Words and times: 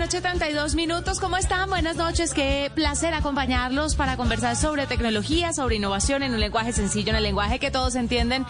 noche, 0.00 0.22
32 0.22 0.76
minutos. 0.76 1.20
¿Cómo 1.20 1.36
están? 1.36 1.68
Buenas 1.68 1.96
noches. 1.96 2.32
Qué 2.32 2.72
placer 2.74 3.12
acompañarlos 3.12 3.96
para 3.96 4.16
conversar 4.16 4.56
sobre 4.56 4.86
tecnología, 4.86 5.52
sobre 5.52 5.76
innovación 5.76 6.22
en 6.22 6.32
un 6.32 6.40
lenguaje 6.40 6.72
sencillo, 6.72 7.10
en 7.10 7.16
el 7.16 7.22
lenguaje 7.22 7.58
que 7.58 7.70
todos 7.70 7.96
entienden. 7.96 8.46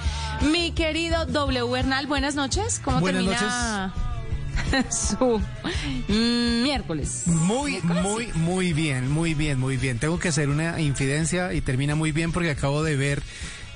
Mi 0.52 0.70
querido 0.70 1.26
W. 1.26 1.68
Bernal, 1.68 2.06
buenas 2.06 2.36
noches. 2.36 2.80
¿Cómo 2.84 3.00
Buenas 3.00 3.24
termina 3.24 3.92
su 4.90 5.42
miércoles? 6.06 7.24
Muy, 7.26 7.72
¿Miércoles? 7.72 8.02
muy, 8.04 8.26
muy 8.34 8.72
bien, 8.72 9.10
muy 9.10 9.34
bien, 9.34 9.58
muy 9.58 9.76
bien. 9.76 9.98
Tengo 9.98 10.20
que 10.20 10.28
hacer 10.28 10.50
una 10.50 10.80
infidencia 10.80 11.52
y 11.52 11.62
termina 11.62 11.96
muy 11.96 12.12
bien 12.12 12.30
porque 12.30 12.50
acabo 12.50 12.84
de 12.84 12.94
ver 12.94 13.24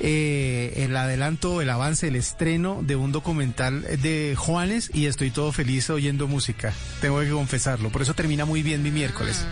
eh, 0.00 0.72
el 0.84 0.96
adelanto, 0.96 1.60
el 1.60 1.70
avance, 1.70 2.08
el 2.08 2.16
estreno 2.16 2.80
de 2.82 2.96
un 2.96 3.12
documental 3.12 3.82
de 3.82 4.34
Juanes 4.36 4.90
y 4.92 5.06
estoy 5.06 5.30
todo 5.30 5.52
feliz 5.52 5.90
oyendo 5.90 6.26
música. 6.28 6.72
Tengo 7.00 7.20
que 7.20 7.30
confesarlo. 7.30 7.90
Por 7.90 8.02
eso 8.02 8.14
termina 8.14 8.44
muy 8.44 8.62
bien 8.62 8.82
mi 8.82 8.90
miércoles. 8.90 9.44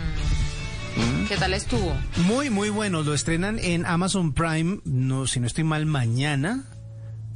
¿Qué 1.27 1.37
tal 1.37 1.53
estuvo? 1.53 1.95
Muy, 2.25 2.49
muy 2.49 2.69
bueno. 2.69 3.01
Lo 3.01 3.13
estrenan 3.13 3.57
en 3.59 3.85
Amazon 3.85 4.33
Prime, 4.33 4.79
no, 4.85 5.25
si 5.27 5.39
no 5.39 5.47
estoy 5.47 5.63
mal, 5.63 5.85
mañana 5.85 6.65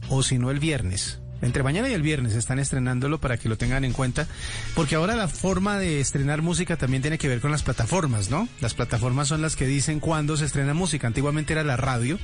o 0.10 0.24
si 0.24 0.38
no 0.38 0.52
el 0.52 0.60
viernes. 0.60 1.20
Entre 1.41 1.64
mañana 1.64 1.90
y 1.90 1.94
el 1.94 2.02
viernes 2.02 2.34
están 2.34 2.59
estrenándolo 2.59 3.20
para 3.20 3.38
que 3.38 3.50
lo 3.50 3.58
tengan 3.58 3.86
en 3.86 3.94
cuenta, 3.94 4.27
porque 4.76 4.96
ahora 4.96 5.16
la 5.16 5.27
forma 5.27 5.77
de 5.77 6.00
estrenar 6.00 6.41
música 6.41 6.77
también 6.77 7.02
tiene 7.02 7.18
que 7.18 7.27
ver 7.27 7.41
con 7.41 7.52
las 7.52 7.63
plataformas, 7.63 8.30
¿no? 8.30 8.50
Las 8.60 8.73
plataformas 8.73 9.27
son 9.27 9.41
las 9.41 9.55
que 9.55 9.68
dicen 9.68 10.00
cuándo 10.00 10.36
se 10.38 10.46
estrena 10.46 10.73
música. 10.73 11.08
Antiguamente 11.08 11.54
era 11.54 11.63
la 11.63 11.77
radio, 11.77 12.18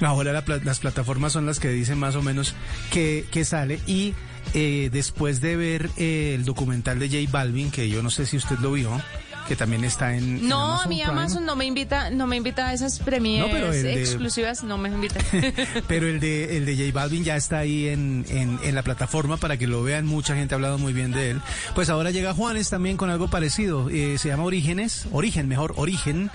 ahora 0.00 0.32
la 0.32 0.44
las 0.64 0.80
plataformas 0.80 1.32
son 1.32 1.46
las 1.46 1.60
que 1.60 1.68
dicen 1.68 1.98
más 1.98 2.16
o 2.16 2.22
menos 2.22 2.54
qué, 2.92 3.24
qué 3.30 3.44
sale 3.44 3.80
y 3.86 4.14
eh, 4.52 4.90
después 4.92 5.40
de 5.40 5.56
ver 5.56 5.90
eh, 5.96 6.32
el 6.34 6.44
documental 6.44 6.98
de 6.98 7.08
J 7.08 7.30
Balvin, 7.30 7.70
que 7.70 7.88
yo 7.88 8.02
no 8.02 8.10
sé 8.10 8.26
si 8.26 8.36
usted 8.36 8.58
lo 8.58 8.72
vio, 8.72 9.00
que 9.48 9.56
también 9.56 9.84
está 9.84 10.16
en... 10.16 10.24
en 10.38 10.48
No, 10.48 10.56
a 10.58 10.64
Amazon 10.84 10.88
mí 10.88 10.96
Prime. 10.96 11.10
Amazon 11.12 11.44
no 11.46 11.56
me 11.56 11.64
invita, 11.66 12.10
no 12.10 12.26
me 12.26 12.36
invita 12.36 12.68
a 12.68 12.72
esas 12.72 13.00
No, 13.06 13.48
de- 13.48 14.00
exclusivas, 14.00 14.64
no 14.64 14.78
me 14.78 14.88
invita. 14.88 15.20
Pero 15.88 16.06
el 16.08 16.20
de, 16.20 16.56
el 16.56 16.66
de 16.66 16.76
J 16.76 16.92
Balvin 16.92 17.24
ya 17.24 17.36
está 17.36 17.58
ahí 17.58 17.88
en, 17.88 18.24
en, 18.28 18.58
en 18.62 18.74
la 18.74 18.82
plataforma 18.82 19.36
para 19.36 19.56
que 19.56 19.66
lo 19.66 19.82
vean. 19.82 20.06
Mucha 20.06 20.34
gente 20.34 20.54
ha 20.54 20.56
hablado 20.56 20.78
muy 20.78 20.92
bien 20.92 21.12
de 21.12 21.30
él. 21.30 21.40
Pues 21.74 21.88
ahora 21.90 22.10
llega 22.10 22.32
Juanes 22.34 22.70
también 22.70 22.96
con 22.96 23.10
algo 23.10 23.28
parecido. 23.28 23.90
Eh, 23.90 24.16
se 24.18 24.28
llama 24.28 24.44
Orígenes, 24.44 25.06
Origen, 25.12 25.48
mejor, 25.48 25.74
Origen. 25.76 26.30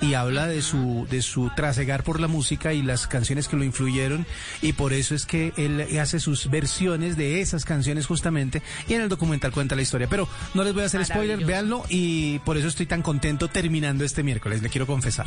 Y 0.00 0.14
habla 0.14 0.46
de 0.46 0.60
su, 0.60 1.06
de 1.10 1.22
su 1.22 1.50
trasegar 1.54 2.02
por 2.02 2.20
la 2.20 2.28
música 2.28 2.72
y 2.72 2.82
las 2.82 3.06
canciones 3.06 3.48
que 3.48 3.56
lo 3.56 3.64
influyeron. 3.64 4.26
Y 4.60 4.72
por 4.74 4.92
eso 4.92 5.14
es 5.14 5.24
que 5.26 5.52
él 5.56 5.86
hace 6.00 6.18
sus 6.20 6.50
versiones 6.50 7.16
de 7.16 7.40
esas 7.40 7.64
canciones 7.64 8.06
justamente. 8.06 8.62
Y 8.88 8.94
en 8.94 9.02
el 9.02 9.08
documental 9.08 9.52
cuenta 9.52 9.74
la 9.76 9.82
historia. 9.82 10.06
Pero 10.08 10.28
no 10.54 10.64
les 10.64 10.74
voy 10.74 10.82
a 10.82 10.86
hacer 10.86 11.04
spoiler, 11.04 11.44
véanlo. 11.44 11.84
Y 11.88 12.38
por 12.40 12.53
eso 12.56 12.68
estoy 12.68 12.86
tan 12.86 13.02
contento 13.02 13.48
terminando 13.48 14.04
este 14.04 14.22
miércoles. 14.22 14.62
Le 14.62 14.68
quiero 14.68 14.86
confesar. 14.86 15.26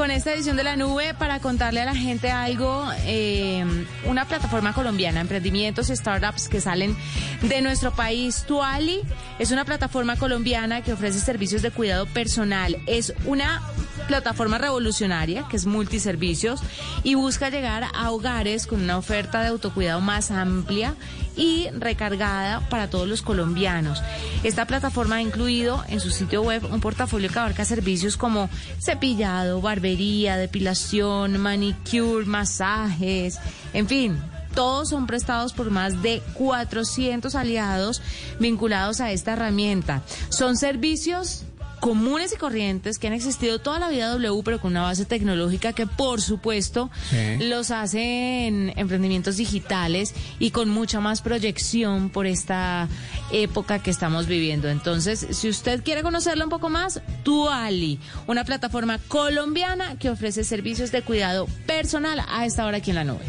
Con 0.00 0.10
esta 0.10 0.32
edición 0.32 0.56
de 0.56 0.64
la 0.64 0.76
nube 0.76 1.12
para 1.12 1.40
contarle 1.40 1.82
a 1.82 1.84
la 1.84 1.94
gente 1.94 2.30
algo. 2.30 2.90
eh, 3.04 3.62
una 4.06 4.24
plataforma 4.24 4.72
colombiana, 4.72 5.20
emprendimientos 5.20 5.88
startups 5.88 6.48
que 6.48 6.58
salen 6.58 6.96
de 7.42 7.60
nuestro 7.60 7.90
país. 7.92 8.44
Tuali 8.48 9.02
es 9.38 9.50
una 9.50 9.66
plataforma 9.66 10.16
colombiana 10.16 10.80
que 10.80 10.94
ofrece 10.94 11.18
servicios 11.20 11.60
de 11.60 11.70
cuidado 11.70 12.06
personal. 12.06 12.78
Es 12.86 13.12
una 13.26 13.60
plataforma 14.08 14.56
revolucionaria 14.56 15.46
que 15.50 15.58
es 15.58 15.66
multiservicios 15.66 16.62
y 17.02 17.14
busca 17.14 17.50
llegar 17.50 17.84
a 17.94 18.10
hogares 18.10 18.66
con 18.66 18.82
una 18.82 18.96
oferta 18.96 19.42
de 19.42 19.48
autocuidado 19.48 20.00
más 20.00 20.30
amplia 20.30 20.94
y 21.36 21.68
recargada 21.70 22.68
para 22.68 22.90
todos 22.90 23.08
los 23.08 23.22
colombianos. 23.22 24.02
Esta 24.42 24.66
plataforma 24.66 25.16
ha 25.16 25.22
incluido 25.22 25.84
en 25.88 26.00
su 26.00 26.10
sitio 26.10 26.42
web 26.42 26.64
un 26.70 26.80
portafolio 26.80 27.30
que 27.30 27.38
abarca 27.38 27.64
servicios 27.64 28.16
como 28.16 28.48
cepillado, 28.80 29.60
barbería, 29.60 30.36
depilación, 30.36 31.38
manicure, 31.38 32.26
masajes, 32.26 33.38
en 33.72 33.88
fin. 33.88 34.18
Todos 34.54 34.88
son 34.88 35.06
prestados 35.06 35.52
por 35.52 35.70
más 35.70 36.02
de 36.02 36.22
400 36.34 37.36
aliados 37.36 38.02
vinculados 38.40 39.00
a 39.00 39.12
esta 39.12 39.34
herramienta. 39.34 40.02
Son 40.28 40.56
servicios 40.56 41.44
comunes 41.80 42.32
y 42.32 42.36
corrientes 42.36 42.98
que 42.98 43.06
han 43.06 43.12
existido 43.14 43.58
toda 43.58 43.78
la 43.78 43.88
vida 43.88 44.08
W, 44.10 44.42
pero 44.44 44.60
con 44.60 44.72
una 44.72 44.82
base 44.82 45.04
tecnológica 45.06 45.72
que 45.72 45.86
por 45.86 46.20
supuesto 46.20 46.90
Sí. 47.10 47.48
los 47.48 47.70
hace 47.70 48.46
en 48.46 48.72
emprendimientos 48.76 49.36
digitales 49.38 50.14
y 50.38 50.50
con 50.50 50.68
mucha 50.68 51.00
más 51.00 51.22
proyección 51.22 52.10
por 52.10 52.26
esta 52.26 52.88
época 53.32 53.78
que 53.82 53.90
estamos 53.90 54.26
viviendo. 54.26 54.68
Entonces, 54.68 55.26
si 55.30 55.48
usted 55.48 55.82
quiere 55.82 56.02
conocerlo 56.02 56.44
un 56.44 56.50
poco 56.50 56.68
más, 56.68 57.00
Tuali, 57.22 57.98
una 58.26 58.44
plataforma 58.44 58.98
colombiana 59.08 59.96
que 59.98 60.10
ofrece 60.10 60.44
servicios 60.44 60.92
de 60.92 61.02
cuidado 61.02 61.46
personal 61.66 62.22
a 62.28 62.44
esta 62.46 62.66
hora 62.66 62.78
aquí 62.78 62.90
en 62.90 62.96
la 62.96 63.04
nube. 63.04 63.24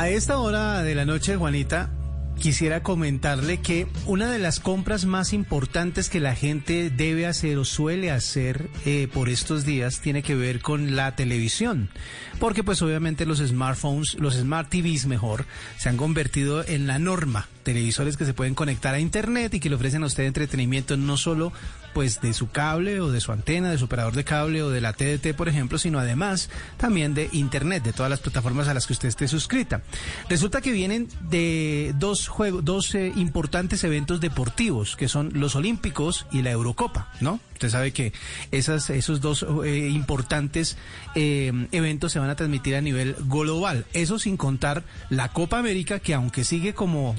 A 0.00 0.08
esta 0.08 0.38
hora 0.38 0.82
de 0.82 0.94
la 0.94 1.04
noche, 1.04 1.36
Juanita, 1.36 1.90
quisiera 2.38 2.82
comentarle 2.82 3.60
que 3.60 3.86
una 4.06 4.30
de 4.30 4.38
las 4.38 4.58
compras 4.58 5.04
más 5.04 5.34
importantes 5.34 6.08
que 6.08 6.20
la 6.20 6.34
gente 6.34 6.88
debe 6.88 7.26
hacer 7.26 7.58
o 7.58 7.66
suele 7.66 8.10
hacer 8.10 8.70
eh, 8.86 9.08
por 9.12 9.28
estos 9.28 9.66
días 9.66 10.00
tiene 10.00 10.22
que 10.22 10.34
ver 10.34 10.62
con 10.62 10.96
la 10.96 11.14
televisión. 11.16 11.90
Porque 12.38 12.64
pues 12.64 12.80
obviamente 12.80 13.26
los 13.26 13.40
smartphones, 13.40 14.14
los 14.14 14.36
smart 14.36 14.70
TVs 14.70 15.04
mejor, 15.04 15.44
se 15.76 15.90
han 15.90 15.98
convertido 15.98 16.66
en 16.66 16.86
la 16.86 16.98
norma. 16.98 17.48
Televisores 17.62 18.16
que 18.16 18.24
se 18.24 18.34
pueden 18.34 18.54
conectar 18.54 18.94
a 18.94 19.00
internet 19.00 19.54
y 19.54 19.60
que 19.60 19.68
le 19.68 19.76
ofrecen 19.76 20.02
a 20.02 20.06
usted 20.06 20.24
entretenimiento 20.24 20.96
no 20.96 21.16
solo 21.16 21.52
pues 21.92 22.20
de 22.20 22.32
su 22.32 22.50
cable 22.50 23.00
o 23.00 23.10
de 23.10 23.20
su 23.20 23.32
antena, 23.32 23.70
de 23.70 23.78
su 23.78 23.86
operador 23.86 24.14
de 24.14 24.24
cable 24.24 24.62
o 24.62 24.70
de 24.70 24.80
la 24.80 24.92
TDT, 24.92 25.34
por 25.36 25.48
ejemplo, 25.48 25.78
sino 25.78 25.98
además 25.98 26.50
también 26.76 27.14
de 27.14 27.28
internet, 27.32 27.82
de 27.82 27.92
todas 27.92 28.10
las 28.10 28.20
plataformas 28.20 28.68
a 28.68 28.74
las 28.74 28.86
que 28.86 28.92
usted 28.92 29.08
esté 29.08 29.28
suscrita. 29.28 29.82
Resulta 30.28 30.60
que 30.60 30.72
vienen 30.72 31.08
de 31.28 31.92
dos 31.96 32.28
juegos, 32.28 32.64
dos 32.64 32.94
eh, 32.94 33.12
importantes 33.16 33.84
eventos 33.84 34.20
deportivos, 34.20 34.96
que 34.96 35.08
son 35.08 35.30
los 35.34 35.56
Olímpicos 35.56 36.26
y 36.30 36.42
la 36.42 36.50
Eurocopa, 36.50 37.08
¿no? 37.20 37.40
Usted 37.54 37.68
sabe 37.68 37.92
que 37.92 38.14
esas, 38.52 38.88
esos 38.88 39.20
dos 39.20 39.44
eh, 39.64 39.90
importantes 39.92 40.78
eh, 41.14 41.52
eventos 41.72 42.12
se 42.12 42.18
van 42.18 42.30
a 42.30 42.36
transmitir 42.36 42.74
a 42.74 42.80
nivel 42.80 43.14
global. 43.26 43.84
Eso 43.92 44.18
sin 44.18 44.38
contar 44.38 44.82
la 45.10 45.28
Copa 45.28 45.58
América, 45.58 45.98
que 45.98 46.14
aunque 46.14 46.44
sigue 46.44 46.72
como 46.72 47.16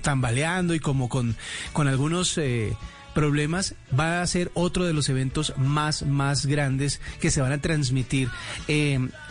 y 0.73 0.79
como 0.79 1.09
con, 1.09 1.35
con 1.73 1.87
algunos 1.87 2.37
eh, 2.37 2.75
problemas, 3.13 3.75
va 3.97 4.21
a 4.21 4.27
ser 4.27 4.51
otro 4.53 4.85
de 4.85 4.93
los 4.93 5.09
eventos 5.09 5.53
más, 5.57 6.03
más 6.03 6.45
grandes 6.45 7.01
que 7.19 7.31
se 7.31 7.41
van 7.41 7.51
a 7.51 7.61
transmitir 7.61 8.29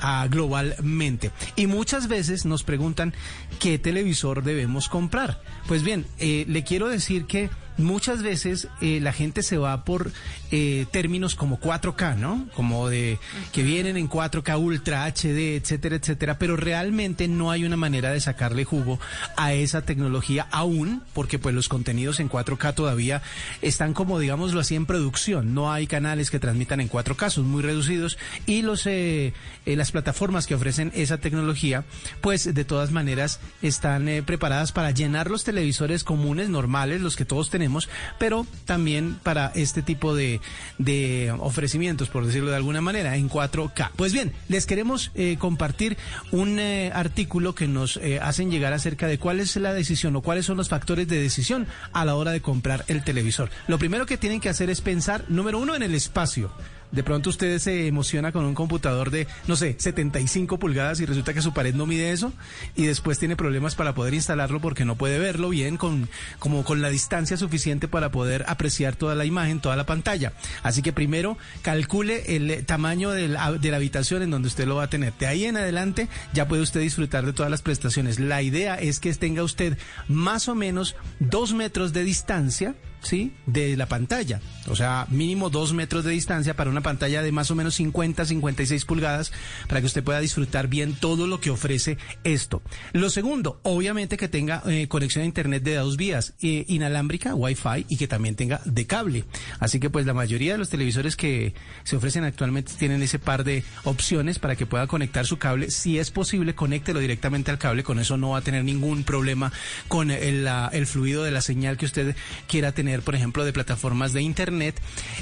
a 0.01 0.27
globalmente. 0.29 1.31
Y 1.57 1.67
muchas 1.67 2.09
veces 2.09 2.45
nos 2.45 2.63
preguntan 2.63 3.15
qué 3.59 3.79
televisor 3.79 4.43
debemos 4.43 4.89
comprar. 4.89 5.43
Pues 5.67 5.83
bien, 5.83 6.07
eh, 6.19 6.45
le 6.49 6.65
quiero 6.65 6.89
decir 6.89 7.27
que 7.27 7.51
muchas 7.81 8.23
veces 8.23 8.69
eh, 8.81 9.01
la 9.01 9.13
gente 9.13 9.43
se 9.43 9.59
va 9.59 9.85
por 9.85 10.13
eh, 10.51 10.87
términos 10.91 11.35
como 11.35 11.61
4K, 11.61 12.17
¿no? 12.17 12.49
Como 12.55 12.89
de 12.89 13.19
que 13.53 13.63
vienen 13.63 13.97
en 13.97 14.09
4K 14.09 14.59
Ultra 14.59 15.05
HD, 15.07 15.57
etcétera, 15.57 15.97
etcétera, 15.97 16.39
pero 16.39 16.57
realmente 16.57 17.29
no 17.29 17.51
hay 17.51 17.65
una 17.65 17.77
manera 17.77 18.11
de 18.11 18.21
sacarle 18.21 18.65
jugo 18.65 18.99
a 19.37 19.53
esa 19.53 19.83
tecnología 19.83 20.47
aún, 20.51 21.03
porque 21.13 21.39
pues 21.39 21.55
los 21.55 21.69
contenidos 21.69 22.21
en 22.21 22.29
4K 22.29 22.75
todavía 22.75 23.23
están 23.63 23.95
como 23.95 24.19
digámoslo 24.19 24.61
así 24.61 24.75
en 24.75 24.87
producción, 24.87 25.55
no 25.55 25.73
hay 25.73 25.87
canales 25.87 26.31
que 26.31 26.39
transmitan 26.39 26.81
en 26.81 26.91
4K, 26.91 27.31
son 27.31 27.49
muy 27.49 27.63
reducidos 27.63 28.19
y 28.47 28.63
los 28.63 28.87
eh, 28.87 29.33
eh, 29.67 29.77
las 29.77 29.93
plataformas 29.93 30.47
que 30.47 30.55
ofrecen 30.55 30.93
esa 30.95 31.19
tecnología, 31.19 31.85
pues 32.21 32.53
de 32.53 32.65
todas 32.65 32.91
maneras 32.91 33.41
están 33.63 34.09
eh, 34.09 34.23
preparadas 34.23 34.73
para 34.73 34.91
llenar 34.91 35.31
los 35.31 35.45
televisores 35.45 36.05
comunes 36.05 36.49
normales, 36.49 37.01
los 37.01 37.17
que 37.17 37.25
todos 37.25 37.51
tenemos 37.51 37.70
pero 38.19 38.47
también 38.65 39.17
para 39.23 39.53
este 39.55 39.83
tipo 39.83 40.15
de, 40.15 40.41
de 40.79 41.35
ofrecimientos, 41.39 42.09
por 42.09 42.27
decirlo 42.27 42.51
de 42.51 42.57
alguna 42.57 42.81
manera, 42.81 43.17
en 43.17 43.29
4K. 43.29 43.91
Pues 43.97 44.13
bien, 44.13 44.33
les 44.49 44.67
queremos 44.67 45.11
eh, 45.15 45.37
compartir 45.39 45.97
un 46.33 46.59
eh, 46.59 46.91
artículo 46.95 47.55
que 47.55 47.69
nos 47.69 47.97
eh, 47.99 48.21
hacen 48.21 48.51
llegar 48.51 48.73
acerca 48.73 49.07
de 49.07 49.19
cuál 49.19 49.41
es 49.41 49.57
la 49.57 49.73
decisión 49.73 50.17
o 50.17 50.23
cuáles 50.23 50.47
son 50.47 50.57
los 50.57 50.69
factores 50.69 51.09
de 51.09 51.21
decisión 51.21 51.67
a 51.93 52.05
la 52.05 52.15
hora 52.15 52.33
de 52.33 52.41
comprar 52.41 52.85
el 52.89 53.05
televisor. 53.05 53.51
Lo 53.67 53.79
primero 53.79 54.07
que 54.07 54.17
tienen 54.19 54.41
que 54.41 54.49
hacer 54.49 54.71
es 54.71 54.81
pensar, 54.81 55.25
número 55.29 55.59
uno, 55.59 55.75
en 55.75 55.83
el 55.83 55.95
espacio. 55.95 56.53
De 56.93 57.03
pronto 57.05 57.31
usted 57.31 57.59
se 57.59 57.87
emociona 57.87 58.33
con 58.33 58.45
un 58.45 58.55
computador 58.55 59.11
de, 59.11 59.27
no 59.47 59.57
sé, 59.57 59.77
75 59.79 60.59
pulgadas 60.59 61.01
y 61.01 61.07
resulta 61.07 61.33
que 61.33 61.43
su 61.43 61.53
pared 61.53 61.75
no 61.75 61.87
mide 61.87 62.11
eso 62.11 62.33
y 62.75 62.87
después 62.87 63.19
tiene 63.19 63.37
problemas 63.37 63.75
para 63.75 63.95
poder 63.95 64.15
instalarlo 64.15 64.61
porque 64.61 64.85
no 64.85 64.97
puede 64.97 65.19
verlo 65.19 65.51
bien 65.51 65.77
con, 65.77 66.09
como 66.39 66.65
con 66.65 66.83
la 66.83 66.89
distancia 66.89 67.37
suficiente 67.37 67.87
para 67.87 68.11
poder 68.11 68.45
apreciar 68.49 68.97
toda 68.97 69.15
la 69.15 69.25
imagen, 69.25 69.61
toda 69.61 69.77
la 69.77 69.87
pantalla. 69.87 70.33
Así 70.63 70.83
que 70.83 70.93
primero 70.93 71.39
calcule 71.63 72.37
el 72.37 72.65
tamaño 72.67 73.11
de 73.11 73.29
la, 73.29 73.53
de 73.53 73.71
la 73.71 73.77
habitación 73.77 74.23
en 74.23 74.31
donde 74.31 74.49
usted 74.49 74.67
lo 74.67 74.77
va 74.77 74.85
a 74.85 74.91
tener. 74.91 75.13
De 75.19 75.27
ahí 75.27 75.45
en 75.45 75.57
adelante 75.57 76.09
ya 76.33 76.49
puede 76.49 76.63
usted 76.63 76.81
disfrutar 76.81 77.25
de 77.27 77.33
todas 77.33 77.51
las 77.51 77.63
prestaciones. 77.63 78.19
La 78.19 78.43
idea 78.43 78.75
es 78.77 78.99
que 78.99 79.11
tenga 79.15 79.43
usted 79.43 79.79
más 80.09 80.49
o 80.49 80.55
menos 80.55 80.97
dos 81.19 81.53
metros 81.53 81.93
de 81.93 82.05
distancia 82.05 82.75
¿sí? 83.03 83.33
De 83.47 83.77
la 83.77 83.87
pantalla. 83.87 84.41
O 84.69 84.77
sea, 84.77 85.07
mínimo 85.11 85.51
dos 85.51 85.73
metros 85.73 86.05
de 86.05 86.13
distancia 86.13 86.55
para 86.55 86.71
una 86.71 86.83
pantalla 86.83 87.23
de 87.23 87.33
más 87.33 87.51
o 87.51 87.55
menos 87.55 87.75
50, 87.75 88.25
56 88.25 88.85
pulgadas 88.85 89.33
para 89.69 89.81
que 89.81 89.87
usted 89.87 90.05
pueda 90.05 90.21
disfrutar 90.21 90.69
bien 90.69 90.95
todo 90.95 91.27
lo 91.27 91.41
que 91.41 91.51
ofrece 91.51 91.99
esto. 92.25 92.63
Lo 92.93 93.11
segundo, 93.11 93.61
obviamente 93.63 94.17
que 94.17 94.29
tenga 94.29 94.63
eh, 94.67 94.89
conexión 94.89 95.23
a 95.23 95.27
internet 95.27 95.63
de 95.63 95.77
dos 95.77 95.97
vías, 95.97 96.35
eh, 96.43 96.65
inalámbrica, 96.69 97.35
Wi-Fi 97.35 97.87
y 97.89 97.97
que 97.97 98.09
también 98.09 98.37
tenga 98.37 98.61
de 98.65 98.87
cable. 98.87 99.25
Así 99.59 99.81
que 99.81 99.91
pues 99.91 100.07
la 100.07 100.15
mayoría 100.15 100.53
de 100.53 100.59
los 100.59 100.71
televisores 100.71 101.17
que 101.17 101.55
se 101.85 101.97
ofrecen 101.97 102.25
actualmente 102.25 102.73
tienen 102.79 103.03
ese 103.03 103.19
par 103.19 103.45
de 103.45 103.65
opciones 103.85 104.39
para 104.39 104.57
que 104.57 104.67
pueda 104.67 104.87
conectar 104.87 105.27
su 105.27 105.39
cable. 105.39 105.71
Si 105.71 105.99
es 105.99 106.11
posible, 106.11 106.55
conéctelo 106.55 107.01
directamente 107.01 107.51
al 107.51 107.59
cable. 107.59 107.83
Con 107.83 107.99
eso 107.99 108.17
no 108.17 108.31
va 108.31 108.39
a 108.39 108.43
tener 108.43 108.65
ningún 108.65 109.05
problema 109.05 109.53
con 109.89 110.11
el, 110.11 110.49
el 110.73 110.87
fluido 110.87 111.23
de 111.23 111.31
la 111.31 111.41
señal 111.41 111.77
que 111.77 111.87
usted 111.87 112.15
quiera 112.47 112.73
tener 112.73 112.90
por 113.03 113.15
ejemplo, 113.15 113.45
de 113.45 113.53
plataformas 113.53 114.13
de 114.13 114.23
Internet. 114.23 114.81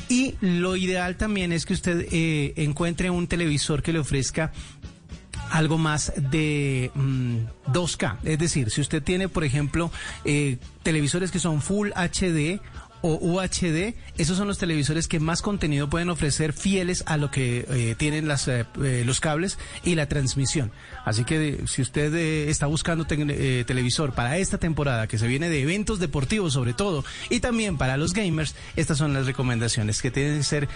Y 0.09 0.35
lo 0.41 0.76
ideal 0.76 1.17
también 1.17 1.53
es 1.53 1.67
que 1.67 1.75
usted 1.75 2.06
eh, 2.11 2.55
encuentre 2.56 3.11
un 3.11 3.26
televisor 3.26 3.82
que 3.82 3.93
le 3.93 3.99
ofrezca 3.99 4.53
algo 5.50 5.79
más 5.79 6.12
de 6.17 6.91
2K. 6.94 8.15
Mm, 8.23 8.26
es 8.26 8.38
decir, 8.38 8.70
si 8.70 8.81
usted 8.81 9.03
tiene, 9.03 9.29
por 9.29 9.44
ejemplo, 9.44 9.91
eh, 10.25 10.59
televisores 10.82 11.31
que 11.31 11.38
son 11.38 11.62
Full 11.62 11.91
HD 11.94 12.61
o 13.03 13.15
UHD, 13.15 13.95
esos 14.17 14.37
son 14.37 14.49
los 14.49 14.59
televisores 14.59 15.09
que 15.09 15.21
más 15.21 15.43
contenido 15.43 15.89
pueden 15.89 16.11
ofrecer 16.11 16.53
fieles 16.53 17.05
a 17.06 17.17
lo 17.17 17.31
que 17.31 17.67
eh, 17.69 17.95
tienen 17.97 18.29
las, 18.29 18.49
eh, 18.49 18.67
eh, 18.83 19.03
los 19.06 19.21
cables 19.21 19.59
y 19.85 19.95
la 19.95 20.06
transmisión. 20.09 20.73
Así 21.05 21.25
que 21.25 21.62
si 21.67 21.83
usted 21.83 22.15
está 22.49 22.67
buscando 22.67 23.06
televisor 23.06 24.12
para 24.12 24.39
esta 24.39 24.59
temporada 24.59 25.06
que 25.06 25.19
se 25.19 25.27
viene 25.27 25.49
de 25.49 25.62
eventos 25.62 25.99
deportivos 25.99 26.53
sobre 26.53 26.75
todo 26.75 27.05
y 27.31 27.41
también 27.41 27.79
para 27.79 27.97
los 27.97 28.12
gamers, 28.12 28.55
estas 28.77 28.99
son 28.99 29.15
las 29.15 29.27
recomendaciones 29.27 30.03
que 30.03 30.11
tienen 30.11 30.39
que 30.39 30.45
ser 30.45 30.69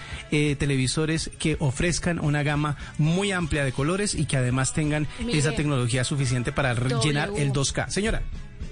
televisores 0.57 1.29
que 1.39 1.57
ofrezcan 1.59 2.19
una 2.19 2.43
gama 2.43 2.77
muy 2.97 3.31
amplia 3.31 3.63
de 3.63 3.71
colores 3.71 4.15
y 4.15 4.25
que 4.25 4.37
además 4.37 4.73
tengan 4.73 5.07
esa 5.31 5.53
tecnología 5.53 6.03
suficiente 6.03 6.51
para 6.51 6.73
llenar 6.73 7.31
el 7.37 7.51
2K. 7.51 7.89
Señora 7.89 8.23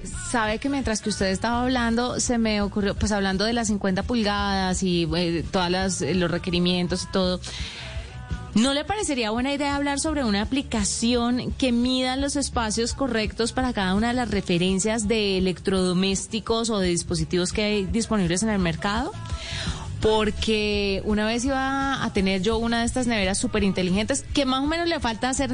sabe 0.04 0.60
que 0.60 0.70
mientras 0.70 1.02
que 1.02 1.10
usted 1.10 1.28
estaba 1.28 1.62
hablando, 1.62 2.20
se 2.20 2.38
me 2.38 2.62
ocurrió, 2.62 2.96
pues 2.96 3.12
hablando 3.12 3.46
de 3.46 3.54
las 3.54 3.68
50 3.68 4.04
pulgadas 4.04 4.84
y 4.84 5.08
eh, 5.16 5.44
todos 5.50 6.02
los 6.02 6.32
requerimientos 6.32 7.04
y 7.04 7.12
todo. 7.12 7.40
¿No 8.54 8.74
le 8.74 8.84
parecería 8.84 9.32
buena 9.32 9.54
idea 9.54 9.78
hablar 9.78 10.00
sobre 10.00 10.26
una 10.26 10.42
aplicación 10.42 11.54
que 11.54 11.72
mida 11.72 12.18
los 12.18 12.36
espacios 12.36 12.94
correctos 12.94 13.54
para 13.54 13.72
cada 13.72 13.96
una 13.96 14.10
de 14.10 14.14
las 14.14 14.30
referencias 14.30 15.08
de 15.08 15.38
electrodomésticos 15.38 16.70
o 16.70 16.80
de 16.80 16.90
dispositivos 16.90 17.54
que 17.54 17.64
hay 17.64 17.86
disponibles 17.86 18.44
en 18.44 18.50
el 18.50 18.60
mercado? 18.60 19.14
Porque 20.02 21.02
una 21.06 21.26
vez 21.26 21.46
iba 21.46 22.04
a 22.04 22.12
tener 22.12 22.42
yo 22.42 22.58
una 22.58 22.82
de 22.82 22.88
estas 22.88 23.08
neveras 23.08 23.38
súper 23.38 23.64
inteligentes 23.64 24.26
que 24.34 24.46
más 24.46 24.62
o 24.62 24.68
menos 24.68 24.90
le 24.90 25.00
falta 25.00 25.30
hacer, 25.30 25.52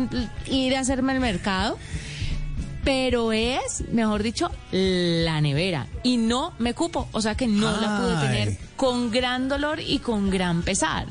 ir 0.50 0.76
a 0.76 0.80
hacerme 0.80 1.14
el 1.14 1.20
mercado 1.20 1.78
pero 2.88 3.34
es, 3.34 3.84
mejor 3.92 4.24
dicho, 4.24 4.50
la 4.72 5.42
nevera. 5.42 5.88
Y 6.04 6.16
no 6.16 6.54
me 6.57 6.74
cupo, 6.74 7.10
o 7.12 7.19
sea 7.19 7.36
que 7.36 7.45
no 7.45 7.69
la 7.81 8.00
pude 8.00 8.16
tener 8.25 8.57
con 8.78 9.12
gran 9.12 9.50
dolor 9.50 9.81
y 9.86 10.00
con 10.00 10.30
gran 10.30 10.62
pesar. 10.62 11.06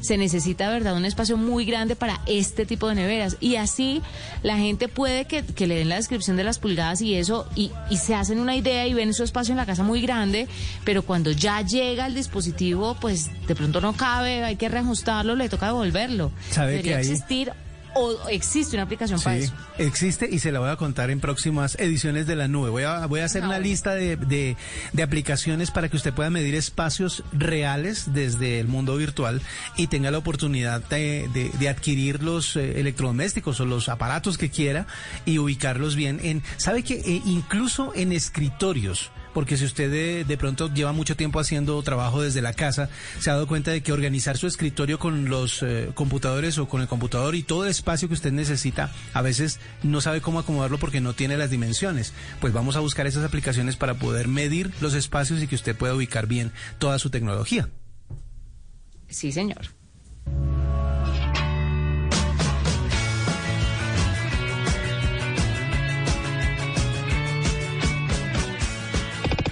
Se 0.00 0.16
necesita, 0.16 0.68
¿verdad?, 0.70 0.96
un 0.96 1.04
espacio 1.04 1.36
muy 1.36 1.64
grande 1.64 1.94
para 1.94 2.20
este 2.26 2.66
tipo 2.66 2.88
de 2.88 2.96
neveras. 2.96 3.36
Y 3.38 3.54
así 3.54 4.02
la 4.42 4.56
gente 4.56 4.88
puede 4.88 5.26
que, 5.26 5.44
le 5.68 5.76
den 5.76 5.88
la 5.88 5.96
descripción 5.96 6.36
de 6.36 6.42
las 6.42 6.58
pulgadas 6.58 7.00
y 7.00 7.14
eso, 7.14 7.46
y, 7.54 7.70
y, 7.90 7.98
se 7.98 8.16
hacen 8.16 8.40
una 8.40 8.56
idea 8.56 8.88
y 8.88 8.94
ven 8.94 9.14
su 9.14 9.22
espacio 9.22 9.52
en 9.52 9.58
la 9.58 9.66
casa 9.66 9.84
muy 9.84 10.00
grande, 10.00 10.48
pero 10.82 11.02
cuando 11.02 11.30
ya 11.30 11.60
llega 11.60 12.06
el 12.06 12.14
dispositivo, 12.16 12.96
pues 13.00 13.30
de 13.46 13.54
pronto 13.54 13.80
no 13.80 13.92
cabe, 13.92 14.42
hay 14.42 14.56
que 14.56 14.68
reajustarlo, 14.68 15.36
le 15.36 15.48
toca 15.48 15.66
devolverlo. 15.66 16.32
¿Sabe 16.50 16.72
Debería 16.72 16.96
que 16.96 17.00
existir 17.02 17.52
o 17.94 18.28
existe 18.28 18.76
una 18.76 18.84
aplicación 18.84 19.20
para 19.20 19.36
eso? 19.36 19.52
Existe 19.78 20.28
y 20.30 20.38
se 20.38 20.52
la 20.52 20.60
voy 20.60 20.70
a 20.70 20.76
contar 20.76 21.10
en 21.10 21.20
próximas 21.20 21.76
ediciones 21.78 22.26
de 22.26 22.36
la 22.36 22.48
nube. 22.48 22.70
Voy 22.70 22.82
a, 22.84 23.06
voy 23.06 23.20
a 23.20 23.24
hacer 23.24 23.44
una 23.44 23.58
lista 23.58 23.94
de, 23.94 24.16
de, 24.16 25.02
aplicaciones 25.02 25.70
para 25.70 25.88
que 25.88 25.96
usted 25.96 26.12
pueda 26.12 26.30
medir 26.30 26.54
espacios 26.54 27.24
reales 27.32 28.12
desde 28.12 28.60
el 28.60 28.68
mundo 28.68 28.96
virtual 28.96 29.40
y 29.76 29.86
tenga 29.86 30.10
la 30.10 30.18
oportunidad 30.18 30.82
de, 30.82 31.28
de 31.58 31.68
adquirir 31.68 32.22
los 32.22 32.56
eh, 32.56 32.80
electrodomésticos 32.80 33.60
o 33.60 33.64
los 33.64 33.88
aparatos 33.88 34.38
que 34.38 34.50
quiera 34.50 34.86
y 35.24 35.38
ubicarlos 35.38 35.96
bien 35.96 36.20
en, 36.22 36.42
¿sabe 36.56 36.82
que 36.82 36.94
eh, 36.94 37.22
incluso 37.24 37.92
en 37.94 38.12
escritorios? 38.12 39.10
Porque 39.32 39.56
si 39.56 39.64
usted 39.64 40.24
de, 40.26 40.36
pronto 40.36 40.72
lleva 40.72 40.92
mucho 40.92 41.16
tiempo 41.16 41.40
haciendo 41.40 41.80
trabajo 41.82 42.22
desde 42.22 42.42
la 42.42 42.52
casa, 42.52 42.88
se 43.18 43.30
ha 43.30 43.34
dado 43.34 43.46
cuenta 43.46 43.70
de 43.70 43.82
que 43.82 43.92
organizar 43.92 44.36
su 44.36 44.46
escritorio 44.46 44.98
con 44.98 45.28
los 45.28 45.62
eh, 45.62 45.90
computadores 45.94 46.58
o 46.58 46.68
con 46.68 46.80
el 46.80 46.88
computador 46.88 47.34
y 47.34 47.42
todo 47.42 47.64
el 47.64 47.70
espacio 47.70 48.08
que 48.08 48.14
usted 48.14 48.32
necesita, 48.32 48.92
a 49.12 49.22
veces 49.22 49.60
no 49.82 50.00
sabe 50.00 50.20
cómo 50.20 50.38
acomodarlo 50.38 50.78
porque 50.78 51.00
no 51.00 51.14
tiene 51.14 51.36
las 51.36 51.50
dimensiones. 51.50 52.12
Pues 52.40 52.52
vamos 52.52 52.76
a 52.76 52.80
buscar 52.80 53.06
esas 53.06 53.24
aplicaciones 53.24 53.76
para 53.76 53.94
poder 53.94 54.28
medir 54.28 54.70
los 54.80 54.94
espacios 54.94 55.42
y 55.42 55.46
que 55.46 55.54
usted 55.54 55.76
pueda 55.76 55.94
ubicar 55.94 56.26
bien 56.26 56.52
toda 56.78 56.98
su 56.98 57.10
tecnología. 57.10 57.68
Sí, 59.08 59.32
señor. 59.32 59.80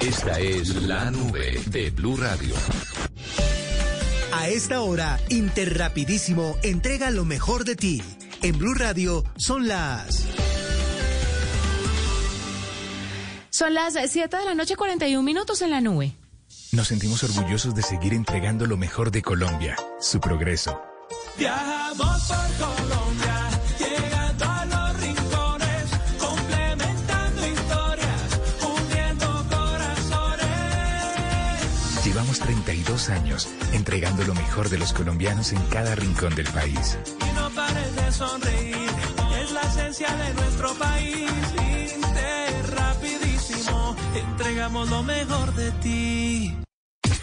Esta 0.08 0.40
es 0.40 0.74
la 0.74 1.10
nube 1.10 1.60
de 1.66 1.90
Blue 1.90 2.16
Radio. 2.16 2.54
A 4.32 4.48
esta 4.48 4.80
hora, 4.80 5.20
Interrapidísimo 5.28 6.56
entrega 6.62 7.10
lo 7.10 7.26
mejor 7.26 7.66
de 7.66 7.76
ti. 7.76 8.02
En 8.40 8.56
Blue 8.56 8.72
Radio 8.72 9.22
son 9.36 9.68
las... 9.68 10.24
Son 13.50 13.74
las 13.74 13.98
7 14.02 14.34
de 14.34 14.44
la 14.46 14.54
noche, 14.54 14.76
41 14.76 15.22
minutos 15.22 15.60
en 15.60 15.72
la 15.72 15.82
nube. 15.82 16.16
Nos 16.72 16.88
sentimos 16.88 17.22
orgullosos 17.24 17.74
de 17.74 17.82
seguir 17.82 18.14
entregando 18.14 18.64
lo 18.64 18.78
mejor 18.78 19.10
de 19.10 19.20
Colombia, 19.20 19.76
su 20.00 20.20
progreso. 20.20 20.80
Viajamos 21.36 22.22
por 22.28 22.66
Colombia. 22.66 23.47
32 32.38 33.08
años 33.10 33.48
entregando 33.72 34.24
lo 34.24 34.34
mejor 34.34 34.68
de 34.68 34.78
los 34.78 34.92
colombianos 34.92 35.52
en 35.52 35.60
cada 35.66 35.94
rincón 35.94 36.34
del 36.34 36.46
país. 36.48 36.98
Y 37.20 37.34
no 37.34 37.50
pares 37.50 37.96
de 37.96 38.12
sonreír, 38.12 38.90
es 39.42 39.52
la 39.52 39.62
esencia 39.62 40.08
de 40.16 40.34
nuestro 40.34 40.74
país. 40.74 41.30
Inter, 41.94 42.70
rapidísimo, 42.74 43.96
entregamos 44.14 44.88
lo 44.90 45.02
mejor 45.02 45.54
de 45.54 45.70
ti. 45.82 46.58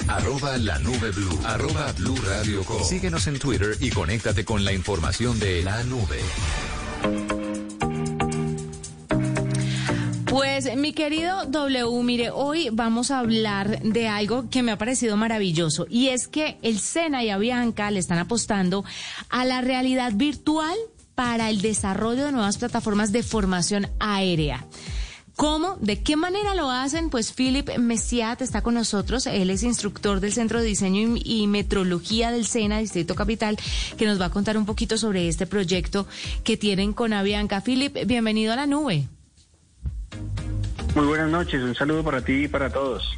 Arroba 0.08 0.58
la 0.58 0.78
nube 0.80 1.12
blue. 1.12 1.40
Arroba 1.46 1.92
blue 1.94 2.18
radio 2.28 2.64
Síguenos 2.84 3.26
en 3.28 3.40
Twitter 3.40 3.76
y 3.80 3.90
conéctate 3.90 4.46
con 4.46 4.64
la 4.64 4.72
información 4.72 5.40
de 5.40 5.64
la 5.64 5.84
nube. 5.84 6.20
Pues 10.36 10.76
mi 10.76 10.92
querido 10.92 11.46
W, 11.46 12.04
mire, 12.04 12.30
hoy 12.30 12.68
vamos 12.70 13.10
a 13.10 13.20
hablar 13.20 13.82
de 13.84 14.10
algo 14.10 14.50
que 14.50 14.64
me 14.64 14.74
ha 14.74 14.78
parecido 14.78 15.16
maravilloso 15.16 15.88
y 15.90 16.10
es 16.10 16.28
que 16.28 16.58
el 16.62 16.80
Sena 16.80 17.24
y 17.24 17.30
Avianca 17.30 17.90
le 17.90 18.00
están 18.00 18.18
apostando 18.18 18.84
a 19.30 19.46
la 19.46 19.62
realidad 19.62 20.12
virtual 20.14 20.76
para 21.16 21.50
el 21.50 21.62
desarrollo 21.62 22.26
de 22.26 22.34
nuevas 22.34 22.58
plataformas 22.58 23.14
de 23.14 23.24
formación 23.24 23.88
aérea. 23.98 24.66
¿Cómo? 25.38 25.78
¿De 25.80 26.04
qué 26.04 26.18
manera 26.18 26.54
lo 26.54 26.70
hacen? 26.70 27.10
Pues 27.10 27.32
Philip 27.32 27.78
Messiat 27.78 28.42
está 28.42 28.62
con 28.62 28.74
nosotros. 28.74 29.28
Él 29.28 29.50
es 29.50 29.64
instructor 29.64 30.20
del 30.20 30.34
Centro 30.34 30.60
de 30.60 30.68
Diseño 30.68 31.16
y 31.16 31.48
Metrología 31.48 32.32
del 32.32 32.46
SENA, 32.46 32.80
Distrito 32.80 33.16
Capital, 33.16 33.58
que 33.96 34.06
nos 34.06 34.20
va 34.20 34.26
a 34.26 34.32
contar 34.32 34.58
un 34.58 34.66
poquito 34.66 34.98
sobre 34.98 35.30
este 35.30 35.48
proyecto 35.48 36.08
que 36.44 36.58
tienen 36.58 36.92
con 36.92 37.14
Avianca. 37.14 37.62
Philip, 37.62 38.06
bienvenido 38.06 38.52
a 38.52 38.58
la 38.58 38.68
nube. 38.68 39.08
Muy 40.96 41.08
buenas 41.08 41.30
noches, 41.30 41.62
un 41.62 41.76
saludo 41.76 42.04
para 42.04 42.22
ti 42.22 42.46
y 42.46 42.48
para 42.48 42.70
todos. 42.70 43.18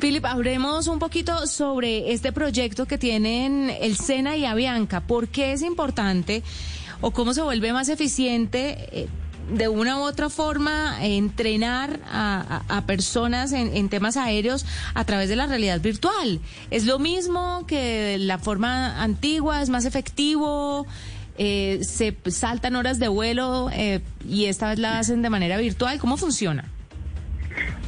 Philip, 0.00 0.24
hablemos 0.24 0.88
un 0.88 0.98
poquito 0.98 1.46
sobre 1.46 2.12
este 2.12 2.32
proyecto 2.32 2.86
que 2.86 2.96
tienen 2.96 3.70
el 3.80 3.96
SENA 3.96 4.36
y 4.36 4.46
Avianca. 4.46 5.02
¿Por 5.02 5.28
qué 5.28 5.52
es 5.52 5.60
importante 5.60 6.42
o 7.02 7.10
cómo 7.10 7.34
se 7.34 7.42
vuelve 7.42 7.74
más 7.74 7.90
eficiente 7.90 8.88
eh, 8.90 9.08
de 9.50 9.68
una 9.68 9.98
u 9.98 10.02
otra 10.02 10.30
forma 10.30 11.04
entrenar 11.04 12.00
a, 12.10 12.82
personas 12.86 13.52
en, 13.52 13.88
temas 13.88 14.16
aéreos 14.16 14.64
a 14.94 15.04
través 15.04 15.28
de 15.28 15.36
la 15.36 15.46
realidad 15.46 15.80
virtual. 15.80 16.40
¿Es 16.70 16.86
lo 16.86 16.98
mismo 16.98 17.64
que 17.66 18.16
la 18.18 18.38
forma 18.38 19.02
antigua? 19.02 19.60
¿Es 19.60 19.68
más 19.68 19.84
efectivo? 19.84 20.86
Eh, 21.38 21.80
¿Se 21.82 22.16
saltan 22.30 22.76
horas 22.76 22.98
de 22.98 23.08
vuelo 23.08 23.70
eh, 23.72 24.00
y 24.28 24.46
esta 24.46 24.70
vez 24.70 24.78
la 24.78 24.98
hacen 24.98 25.22
de 25.22 25.30
manera 25.30 25.56
virtual? 25.58 25.98
¿Cómo 25.98 26.16
funciona? 26.16 26.64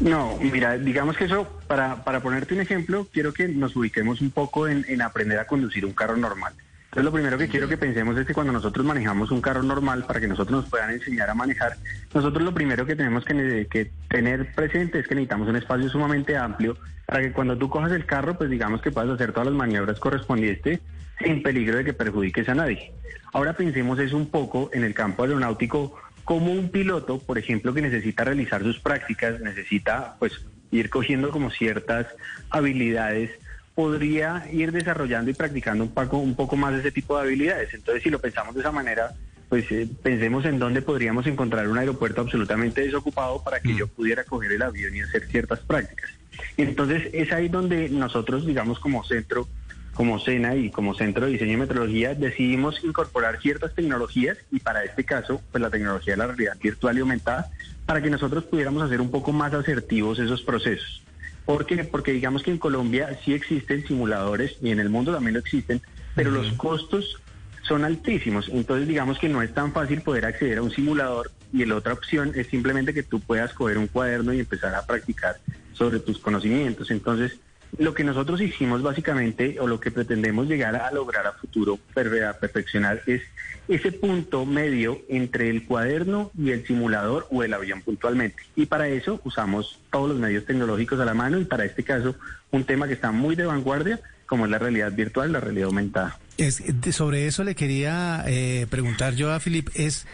No, 0.00 0.36
mira, 0.40 0.76
digamos 0.76 1.16
que 1.16 1.24
eso, 1.24 1.48
para, 1.66 2.04
para 2.04 2.20
ponerte 2.20 2.54
un 2.54 2.60
ejemplo, 2.60 3.06
quiero 3.12 3.32
que 3.32 3.48
nos 3.48 3.76
ubiquemos 3.76 4.20
un 4.20 4.30
poco 4.30 4.68
en 4.68 5.02
aprender 5.02 5.38
a 5.38 5.46
conducir 5.46 5.86
un 5.86 5.92
carro 5.92 6.16
normal. 6.16 6.54
Entonces, 6.94 7.06
lo 7.06 7.12
primero 7.12 7.38
que 7.38 7.48
quiero 7.48 7.66
que 7.66 7.76
pensemos 7.76 8.16
es 8.16 8.24
que 8.24 8.32
cuando 8.32 8.52
nosotros 8.52 8.86
manejamos 8.86 9.32
un 9.32 9.40
carro 9.40 9.64
normal, 9.64 10.04
para 10.06 10.20
que 10.20 10.28
nosotros 10.28 10.60
nos 10.60 10.70
puedan 10.70 10.90
enseñar 10.90 11.28
a 11.28 11.34
manejar, 11.34 11.72
nosotros 12.14 12.44
lo 12.44 12.54
primero 12.54 12.86
que 12.86 12.94
tenemos 12.94 13.24
que, 13.24 13.90
tener 14.08 14.54
presente 14.54 15.00
es 15.00 15.08
que 15.08 15.16
necesitamos 15.16 15.48
un 15.48 15.56
espacio 15.56 15.88
sumamente 15.88 16.36
amplio 16.36 16.76
para 17.04 17.20
que 17.20 17.32
cuando 17.32 17.58
tú 17.58 17.68
cojas 17.68 17.90
el 17.90 18.06
carro, 18.06 18.38
pues 18.38 18.48
digamos 18.48 18.80
que 18.80 18.92
puedas 18.92 19.10
hacer 19.10 19.32
todas 19.32 19.48
las 19.48 19.56
maniobras 19.56 19.98
correspondientes 19.98 20.78
sin 21.22 21.42
peligro 21.42 21.78
de 21.78 21.84
que 21.84 21.92
perjudiques 21.92 22.48
a 22.48 22.54
nadie. 22.54 22.92
Ahora 23.32 23.52
pensemos 23.54 23.98
eso 23.98 24.16
un 24.16 24.30
poco 24.30 24.70
en 24.72 24.84
el 24.84 24.94
campo 24.94 25.22
aeronáutico 25.22 25.96
como 26.24 26.52
un 26.52 26.70
piloto, 26.70 27.18
por 27.18 27.38
ejemplo, 27.38 27.74
que 27.74 27.82
necesita 27.82 28.24
realizar 28.24 28.62
sus 28.62 28.80
prácticas, 28.80 29.40
necesita 29.40 30.16
pues 30.18 30.40
ir 30.70 30.90
cogiendo 30.90 31.30
como 31.30 31.50
ciertas 31.50 32.06
habilidades 32.50 33.30
podría 33.74 34.46
ir 34.52 34.72
desarrollando 34.72 35.30
y 35.30 35.34
practicando 35.34 35.84
un 35.84 35.90
poco, 35.90 36.18
un 36.18 36.34
poco 36.34 36.56
más 36.56 36.74
ese 36.74 36.92
tipo 36.92 37.16
de 37.16 37.22
habilidades. 37.22 37.74
Entonces, 37.74 38.02
si 38.02 38.10
lo 38.10 38.20
pensamos 38.20 38.54
de 38.54 38.60
esa 38.60 38.70
manera, 38.70 39.12
pues 39.48 39.70
eh, 39.72 39.88
pensemos 40.02 40.44
en 40.44 40.58
dónde 40.58 40.80
podríamos 40.80 41.26
encontrar 41.26 41.68
un 41.68 41.78
aeropuerto 41.78 42.20
absolutamente 42.20 42.82
desocupado 42.82 43.42
para 43.42 43.60
que 43.60 43.70
mm. 43.70 43.76
yo 43.76 43.88
pudiera 43.88 44.24
coger 44.24 44.52
el 44.52 44.62
avión 44.62 44.94
y 44.94 45.00
hacer 45.00 45.26
ciertas 45.26 45.60
prácticas. 45.60 46.10
Entonces, 46.56 47.08
es 47.12 47.32
ahí 47.32 47.48
donde 47.48 47.88
nosotros, 47.88 48.46
digamos, 48.46 48.78
como 48.78 49.04
centro, 49.04 49.48
como 49.94 50.18
SENA 50.18 50.56
y 50.56 50.70
como 50.70 50.94
Centro 50.94 51.26
de 51.26 51.32
Diseño 51.32 51.52
y 51.52 51.56
Metrología, 51.56 52.14
decidimos 52.14 52.82
incorporar 52.82 53.40
ciertas 53.40 53.74
tecnologías 53.74 54.36
y 54.50 54.60
para 54.60 54.84
este 54.84 55.04
caso, 55.04 55.40
pues 55.50 55.62
la 55.62 55.70
tecnología 55.70 56.14
de 56.14 56.18
la 56.18 56.26
realidad 56.26 56.56
virtual 56.60 56.96
y 56.96 57.00
aumentada, 57.00 57.48
para 57.86 58.02
que 58.02 58.10
nosotros 58.10 58.44
pudiéramos 58.44 58.82
hacer 58.82 59.00
un 59.00 59.10
poco 59.10 59.32
más 59.32 59.54
asertivos 59.54 60.18
esos 60.18 60.42
procesos. 60.42 61.02
¿Por 61.44 61.66
qué? 61.66 61.84
Porque 61.84 62.12
digamos 62.12 62.42
que 62.42 62.50
en 62.50 62.58
Colombia 62.58 63.18
sí 63.24 63.34
existen 63.34 63.86
simuladores 63.86 64.56
y 64.62 64.70
en 64.70 64.80
el 64.80 64.88
mundo 64.88 65.12
también 65.12 65.34
lo 65.34 65.40
existen, 65.40 65.80
pero 66.14 66.30
los 66.30 66.52
costos 66.54 67.20
son 67.62 67.84
altísimos. 67.84 68.48
Entonces 68.48 68.88
digamos 68.88 69.18
que 69.18 69.28
no 69.28 69.42
es 69.42 69.52
tan 69.52 69.72
fácil 69.72 70.00
poder 70.00 70.24
acceder 70.24 70.58
a 70.58 70.62
un 70.62 70.70
simulador 70.70 71.30
y 71.52 71.64
la 71.66 71.76
otra 71.76 71.92
opción 71.92 72.32
es 72.34 72.46
simplemente 72.48 72.94
que 72.94 73.02
tú 73.02 73.20
puedas 73.20 73.52
coger 73.52 73.78
un 73.78 73.86
cuaderno 73.86 74.32
y 74.32 74.40
empezar 74.40 74.74
a 74.74 74.84
practicar 74.86 75.36
sobre 75.72 76.00
tus 76.00 76.18
conocimientos. 76.18 76.90
Entonces 76.90 77.38
lo 77.78 77.94
que 77.94 78.04
nosotros 78.04 78.40
hicimos 78.40 78.82
básicamente, 78.82 79.58
o 79.60 79.66
lo 79.66 79.80
que 79.80 79.90
pretendemos 79.90 80.46
llegar 80.46 80.76
a 80.76 80.90
lograr 80.92 81.26
a 81.26 81.32
futuro, 81.32 81.78
perfeccionar, 81.92 83.02
es 83.06 83.22
ese 83.68 83.92
punto 83.92 84.44
medio 84.44 85.00
entre 85.08 85.48
el 85.48 85.64
cuaderno 85.64 86.30
y 86.38 86.50
el 86.50 86.66
simulador 86.66 87.26
o 87.30 87.42
el 87.42 87.54
avión 87.54 87.82
puntualmente. 87.82 88.42
Y 88.56 88.66
para 88.66 88.88
eso 88.88 89.20
usamos 89.24 89.80
todos 89.90 90.10
los 90.10 90.18
medios 90.18 90.44
tecnológicos 90.44 91.00
a 91.00 91.04
la 91.04 91.14
mano 91.14 91.40
y 91.40 91.44
para 91.44 91.64
este 91.64 91.82
caso 91.82 92.14
un 92.50 92.64
tema 92.64 92.86
que 92.86 92.94
está 92.94 93.10
muy 93.10 93.34
de 93.36 93.46
vanguardia, 93.46 94.00
como 94.26 94.44
es 94.44 94.50
la 94.50 94.58
realidad 94.58 94.92
virtual, 94.92 95.32
la 95.32 95.40
realidad 95.40 95.66
aumentada. 95.66 96.18
Es, 96.36 96.62
sobre 96.90 97.26
eso 97.26 97.44
le 97.44 97.54
quería 97.54 98.24
eh, 98.26 98.66
preguntar 98.68 99.14
yo 99.14 99.32
a 99.32 99.40
Filip, 99.40 99.68
es 99.74 100.06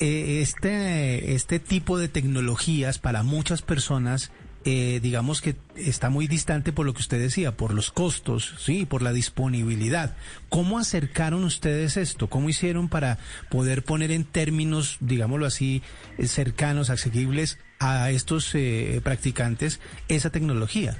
eh, 0.00 0.40
este, 0.42 1.34
este 1.34 1.58
tipo 1.58 1.98
de 1.98 2.08
tecnologías 2.08 2.98
para 2.98 3.22
muchas 3.22 3.62
personas 3.62 4.32
eh, 4.64 5.00
digamos 5.02 5.40
que 5.40 5.56
está 5.76 6.08
muy 6.08 6.26
distante 6.26 6.72
por 6.72 6.86
lo 6.86 6.94
que 6.94 7.02
usted 7.02 7.18
decía, 7.18 7.56
por 7.56 7.74
los 7.74 7.90
costos, 7.90 8.54
sí, 8.58 8.86
por 8.86 9.02
la 9.02 9.12
disponibilidad. 9.12 10.16
¿Cómo 10.48 10.78
acercaron 10.78 11.44
ustedes 11.44 11.96
esto? 11.96 12.28
¿Cómo 12.28 12.48
hicieron 12.48 12.88
para 12.88 13.18
poder 13.50 13.82
poner 13.82 14.10
en 14.10 14.24
términos, 14.24 14.96
digámoslo 15.00 15.46
así, 15.46 15.82
eh, 16.18 16.26
cercanos, 16.26 16.90
asequibles 16.90 17.58
a 17.78 18.10
estos 18.10 18.54
eh, 18.54 19.00
practicantes 19.02 19.80
esa 20.08 20.30
tecnología? 20.30 20.96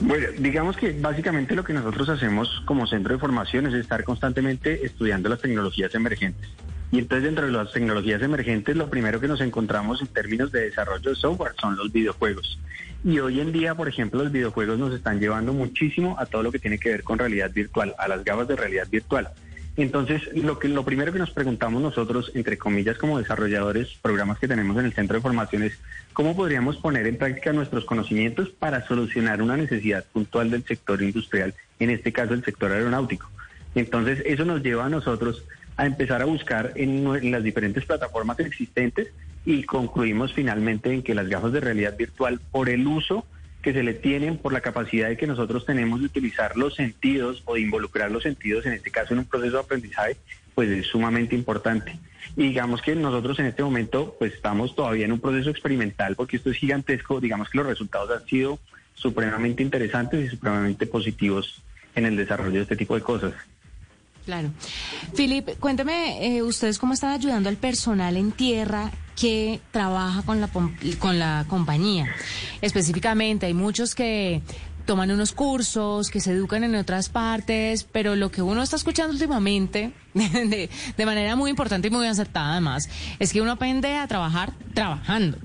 Bueno, 0.00 0.26
digamos 0.38 0.76
que 0.76 0.92
básicamente 0.92 1.54
lo 1.54 1.64
que 1.64 1.72
nosotros 1.72 2.08
hacemos 2.08 2.62
como 2.66 2.86
centro 2.86 3.14
de 3.14 3.20
formación 3.20 3.66
es 3.66 3.74
estar 3.74 4.02
constantemente 4.04 4.84
estudiando 4.84 5.28
las 5.28 5.40
tecnologías 5.40 5.94
emergentes. 5.94 6.50
Y 6.92 6.98
entonces 6.98 7.24
dentro 7.24 7.46
de 7.46 7.52
las 7.52 7.72
tecnologías 7.72 8.20
emergentes, 8.22 8.76
lo 8.76 8.90
primero 8.90 9.20
que 9.20 9.28
nos 9.28 9.40
encontramos 9.40 10.00
en 10.00 10.08
términos 10.08 10.50
de 10.50 10.62
desarrollo 10.62 11.10
de 11.10 11.16
software 11.16 11.52
son 11.60 11.76
los 11.76 11.92
videojuegos. 11.92 12.58
Y 13.04 13.18
hoy 13.20 13.40
en 13.40 13.52
día, 13.52 13.74
por 13.74 13.88
ejemplo, 13.88 14.22
los 14.22 14.32
videojuegos 14.32 14.78
nos 14.78 14.92
están 14.92 15.20
llevando 15.20 15.52
muchísimo 15.52 16.16
a 16.18 16.26
todo 16.26 16.42
lo 16.42 16.52
que 16.52 16.58
tiene 16.58 16.78
que 16.78 16.90
ver 16.90 17.02
con 17.04 17.18
realidad 17.18 17.50
virtual, 17.52 17.94
a 17.98 18.08
las 18.08 18.24
gafas 18.24 18.48
de 18.48 18.56
realidad 18.56 18.88
virtual. 18.90 19.30
Entonces, 19.76 20.22
lo 20.34 20.58
que 20.58 20.68
lo 20.68 20.84
primero 20.84 21.12
que 21.12 21.18
nos 21.18 21.30
preguntamos 21.30 21.80
nosotros, 21.80 22.32
entre 22.34 22.58
comillas, 22.58 22.98
como 22.98 23.18
desarrolladores, 23.18 23.96
programas 24.02 24.38
que 24.38 24.48
tenemos 24.48 24.76
en 24.76 24.84
el 24.84 24.92
centro 24.92 25.14
de 25.14 25.22
formación 25.22 25.62
es 25.62 25.78
cómo 26.12 26.34
podríamos 26.34 26.76
poner 26.76 27.06
en 27.06 27.16
práctica 27.16 27.52
nuestros 27.52 27.84
conocimientos 27.84 28.50
para 28.50 28.86
solucionar 28.86 29.40
una 29.40 29.56
necesidad 29.56 30.04
puntual 30.12 30.50
del 30.50 30.64
sector 30.64 31.00
industrial, 31.00 31.54
en 31.78 31.90
este 31.90 32.12
caso 32.12 32.34
el 32.34 32.44
sector 32.44 32.72
aeronáutico. 32.72 33.30
Entonces, 33.74 34.22
eso 34.26 34.44
nos 34.44 34.62
lleva 34.62 34.86
a 34.86 34.90
nosotros 34.90 35.44
a 35.80 35.86
empezar 35.86 36.20
a 36.20 36.26
buscar 36.26 36.72
en, 36.74 37.30
las 37.32 37.42
diferentes 37.42 37.86
plataformas 37.86 38.38
existentes 38.38 39.08
y 39.46 39.62
concluimos 39.62 40.34
finalmente 40.34 40.92
en 40.92 41.02
que 41.02 41.14
las 41.14 41.26
gafas 41.26 41.52
de 41.52 41.60
realidad 41.60 41.96
virtual, 41.96 42.38
por 42.50 42.68
el 42.68 42.86
uso 42.86 43.24
que 43.62 43.72
se 43.72 43.82
le 43.82 43.94
tienen, 43.94 44.36
por 44.36 44.52
la 44.52 44.60
capacidad 44.60 45.08
de 45.08 45.16
que 45.16 45.26
nosotros 45.26 45.64
tenemos 45.64 46.00
de 46.00 46.06
utilizar 46.06 46.54
los 46.58 46.74
sentidos 46.74 47.42
o 47.46 47.54
de 47.54 47.62
involucrar 47.62 48.10
los 48.10 48.24
sentidos, 48.24 48.66
en 48.66 48.74
este 48.74 48.90
caso 48.90 49.14
en 49.14 49.20
un 49.20 49.24
proceso 49.24 49.56
de 49.56 49.62
aprendizaje, 49.62 50.18
pues 50.54 50.68
es 50.68 50.86
sumamente 50.86 51.34
importante. 51.34 51.98
Y 52.36 52.42
digamos 52.42 52.82
que 52.82 52.94
nosotros 52.94 53.38
en 53.38 53.46
este 53.46 53.62
momento 53.62 54.16
pues 54.18 54.34
estamos 54.34 54.76
todavía 54.76 55.06
en 55.06 55.12
un 55.12 55.20
proceso 55.20 55.48
experimental 55.48 56.14
porque 56.14 56.36
esto 56.36 56.50
es 56.50 56.58
gigantesco, 56.58 57.22
digamos 57.22 57.48
que 57.48 57.56
los 57.56 57.66
resultados 57.66 58.10
han 58.10 58.26
sido 58.26 58.58
supremamente 58.92 59.62
interesantes 59.62 60.26
y 60.26 60.28
supremamente 60.28 60.86
positivos 60.86 61.62
en 61.94 62.04
el 62.04 62.16
desarrollo 62.16 62.56
de 62.56 62.62
este 62.62 62.76
tipo 62.76 62.94
de 62.94 63.00
cosas. 63.00 63.32
Claro. 64.24 64.50
Filip, 65.14 65.58
cuénteme, 65.58 66.36
eh, 66.36 66.42
¿ustedes 66.42 66.78
cómo 66.78 66.92
están 66.94 67.10
ayudando 67.10 67.48
al 67.48 67.56
personal 67.56 68.16
en 68.16 68.32
tierra 68.32 68.90
que 69.16 69.60
trabaja 69.70 70.22
con 70.22 70.40
la, 70.40 70.48
con 70.48 71.18
la 71.18 71.44
compañía? 71.48 72.06
Específicamente, 72.60 73.46
hay 73.46 73.54
muchos 73.54 73.94
que 73.94 74.42
toman 74.86 75.10
unos 75.10 75.32
cursos, 75.32 76.10
que 76.10 76.20
se 76.20 76.32
educan 76.32 76.64
en 76.64 76.74
otras 76.74 77.08
partes, 77.08 77.84
pero 77.84 78.16
lo 78.16 78.30
que 78.30 78.42
uno 78.42 78.62
está 78.62 78.76
escuchando 78.76 79.12
últimamente, 79.12 79.92
de, 80.14 80.68
de 80.96 81.06
manera 81.06 81.36
muy 81.36 81.50
importante 81.50 81.88
y 81.88 81.90
muy 81.90 82.06
acertada 82.06 82.52
además, 82.52 82.88
es 83.18 83.32
que 83.32 83.40
uno 83.40 83.52
aprende 83.52 83.96
a 83.96 84.06
trabajar 84.06 84.52
trabajando 84.74 85.38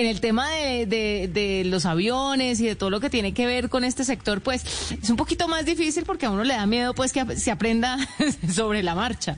en 0.00 0.06
el 0.06 0.20
tema 0.20 0.48
de, 0.50 1.62
los 1.66 1.84
aviones 1.84 2.60
y 2.60 2.66
de 2.66 2.74
todo 2.74 2.88
lo 2.90 3.00
que 3.00 3.10
tiene 3.10 3.34
que 3.34 3.46
ver 3.46 3.68
con 3.68 3.84
este 3.84 4.04
sector, 4.04 4.40
pues 4.40 4.92
es 4.92 5.10
un 5.10 5.16
poquito 5.16 5.46
más 5.46 5.66
difícil 5.66 6.04
porque 6.04 6.26
a 6.26 6.30
uno 6.30 6.42
le 6.42 6.54
da 6.54 6.66
miedo 6.66 6.94
pues 6.94 7.12
que 7.12 7.36
se 7.36 7.50
aprenda 7.50 7.98
sobre 8.50 8.82
la 8.82 8.94
marcha. 8.94 9.36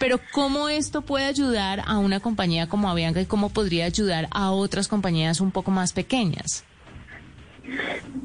Pero 0.00 0.18
¿cómo 0.32 0.68
esto 0.68 1.02
puede 1.02 1.26
ayudar 1.26 1.82
a 1.86 1.98
una 1.98 2.20
compañía 2.20 2.68
como 2.68 2.90
Avianca 2.90 3.20
y 3.20 3.26
cómo 3.26 3.50
podría 3.50 3.84
ayudar 3.84 4.28
a 4.32 4.50
otras 4.50 4.88
compañías 4.88 5.40
un 5.40 5.52
poco 5.52 5.70
más 5.70 5.92
pequeñas? 5.92 6.64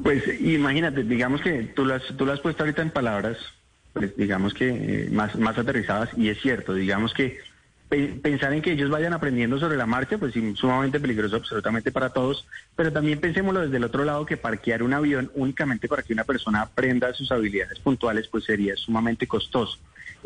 Pues 0.02 0.24
imagínate, 0.40 1.04
digamos 1.04 1.40
que 1.40 1.62
tú 1.62 1.84
lo 1.84 1.94
has, 1.94 2.02
tú 2.16 2.26
lo 2.26 2.32
has 2.32 2.40
puesto 2.40 2.64
ahorita 2.64 2.82
en 2.82 2.90
palabras, 2.90 3.36
pues 3.92 4.16
digamos 4.16 4.52
que 4.52 4.68
eh, 4.68 5.08
más, 5.10 5.36
más 5.36 5.56
aterrizadas 5.56 6.10
y 6.16 6.28
es 6.28 6.40
cierto, 6.40 6.74
digamos 6.74 7.14
que 7.14 7.38
pensar 7.88 8.52
en 8.52 8.60
que 8.60 8.72
ellos 8.72 8.90
vayan 8.90 9.14
aprendiendo 9.14 9.58
sobre 9.58 9.76
la 9.76 9.86
marcha, 9.86 10.18
pues 10.18 10.34
sí, 10.34 10.54
sumamente 10.56 11.00
peligroso 11.00 11.36
absolutamente 11.36 11.90
para 11.90 12.10
todos, 12.10 12.46
pero 12.76 12.92
también 12.92 13.18
pensémoslo 13.18 13.60
desde 13.60 13.78
el 13.78 13.84
otro 13.84 14.04
lado 14.04 14.26
que 14.26 14.36
parquear 14.36 14.82
un 14.82 14.92
avión 14.92 15.30
únicamente 15.34 15.88
para 15.88 16.02
que 16.02 16.12
una 16.12 16.24
persona 16.24 16.62
aprenda 16.62 17.14
sus 17.14 17.32
habilidades 17.32 17.78
puntuales, 17.78 18.28
pues 18.28 18.44
sería 18.44 18.76
sumamente 18.76 19.26
costoso. 19.26 19.78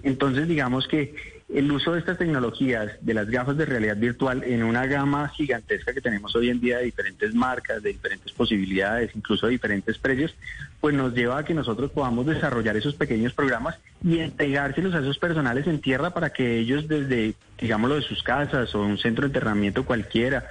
Entonces, 0.02 0.49
digamos 0.49 0.88
que 0.88 1.41
el 1.52 1.71
uso 1.71 1.92
de 1.92 1.99
estas 1.99 2.16
tecnologías, 2.16 2.92
de 3.02 3.12
las 3.12 3.28
gafas 3.28 3.56
de 3.59 3.66
realidad 3.66 3.97
virtual, 3.97 4.42
en 4.44 4.62
una 4.62 4.87
gama 4.87 5.28
gigantesca 5.28 5.92
que 5.92 6.00
tenemos 6.00 6.35
hoy 6.35 6.49
en 6.49 6.61
día 6.61 6.78
de 6.78 6.85
diferentes 6.85 7.35
marcas, 7.35 7.82
de 7.82 7.90
diferentes 7.90 8.32
posibilidades, 8.32 9.14
incluso 9.14 9.47
de 9.47 9.52
diferentes 9.52 9.99
precios, 9.99 10.35
pues 10.80 10.94
nos 10.94 11.12
lleva 11.14 11.38
a 11.38 11.44
que 11.44 11.52
nosotros 11.52 11.90
podamos 11.90 12.25
desarrollar 12.25 12.76
esos 12.76 12.94
pequeños 12.94 13.35
programas 13.35 13.78
y 14.02 14.18
entregárselos 14.18 14.94
a 14.94 15.00
esos 15.00 15.18
personales 15.18 15.66
en 15.66 15.80
tierra 15.80 16.11
para 16.11 16.30
que 16.30 16.59
ellos 16.59 16.88
desde, 16.88 17.35
digámoslo, 17.61 17.97
de 17.97 18.02
sus 18.02 18.23
casas 18.23 18.75
o 18.75 18.82
un 18.82 18.97
centro 18.97 19.23
de 19.23 19.28
entrenamiento 19.28 19.85
cualquiera, 19.85 20.47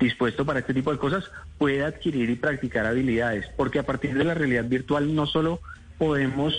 dispuesto 0.00 0.46
para 0.46 0.60
este 0.60 0.72
tipo 0.72 0.90
de 0.90 0.98
cosas, 0.98 1.30
pueda 1.58 1.88
adquirir 1.88 2.30
y 2.30 2.36
practicar 2.36 2.86
habilidades. 2.86 3.46
Porque 3.56 3.78
a 3.78 3.82
partir 3.82 4.14
de 4.14 4.24
la 4.24 4.34
realidad 4.34 4.64
virtual 4.64 5.14
no 5.14 5.26
solo 5.26 5.60
podemos 5.98 6.54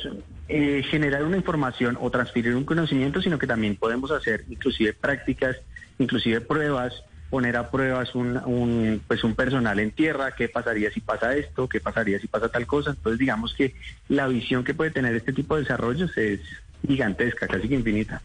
eh, 0.48 0.84
generar 0.90 1.24
una 1.24 1.38
información 1.38 1.98
o 2.00 2.10
transferir 2.10 2.56
un 2.56 2.66
conocimiento, 2.66 3.22
sino 3.22 3.38
que 3.38 3.48
también 3.48 3.76
podemos 3.76 4.12
hacer 4.12 4.46
inclusive 4.50 4.94
prácticas, 4.94 5.58
inclusive 6.00 6.42
pruebas, 6.42 7.04
poner 7.30 7.58
a 7.58 7.70
pruebas 7.70 8.16
un, 8.16 8.38
un, 8.46 9.02
pues 9.06 9.24
un 9.24 9.36
personal 9.36 9.80
en 9.80 9.92
tierra, 9.92 10.32
qué 10.32 10.48
pasaría 10.48 10.92
si 10.92 11.02
pasa 11.02 11.36
esto, 11.36 11.68
qué 11.68 11.80
pasaría 11.80 12.20
si 12.20 12.28
pasa 12.28 12.50
tal 12.50 12.66
cosa. 12.66 12.92
Entonces 12.92 13.20
digamos 13.20 13.54
que 13.54 13.76
la 14.08 14.28
visión 14.28 14.64
que 14.64 14.74
puede 14.74 14.92
tener 14.92 15.16
este 15.16 15.34
tipo 15.34 15.56
de 15.56 15.62
desarrollos 15.64 16.18
es 16.18 16.40
gigantesca, 16.88 17.48
casi 17.48 17.68
que 17.68 17.76
infinita. 17.76 18.22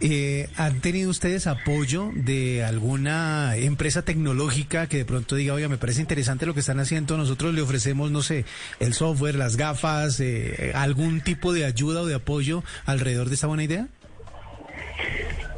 Eh, 0.00 0.48
¿Han 0.56 0.80
tenido 0.80 1.10
ustedes 1.10 1.46
apoyo 1.46 2.10
de 2.14 2.64
alguna 2.64 3.56
empresa 3.56 4.02
tecnológica 4.02 4.86
que 4.86 4.98
de 4.98 5.04
pronto 5.04 5.36
diga, 5.36 5.54
oiga, 5.54 5.68
me 5.68 5.76
parece 5.76 6.00
interesante 6.00 6.46
lo 6.46 6.54
que 6.54 6.60
están 6.60 6.80
haciendo, 6.80 7.16
nosotros 7.16 7.52
le 7.54 7.60
ofrecemos, 7.60 8.10
no 8.10 8.22
sé, 8.22 8.44
el 8.78 8.94
software, 8.94 9.34
las 9.34 9.56
gafas, 9.56 10.20
eh, 10.20 10.72
algún 10.74 11.20
tipo 11.20 11.52
de 11.52 11.64
ayuda 11.64 12.02
o 12.02 12.06
de 12.06 12.14
apoyo 12.14 12.62
alrededor 12.86 13.28
de 13.28 13.34
esta 13.34 13.46
buena 13.46 13.64
idea? 13.64 13.88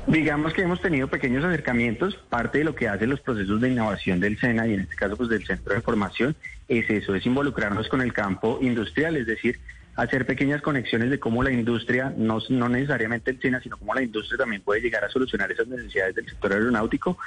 Digamos 0.07 0.53
que 0.53 0.63
hemos 0.63 0.81
tenido 0.81 1.07
pequeños 1.07 1.45
acercamientos. 1.45 2.17
Parte 2.29 2.59
de 2.59 2.65
lo 2.65 2.75
que 2.75 2.89
hacen 2.89 3.11
los 3.11 3.21
procesos 3.21 3.61
de 3.61 3.71
innovación 3.71 4.19
del 4.19 4.39
SENA 4.39 4.67
y 4.67 4.75
en 4.75 4.81
este 4.81 4.97
caso 4.97 5.17
pues 5.17 5.29
del 5.29 5.47
Centro 5.47 5.75
de 5.75 5.81
Formación 5.81 6.35
es 6.69 6.91
eso, 6.91 7.15
es 7.15 7.25
involucrarnos 7.25 7.89
con 7.89 8.01
el 8.01 8.13
campo 8.13 8.59
industrial, 8.61 9.17
es 9.17 9.27
decir, 9.27 9.61
hacer 9.97 10.27
pequeñas 10.27 10.63
conexiones 10.63 11.11
de 11.11 11.21
cómo 11.21 11.43
la 11.43 11.53
industria, 11.53 12.13
no, 12.17 12.39
no 12.49 12.69
necesariamente 12.69 13.31
el 13.31 13.41
China, 13.41 13.61
sino 13.63 13.77
cómo 13.77 13.95
la 13.95 14.03
industria 14.03 14.39
también 14.39 14.63
puede 14.63 14.81
llegar 14.81 15.05
a 15.05 15.11
solucionar 15.11 15.53
esas 15.53 15.69
necesidades 15.69 16.15
del 16.15 16.29
sector 16.29 16.53
aeronáutico, 16.53 17.19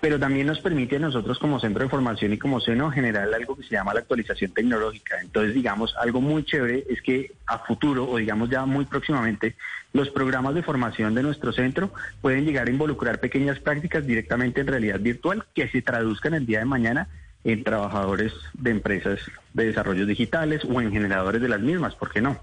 pero 0.00 0.18
también 0.18 0.46
nos 0.46 0.60
permite 0.60 0.96
a 0.96 0.98
nosotros 0.98 1.38
como 1.38 1.60
centro 1.60 1.82
de 1.82 1.88
formación 1.88 2.32
y 2.32 2.38
como 2.38 2.60
seno 2.60 2.90
generar 2.90 3.32
algo 3.32 3.56
que 3.56 3.62
se 3.62 3.70
llama 3.70 3.94
la 3.94 4.00
actualización 4.00 4.52
tecnológica. 4.52 5.20
Entonces, 5.20 5.54
digamos, 5.54 5.94
algo 5.96 6.20
muy 6.20 6.44
chévere 6.44 6.84
es 6.90 7.00
que 7.00 7.32
a 7.46 7.58
futuro, 7.58 8.08
o 8.08 8.18
digamos 8.18 8.50
ya 8.50 8.66
muy 8.66 8.84
próximamente, 8.84 9.56
los 9.92 10.10
programas 10.10 10.54
de 10.54 10.62
formación 10.62 11.14
de 11.14 11.22
nuestro 11.22 11.52
centro 11.52 11.92
pueden 12.20 12.44
llegar 12.44 12.68
a 12.68 12.70
involucrar 12.70 13.18
pequeñas 13.18 13.58
prácticas 13.58 14.06
directamente 14.06 14.60
en 14.60 14.66
realidad 14.66 15.00
virtual 15.00 15.44
que 15.54 15.68
se 15.68 15.82
traduzcan 15.82 16.34
el 16.34 16.46
día 16.46 16.60
de 16.60 16.66
mañana 16.66 17.08
en 17.44 17.64
trabajadores 17.64 18.32
de 18.54 18.70
empresas 18.70 19.20
de 19.54 19.66
desarrollos 19.66 20.06
digitales 20.06 20.62
o 20.64 20.80
en 20.80 20.92
generadores 20.92 21.40
de 21.40 21.48
las 21.48 21.60
mismas, 21.60 21.94
¿por 21.94 22.12
qué 22.12 22.20
no? 22.20 22.38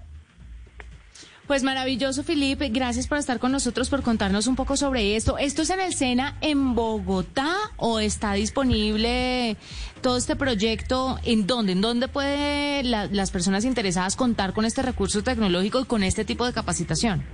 Pues 1.48 1.62
maravilloso, 1.62 2.24
Felipe. 2.24 2.68
Gracias 2.68 3.06
por 3.06 3.16
estar 3.16 3.38
con 3.38 3.52
nosotros, 3.52 3.88
por 3.88 4.02
contarnos 4.02 4.46
un 4.48 4.54
poco 4.54 4.76
sobre 4.76 5.16
esto. 5.16 5.38
¿Esto 5.38 5.62
es 5.62 5.70
en 5.70 5.80
el 5.80 5.94
SENA 5.94 6.36
en 6.42 6.74
Bogotá 6.74 7.54
o 7.78 8.00
está 8.00 8.34
disponible 8.34 9.56
todo 10.02 10.18
este 10.18 10.36
proyecto? 10.36 11.18
¿En 11.24 11.46
dónde? 11.46 11.72
¿En 11.72 11.80
dónde 11.80 12.06
pueden 12.06 12.90
las 12.90 13.30
personas 13.30 13.64
interesadas 13.64 14.14
contar 14.14 14.52
con 14.52 14.66
este 14.66 14.82
recurso 14.82 15.22
tecnológico 15.22 15.80
y 15.80 15.84
con 15.86 16.02
este 16.02 16.26
tipo 16.26 16.44
de 16.44 16.52
capacitación? 16.52 17.24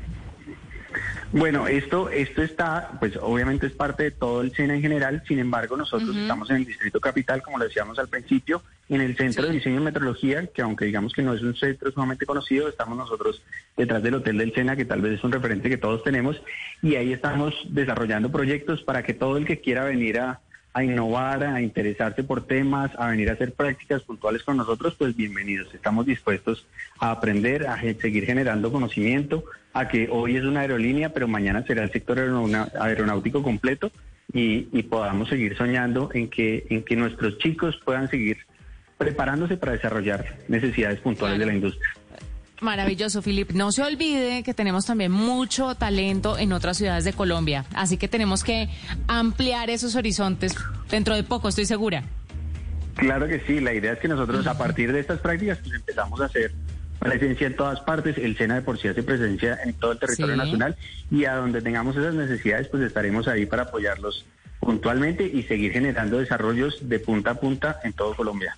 Bueno, 1.35 1.67
esto, 1.67 2.11
esto 2.11 2.43
está, 2.43 2.93
pues 3.01 3.19
obviamente 3.21 3.67
es 3.67 3.73
parte 3.73 4.05
de 4.05 4.11
todo 4.13 4.41
el 4.41 4.55
SENA 4.55 4.77
en 4.77 4.83
general, 4.83 5.21
sin 5.27 5.41
embargo 5.41 5.77
nosotros 5.77 6.17
estamos 6.17 6.49
en 6.51 6.59
el 6.59 6.65
Distrito 6.65 7.01
Capital, 7.01 7.43
como 7.43 7.59
lo 7.59 7.65
decíamos 7.65 7.99
al 7.99 8.07
principio, 8.07 8.63
en 8.89 9.01
el 9.01 9.17
Centro 9.17 9.45
de 9.45 9.55
Diseño 9.55 9.81
y 9.81 9.85
Metrología, 9.85 10.47
que 10.47 10.63
aunque 10.63 10.85
digamos 10.85 11.13
que 11.13 11.23
no 11.23 11.35
es 11.35 11.43
un 11.43 11.57
centro 11.57 11.91
sumamente 11.91 12.25
conocido, 12.25 12.69
estamos 12.69 12.97
nosotros 12.97 13.43
detrás 13.77 14.01
del 14.05 14.15
Hotel 14.15 14.39
del 14.39 14.55
SENA, 14.55 14.77
que 14.77 14.85
tal 14.85 15.01
vez 15.01 15.19
es 15.19 15.25
un 15.25 15.33
referente 15.33 15.69
que 15.69 15.77
todos 15.77 16.05
tenemos, 16.05 16.41
y 16.83 16.95
ahí 16.95 17.13
estamos 17.13 17.53
desarrollando 17.69 18.31
proyectos 18.31 18.85
para 18.85 19.03
que 19.03 19.13
todo 19.13 19.37
el 19.37 19.45
que 19.45 19.61
quiera 19.61 19.83
venir 19.83 20.21
a, 20.21 20.41
a 20.75 20.83
innovar, 20.83 21.45
a 21.45 21.63
interesarse 21.63 22.25
por 22.25 22.47
temas, 22.47 22.91
a 22.99 23.09
venir 23.09 23.31
a 23.31 23.35
hacer 23.35 23.53
prácticas 23.53 24.03
puntuales 24.03 24.43
con 24.43 24.57
nosotros, 24.57 24.97
pues 24.99 25.15
bienvenidos. 25.15 25.73
Estamos 25.73 26.05
dispuestos 26.05 26.67
a 26.99 27.13
aprender, 27.13 27.69
a 27.69 27.81
seguir 27.81 28.27
generando 28.27 28.73
conocimiento, 28.73 29.45
a 29.73 29.87
que 29.87 30.09
hoy 30.11 30.37
es 30.37 30.43
una 30.43 30.61
aerolínea, 30.61 31.11
pero 31.11 31.29
mañana 31.29 31.65
será 31.65 31.85
el 31.85 31.93
sector 31.93 32.19
aeronáutico 32.81 33.43
completo 33.43 33.93
y, 34.33 34.83
podamos 34.83 35.29
seguir 35.29 35.57
soñando 35.57 36.11
en 36.13 36.29
que, 36.29 36.67
en 36.69 36.83
que 36.83 36.97
nuestros 36.97 37.39
chicos 37.39 37.81
puedan 37.85 38.11
seguir 38.11 38.39
preparándose 38.99 39.57
para 39.57 39.73
desarrollar 39.73 40.39
necesidades 40.49 40.99
puntuales 40.99 41.39
de 41.39 41.47
la 41.47 41.55
industria. 41.55 41.89
Maravilloso, 42.61 43.21
Filip. 43.21 43.51
No 43.53 43.73
se 43.73 43.83
olvide 43.83 44.43
que 44.43 44.55
tenemos 44.55 44.87
también 44.87 45.11
mucho 45.11 45.75
talento 45.75 46.39
en 46.39 46.53
otras 46.53 46.77
ciudades 46.77 47.05
de 47.05 47.13
Colombia, 47.13 47.65
así 47.75 47.97
que 47.97 48.09
tenemos 48.09 48.45
que 48.45 48.69
ampliar 49.07 49.71
esos 49.71 49.97
horizontes 49.97 50.55
dentro 50.91 51.15
de 51.15 51.25
poco, 51.25 51.49
estoy 51.49 51.67
segura. 51.67 52.05
Claro 52.95 53.27
que 53.27 53.41
sí, 53.41 53.61
la 53.61 53.75
idea 53.75 53.93
es 53.95 53.99
que 53.99 54.09
nosotros 54.09 54.47
a 54.47 54.57
partir 54.57 54.93
de 54.93 55.01
estas 55.01 55.21
prácticas 55.21 55.59
pues 55.59 55.75
empezamos 55.75 56.21
a 56.21 56.27
hacer 56.27 56.53
presencia 57.01 57.49
en 57.49 57.57
todas 57.57 57.81
partes, 57.81 58.17
el 58.19 58.37
SENA 58.37 58.57
de 58.57 58.63
por 58.63 58.79
sí 58.79 58.89
hace 58.89 59.03
presencia 59.03 59.59
en 59.65 59.75
todo 59.75 59.93
el 59.93 59.99
territorio 59.99 60.37
nacional 60.37 60.77
y 61.11 61.25
a 61.25 61.35
donde 61.35 61.61
tengamos 61.61 61.97
esas 61.97 62.15
necesidades 62.15 62.69
pues 62.69 62.83
estaremos 62.83 63.29
ahí 63.29 63.47
para 63.47 63.65
apoyarlos 63.65 64.25
puntualmente 64.61 65.25
y 65.27 65.43
seguir 65.43 65.73
generando 65.73 66.19
desarrollos 66.19 66.89
de 66.89 66.99
punta 67.01 67.33
a 67.33 67.35
punta 67.35 67.81
en 67.85 67.93
todo 67.93 68.15
Colombia. 68.15 68.57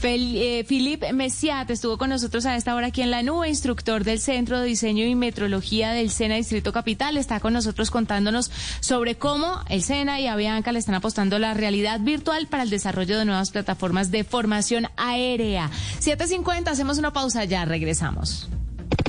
Philippe 0.00 1.08
eh, 1.08 1.12
Messiat 1.12 1.70
estuvo 1.70 1.98
con 1.98 2.10
nosotros 2.10 2.46
a 2.46 2.56
esta 2.56 2.74
hora 2.74 2.88
aquí 2.88 3.02
en 3.02 3.10
la 3.10 3.22
nube, 3.22 3.48
instructor 3.48 4.02
del 4.02 4.18
Centro 4.18 4.60
de 4.60 4.66
Diseño 4.66 5.04
y 5.04 5.14
Metrología 5.14 5.92
del 5.92 6.10
SENA 6.10 6.36
Distrito 6.36 6.72
Capital. 6.72 7.16
Está 7.16 7.40
con 7.40 7.52
nosotros 7.52 7.90
contándonos 7.90 8.50
sobre 8.80 9.16
cómo 9.16 9.62
el 9.68 9.82
SENA 9.82 10.20
y 10.20 10.26
Avianca 10.26 10.72
le 10.72 10.78
están 10.78 10.94
apostando 10.94 11.38
la 11.38 11.54
realidad 11.54 12.00
virtual 12.00 12.46
para 12.46 12.62
el 12.62 12.70
desarrollo 12.70 13.18
de 13.18 13.24
nuevas 13.24 13.50
plataformas 13.50 14.10
de 14.10 14.24
formación 14.24 14.86
aérea. 14.96 15.70
7.50, 16.00 16.68
hacemos 16.68 16.98
una 16.98 17.12
pausa 17.12 17.44
ya, 17.44 17.64
regresamos. 17.64 18.48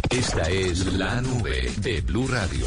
Esta 0.10 0.42
es 0.50 0.94
la 0.94 1.22
nube 1.22 1.72
de 1.78 2.02
Blue 2.02 2.28
Radio. 2.28 2.66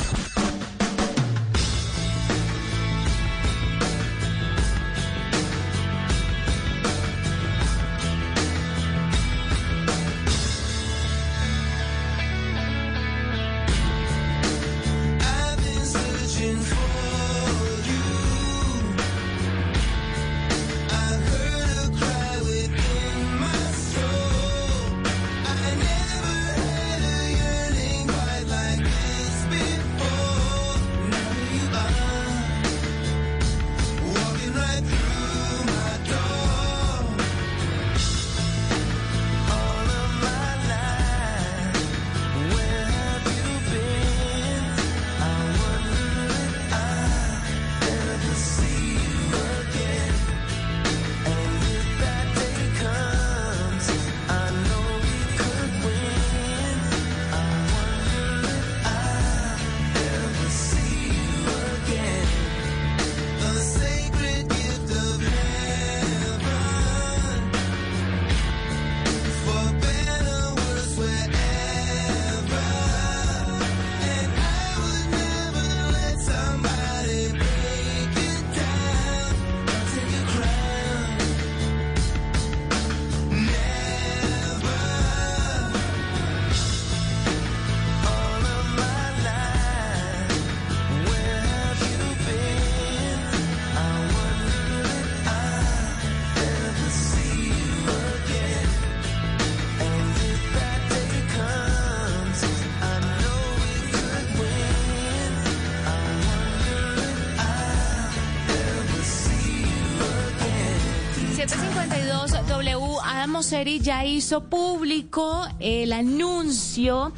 Adam 113.35 113.40
Mosseri 113.40 113.81
ya 113.81 114.05
hizo 114.05 114.44
público 114.44 115.44
el 115.59 115.92
anuncio 115.92 117.12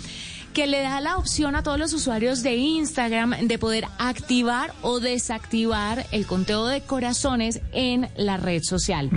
que 0.55 0.67
le 0.67 0.81
da 0.81 1.03
la 1.03 1.19
opción 1.19 1.55
a 1.55 1.63
todos 1.63 1.79
los 1.79 1.93
usuarios 1.93 2.43
de 2.43 2.57
Instagram 2.57 3.35
de 3.43 3.59
poder 3.59 3.87
activar 3.99 4.73
o 4.81 5.01
desactivar 5.01 6.07
el 6.13 6.25
conteo 6.25 6.67
de 6.69 6.81
corazones 6.81 7.61
en 7.73 8.09
la 8.17 8.39
red 8.39 8.63
social. 8.63 9.11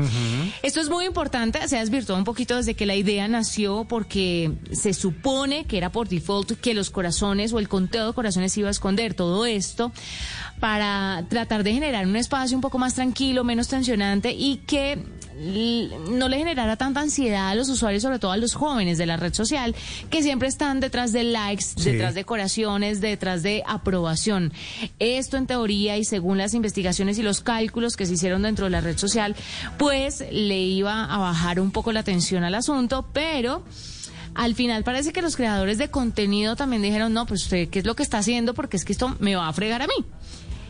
Esto 0.62 0.81
es 0.81 0.89
muy 0.89 1.05
importante, 1.05 1.65
se 1.69 1.77
ha 1.77 1.79
desvirtuado 1.79 2.19
un 2.19 2.25
poquito 2.25 2.57
desde 2.57 2.73
que 2.73 2.85
la 2.85 2.97
idea 2.97 3.29
nació 3.29 3.85
porque 3.85 4.51
se 4.73 4.93
supone 4.93 5.63
que 5.63 5.77
era 5.77 5.93
por 5.93 6.09
default 6.09 6.59
que 6.59 6.73
los 6.73 6.89
corazones 6.89 7.53
o 7.53 7.59
el 7.59 7.69
conteo 7.69 8.07
de 8.07 8.13
corazones 8.13 8.57
iba 8.57 8.67
a 8.67 8.71
esconder 8.71 9.13
todo 9.13 9.45
esto 9.45 9.93
para 10.59 11.23
tratar 11.29 11.63
de 11.63 11.71
generar 11.71 12.05
un 12.05 12.17
espacio 12.17 12.57
un 12.57 12.62
poco 12.62 12.77
más 12.77 12.95
tranquilo, 12.95 13.45
menos 13.45 13.69
tensionante 13.69 14.33
y 14.33 14.57
que 14.67 15.01
no 15.39 16.28
le 16.28 16.38
generara 16.38 16.75
tanta 16.75 16.99
ansiedad 16.99 17.49
a 17.49 17.56
los 17.56 17.69
usuarios, 17.69 18.04
sobre 18.04 18.19
todo 18.19 18.32
a 18.32 18.38
los 18.38 18.54
jóvenes 18.54 18.97
de 18.97 19.06
la 19.06 19.17
red 19.17 19.34
social, 19.34 19.75
que 20.10 20.21
siempre 20.21 20.47
están 20.47 20.80
detrás 20.80 21.13
de 21.13 21.23
likes, 21.23 21.65
detrás 21.78 22.13
de 22.13 22.25
corazones, 22.25 23.02
detrás 23.02 23.43
de 23.43 23.63
aprobación. 23.65 24.52
Esto 24.99 25.38
en 25.38 25.47
teoría 25.47 25.97
y 25.97 26.04
según 26.04 26.38
las 26.38 26.54
investigaciones 26.54 27.17
y 27.17 27.23
los 27.23 27.41
cálculos 27.41 27.95
que 27.95 28.06
se 28.06 28.13
hicieron 28.13 28.41
dentro 28.41 28.65
de 28.65 28.71
la 28.71 28.82
red 28.82 28.97
social, 28.97 29.36
pues 29.78 30.23
le 30.32 30.60
iba 30.60 31.06
a 31.06 31.17
bajar 31.17 31.60
un 31.60 31.71
poco 31.71 31.91
la 31.91 32.02
atención 32.02 32.43
al 32.43 32.56
asunto, 32.56 33.08
pero 33.13 33.63
al 34.36 34.56
final 34.56 34.84
parece 34.84 35.12
que 35.12 35.21
los 35.21 35.36
creadores 35.36 35.78
de 35.78 35.89
contenido 35.89 36.56
también 36.56 36.82
dijeron, 36.82 37.13
no, 37.13 37.25
pues 37.25 37.43
usted, 37.43 37.69
¿qué 37.69 37.80
es 37.80 37.86
lo 37.86 37.95
que 37.95 38.04
está 38.04 38.19
haciendo? 38.19 38.54
Porque 38.54 38.78
es 38.78 38.86
que 38.86 38.93
esto 38.93 39.15
me 39.19 39.36
va 39.36 39.47
a 39.47 39.54
fregar 39.54 39.82
a 39.82 39.88
mí. 39.88 40.06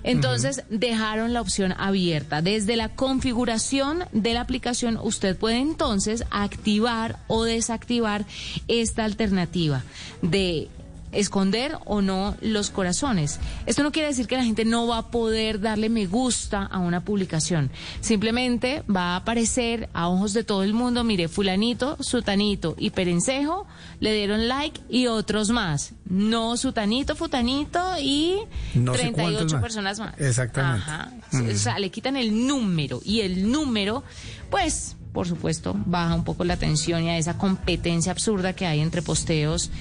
Entonces 0.04 0.64
dejaron 0.70 1.34
la 1.34 1.42
opción 1.42 1.74
abierta. 1.78 2.42
Desde 2.42 2.76
la 2.76 2.90
configuración 2.90 4.06
de 4.12 4.34
la 4.34 4.42
aplicación 4.42 4.98
usted 5.02 5.38
puede 5.38 5.58
entonces 5.58 6.24
activar 6.32 7.20
o 7.28 7.44
desactivar 7.44 8.26
esta 8.68 9.06
alternativa 9.06 9.84
de 10.22 10.70
esconder 11.12 11.78
o 11.86 12.02
no 12.02 12.36
los 12.42 12.70
corazones. 12.70 13.40
Esto 13.66 13.84
no 13.84 13.92
quiere 13.92 14.10
decir 14.10 14.28
que 14.28 14.38
la 14.38 14.44
gente 14.44 14.66
no 14.66 14.88
va 14.88 15.00
a 15.00 15.12
poder 15.12 15.60
darle 15.60 15.90
me 15.90 16.06
gusta 16.06 16.64
a 16.64 16.80
una 16.80 17.04
publicación. 17.04 17.72
Simplemente 18.02 18.84
va 18.84 19.14
a 19.14 19.16
aparecer 19.18 19.90
a 19.94 20.08
ojos 20.08 20.34
de 20.34 20.44
todo 20.44 20.64
el 20.64 20.74
mundo, 20.74 21.04
mire, 21.04 21.28
fulanito, 21.28 21.98
sutanito 22.02 22.76
y 22.78 22.92
perencejo 22.92 23.68
le 24.00 24.14
dieron 24.14 24.48
like 24.48 24.82
y 24.90 25.08
otros 25.08 25.50
más. 25.50 25.94
No 26.06 26.58
sutanito, 26.58 27.16
futanito 27.16 27.80
y 28.00 28.38
38 28.74 29.62
personas 29.62 30.00
más. 30.00 30.20
Exactamente. 30.20 31.54
O 31.54 31.58
sea, 31.58 31.80
le 31.80 31.90
quitan 31.90 32.16
el 32.16 32.48
número 32.48 33.02
y 33.04 33.22
el 33.22 33.52
número, 33.52 34.04
pues 34.50 34.96
por 35.14 35.28
supuesto, 35.28 35.76
baja 35.86 36.14
un 36.14 36.24
poco 36.24 36.44
la 36.44 36.58
tensión 36.58 37.04
y 37.04 37.10
a 37.10 37.18
esa 37.18 37.38
competencia 37.38 38.12
absurda 38.12 38.54
que 38.54 38.68
hay 38.68 38.80
entre 38.80 39.02
posteos 39.02 39.72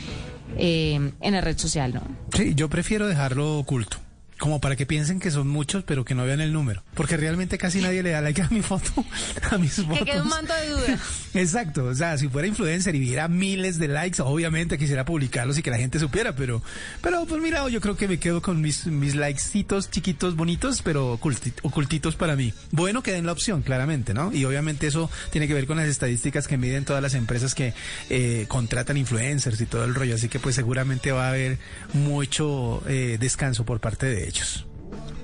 eh, 0.56 1.12
en 1.20 1.32
la 1.32 1.40
red 1.40 1.58
social, 1.58 1.94
¿no? 1.94 2.02
Sí, 2.32 2.54
yo 2.54 2.68
prefiero 2.68 3.06
dejarlo 3.06 3.58
oculto 3.58 3.98
como 4.38 4.60
para 4.60 4.76
que 4.76 4.86
piensen 4.86 5.20
que 5.20 5.30
son 5.30 5.48
muchos, 5.48 5.84
pero 5.84 6.04
que 6.04 6.14
no 6.14 6.24
vean 6.24 6.40
el 6.40 6.52
número. 6.52 6.82
Porque 6.94 7.16
realmente 7.16 7.58
casi 7.58 7.80
nadie 7.80 8.02
le 8.02 8.10
da 8.10 8.20
like 8.20 8.40
a 8.40 8.48
mi 8.50 8.62
foto, 8.62 9.04
a 9.50 9.58
mis 9.58 9.74
fotos. 9.74 9.98
Que 9.98 10.04
quede 10.04 10.22
un 10.22 10.28
manto 10.28 10.54
de 10.54 10.68
duda. 10.68 10.98
Exacto. 11.34 11.84
O 11.84 11.94
sea, 11.94 12.16
si 12.18 12.28
fuera 12.28 12.46
influencer 12.46 12.94
y 12.94 13.00
viera 13.00 13.28
miles 13.28 13.78
de 13.78 13.88
likes, 13.88 14.22
obviamente 14.22 14.78
quisiera 14.78 15.04
publicarlos 15.04 15.58
y 15.58 15.62
que 15.62 15.70
la 15.70 15.78
gente 15.78 15.98
supiera, 15.98 16.34
pero, 16.34 16.62
pero 17.02 17.26
pues 17.26 17.42
mira, 17.42 17.68
yo 17.68 17.80
creo 17.80 17.96
que 17.96 18.08
me 18.08 18.18
quedo 18.18 18.40
con 18.40 18.60
mis, 18.60 18.86
mis 18.86 19.14
likecitos 19.14 19.90
chiquitos, 19.90 20.36
bonitos, 20.36 20.82
pero 20.82 21.12
ocultitos 21.12 22.16
para 22.16 22.36
mí. 22.36 22.54
Bueno, 22.70 23.02
que 23.02 23.12
den 23.12 23.26
la 23.26 23.32
opción, 23.32 23.62
claramente, 23.62 24.14
¿no? 24.14 24.32
Y 24.32 24.44
obviamente 24.44 24.86
eso 24.86 25.10
tiene 25.30 25.48
que 25.48 25.54
ver 25.54 25.66
con 25.66 25.78
las 25.78 25.88
estadísticas 25.88 26.46
que 26.46 26.56
miden 26.56 26.84
todas 26.84 27.02
las 27.02 27.14
empresas 27.14 27.54
que 27.54 27.74
eh, 28.08 28.46
contratan 28.48 28.96
influencers 28.96 29.60
y 29.60 29.66
todo 29.66 29.84
el 29.84 29.94
rollo. 29.94 30.14
Así 30.14 30.28
que 30.28 30.38
pues 30.38 30.54
seguramente 30.54 31.12
va 31.12 31.26
a 31.26 31.30
haber 31.30 31.58
mucho 31.92 32.82
eh, 32.86 33.16
descanso 33.18 33.64
por 33.64 33.80
parte 33.80 34.06
de 34.06 34.27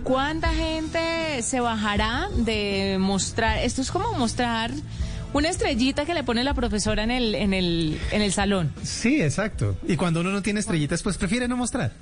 ¿Cuánta 0.03 0.53
gente 0.53 1.43
se 1.43 1.61
bajará 1.61 2.29
de 2.37 2.99
mostrar? 3.01 3.59
Esto 3.59 3.81
es 3.81 3.91
como 3.91 4.13
mostrar 4.13 4.71
una 5.35 5.49
estrellita 5.49 6.07
que 6.07 6.15
le 6.15 6.23
pone 6.23 6.45
la 6.45 6.55
profesora 6.55 7.03
en 7.03 7.11
el, 7.11 7.35
en 7.35 7.53
el, 7.53 8.01
en 8.13 8.23
el 8.23 8.33
salón. 8.33 8.73
Sí, 8.83 9.21
exacto. 9.21 9.77
Y 9.87 9.97
cuando 9.97 10.21
uno 10.21 10.31
no 10.31 10.43
tiene 10.43 10.61
estrellitas, 10.61 11.03
pues 11.03 11.19
prefiere 11.19 11.49
no 11.49 11.57
mostrar. 11.57 11.93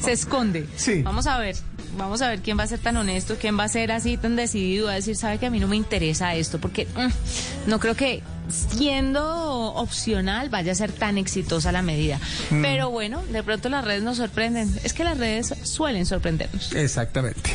se 0.00 0.12
esconde. 0.12 0.66
Sí. 0.76 1.02
Vamos 1.02 1.26
a 1.26 1.38
ver. 1.38 1.56
Vamos 1.96 2.22
a 2.22 2.28
ver 2.28 2.40
quién 2.40 2.56
va 2.56 2.62
a 2.62 2.66
ser 2.68 2.78
tan 2.78 2.96
honesto, 2.96 3.36
quién 3.40 3.58
va 3.58 3.64
a 3.64 3.68
ser 3.68 3.90
así 3.90 4.16
tan 4.16 4.36
decidido 4.36 4.88
a 4.88 4.94
decir, 4.94 5.16
sabe 5.16 5.38
que 5.38 5.46
a 5.46 5.50
mí 5.50 5.58
no 5.58 5.66
me 5.66 5.74
interesa 5.74 6.34
esto, 6.34 6.60
porque 6.60 6.86
mm, 6.86 7.68
no 7.68 7.80
creo 7.80 7.96
que 7.96 8.22
siendo 8.48 9.74
opcional 9.74 10.48
vaya 10.48 10.72
a 10.72 10.74
ser 10.76 10.92
tan 10.92 11.18
exitosa 11.18 11.72
la 11.72 11.82
medida. 11.82 12.20
Mm. 12.50 12.62
Pero 12.62 12.90
bueno, 12.90 13.22
de 13.32 13.42
pronto 13.42 13.68
las 13.68 13.84
redes 13.84 14.04
nos 14.04 14.18
sorprenden. 14.18 14.72
Es 14.84 14.92
que 14.92 15.02
las 15.02 15.18
redes 15.18 15.52
suelen 15.64 16.06
sorprendernos. 16.06 16.72
Exactamente. 16.72 17.50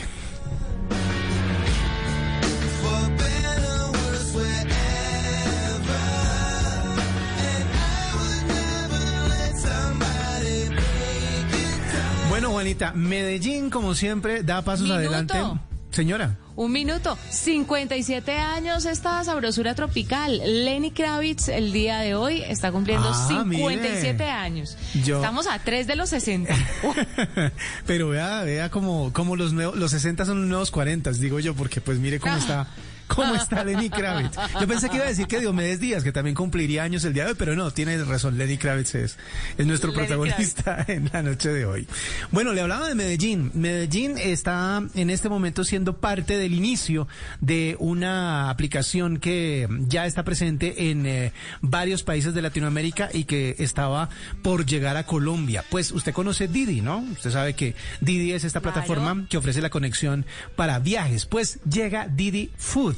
Juanita, 12.63 12.93
Medellín, 12.93 13.69
como 13.69 13.93
siempre, 13.93 14.41
da 14.41 14.61
pasos 14.61 14.89
adelante. 14.89 15.33
Señora. 15.91 16.37
Un 16.55 16.71
minuto. 16.71 17.17
57 17.29 18.31
años 18.37 18.85
esta 18.85 19.21
sabrosura 19.25 19.75
tropical. 19.75 20.41
Lenny 20.45 20.91
Kravitz 20.91 21.49
el 21.49 21.73
día 21.73 21.99
de 21.99 22.15
hoy 22.15 22.41
está 22.41 22.71
cumpliendo 22.71 23.13
57 23.13 24.23
ah, 24.23 24.41
años. 24.41 24.77
Estamos 24.95 25.45
a 25.47 25.59
3 25.59 25.87
de 25.87 25.95
los 25.97 26.09
60. 26.11 26.55
Pero 27.85 28.07
vea, 28.07 28.43
vea 28.43 28.71
como, 28.71 29.11
como 29.11 29.35
los, 29.35 29.51
nuevos, 29.51 29.75
los 29.75 29.91
60 29.91 30.23
son 30.23 30.39
los 30.39 30.47
nuevos 30.47 30.71
40, 30.71 31.11
digo 31.11 31.41
yo, 31.41 31.53
porque 31.55 31.81
pues 31.81 31.99
mire 31.99 32.21
cómo 32.21 32.37
está 32.37 32.67
¿Cómo 33.07 33.35
está 33.35 33.63
Lenny 33.63 33.89
Kravitz? 33.89 34.37
Yo 34.59 34.67
pensé 34.67 34.89
que 34.89 34.95
iba 34.95 35.05
a 35.05 35.09
decir 35.09 35.27
que 35.27 35.39
Diomedes 35.39 35.79
Díaz, 35.79 36.03
que 36.03 36.11
también 36.11 36.35
cumpliría 36.35 36.83
años 36.83 37.03
el 37.05 37.13
día 37.13 37.23
de 37.25 37.31
hoy, 37.31 37.35
pero 37.37 37.55
no, 37.55 37.71
tiene 37.71 38.01
razón, 38.03 38.37
Lenny 38.37 38.57
Kravitz 38.57 38.95
es, 38.95 39.17
es 39.57 39.65
nuestro 39.65 39.93
protagonista 39.93 40.83
en 40.87 41.09
la 41.11 41.21
noche 41.21 41.49
de 41.49 41.65
hoy. 41.65 41.87
Bueno, 42.31 42.53
le 42.53 42.61
hablaba 42.61 42.87
de 42.87 42.95
Medellín. 42.95 43.51
Medellín 43.53 44.17
está 44.17 44.83
en 44.95 45.09
este 45.09 45.29
momento 45.29 45.63
siendo 45.63 45.97
parte 45.97 46.37
del 46.37 46.53
inicio 46.53 47.07
de 47.41 47.75
una 47.79 48.49
aplicación 48.49 49.17
que 49.17 49.67
ya 49.87 50.05
está 50.05 50.23
presente 50.23 50.89
en 50.89 51.05
eh, 51.05 51.33
varios 51.61 52.03
países 52.03 52.33
de 52.33 52.41
Latinoamérica 52.41 53.09
y 53.13 53.25
que 53.25 53.55
estaba 53.59 54.09
por 54.41 54.65
llegar 54.65 54.97
a 54.97 55.05
Colombia. 55.05 55.63
Pues 55.69 55.91
usted 55.91 56.13
conoce 56.13 56.47
Didi, 56.47 56.81
¿no? 56.81 56.99
Usted 56.99 57.31
sabe 57.31 57.53
que 57.53 57.75
Didi 58.01 58.33
es 58.33 58.43
esta 58.43 58.61
plataforma 58.61 59.25
que 59.29 59.37
ofrece 59.37 59.61
la 59.61 59.69
conexión 59.69 60.25
para 60.55 60.79
viajes. 60.79 61.25
Pues 61.25 61.59
llega 61.63 62.07
Didi 62.07 62.51
Food 62.57 62.92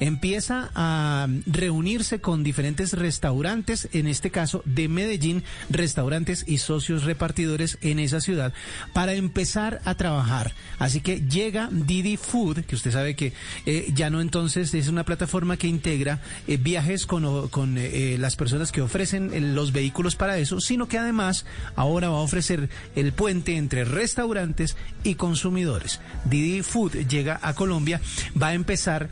empieza 0.00 0.70
a 0.74 1.28
reunirse 1.46 2.20
con 2.20 2.42
diferentes 2.42 2.92
restaurantes, 2.92 3.88
en 3.92 4.06
este 4.06 4.30
caso 4.30 4.62
de 4.64 4.88
Medellín, 4.88 5.42
restaurantes 5.70 6.44
y 6.46 6.58
socios 6.58 7.04
repartidores 7.04 7.78
en 7.80 7.98
esa 7.98 8.20
ciudad, 8.20 8.52
para 8.92 9.14
empezar 9.14 9.80
a 9.84 9.94
trabajar. 9.94 10.52
Así 10.78 11.00
que 11.00 11.20
llega 11.20 11.68
Didi 11.70 12.16
Food, 12.16 12.64
que 12.64 12.74
usted 12.74 12.92
sabe 12.92 13.16
que 13.16 13.32
eh, 13.66 13.90
ya 13.94 14.10
no 14.10 14.20
entonces 14.20 14.74
es 14.74 14.88
una 14.88 15.04
plataforma 15.04 15.56
que 15.56 15.68
integra 15.68 16.20
eh, 16.46 16.56
viajes 16.56 17.06
con, 17.06 17.48
con 17.48 17.76
eh, 17.78 18.16
las 18.18 18.36
personas 18.36 18.72
que 18.72 18.82
ofrecen 18.82 19.54
los 19.54 19.72
vehículos 19.72 20.16
para 20.16 20.38
eso, 20.38 20.60
sino 20.60 20.88
que 20.88 20.98
además 20.98 21.44
ahora 21.76 22.08
va 22.08 22.18
a 22.18 22.22
ofrecer 22.22 22.68
el 22.94 23.12
puente 23.12 23.56
entre 23.56 23.84
restaurantes 23.84 24.76
y 25.02 25.14
consumidores. 25.14 26.00
Didi 26.24 26.62
Food 26.62 27.06
llega 27.08 27.38
a 27.42 27.54
Colombia, 27.54 28.00
va 28.40 28.48
a 28.48 28.54
empezar 28.54 29.08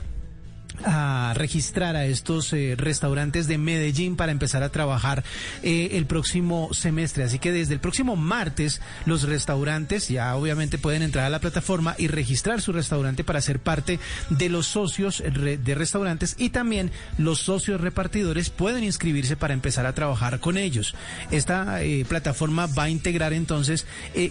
a 0.85 1.33
registrar 1.35 1.97
a 1.97 2.07
estos 2.07 2.53
eh, 2.53 2.75
restaurantes 2.77 3.47
de 3.47 3.59
Medellín 3.59 4.17
para 4.17 4.33
empezar 4.33 4.63
a 4.63 4.71
trabajar 4.71 5.25
eh, 5.63 5.91
el 5.93 6.07
próximo 6.07 6.69
semestre. 6.73 7.25
Así 7.25 7.39
que 7.39 7.53
desde 7.53 7.75
el 7.75 7.81
próximo 7.81 8.17
martes 8.17 8.81
los 9.07 9.23
restaurantes 9.23 10.09
ya 10.09 10.35
obviamente 10.37 10.79
pueden 10.79 11.03
entrar 11.03 11.25
a 11.25 11.31
la 11.31 11.41
plataforma 11.41 11.95
y 11.99 12.09
registrar 12.09 12.61
su 12.61 12.73
restaurante 12.73 13.25
para 13.25 13.41
ser 13.41 13.59
parte 13.61 13.99
de 14.31 14.49
los 14.49 14.67
socios 14.67 15.23
de 15.23 15.75
restaurantes 15.75 16.35
y 16.39 16.51
también 16.51 16.91
los 17.19 17.41
socios 17.41 17.81
repartidores 17.81 18.51
pueden 18.51 18.85
inscribirse 18.85 19.37
para 19.37 19.55
empezar 19.55 19.87
a 19.87 19.95
trabajar 19.95 20.41
con 20.41 20.57
ellos. 20.57 20.95
Esta 21.31 21.83
eh, 21.83 22.05
plataforma 22.09 22.67
va 22.67 22.85
a 22.85 22.91
integrar 22.91 23.33
entonces, 23.33 23.87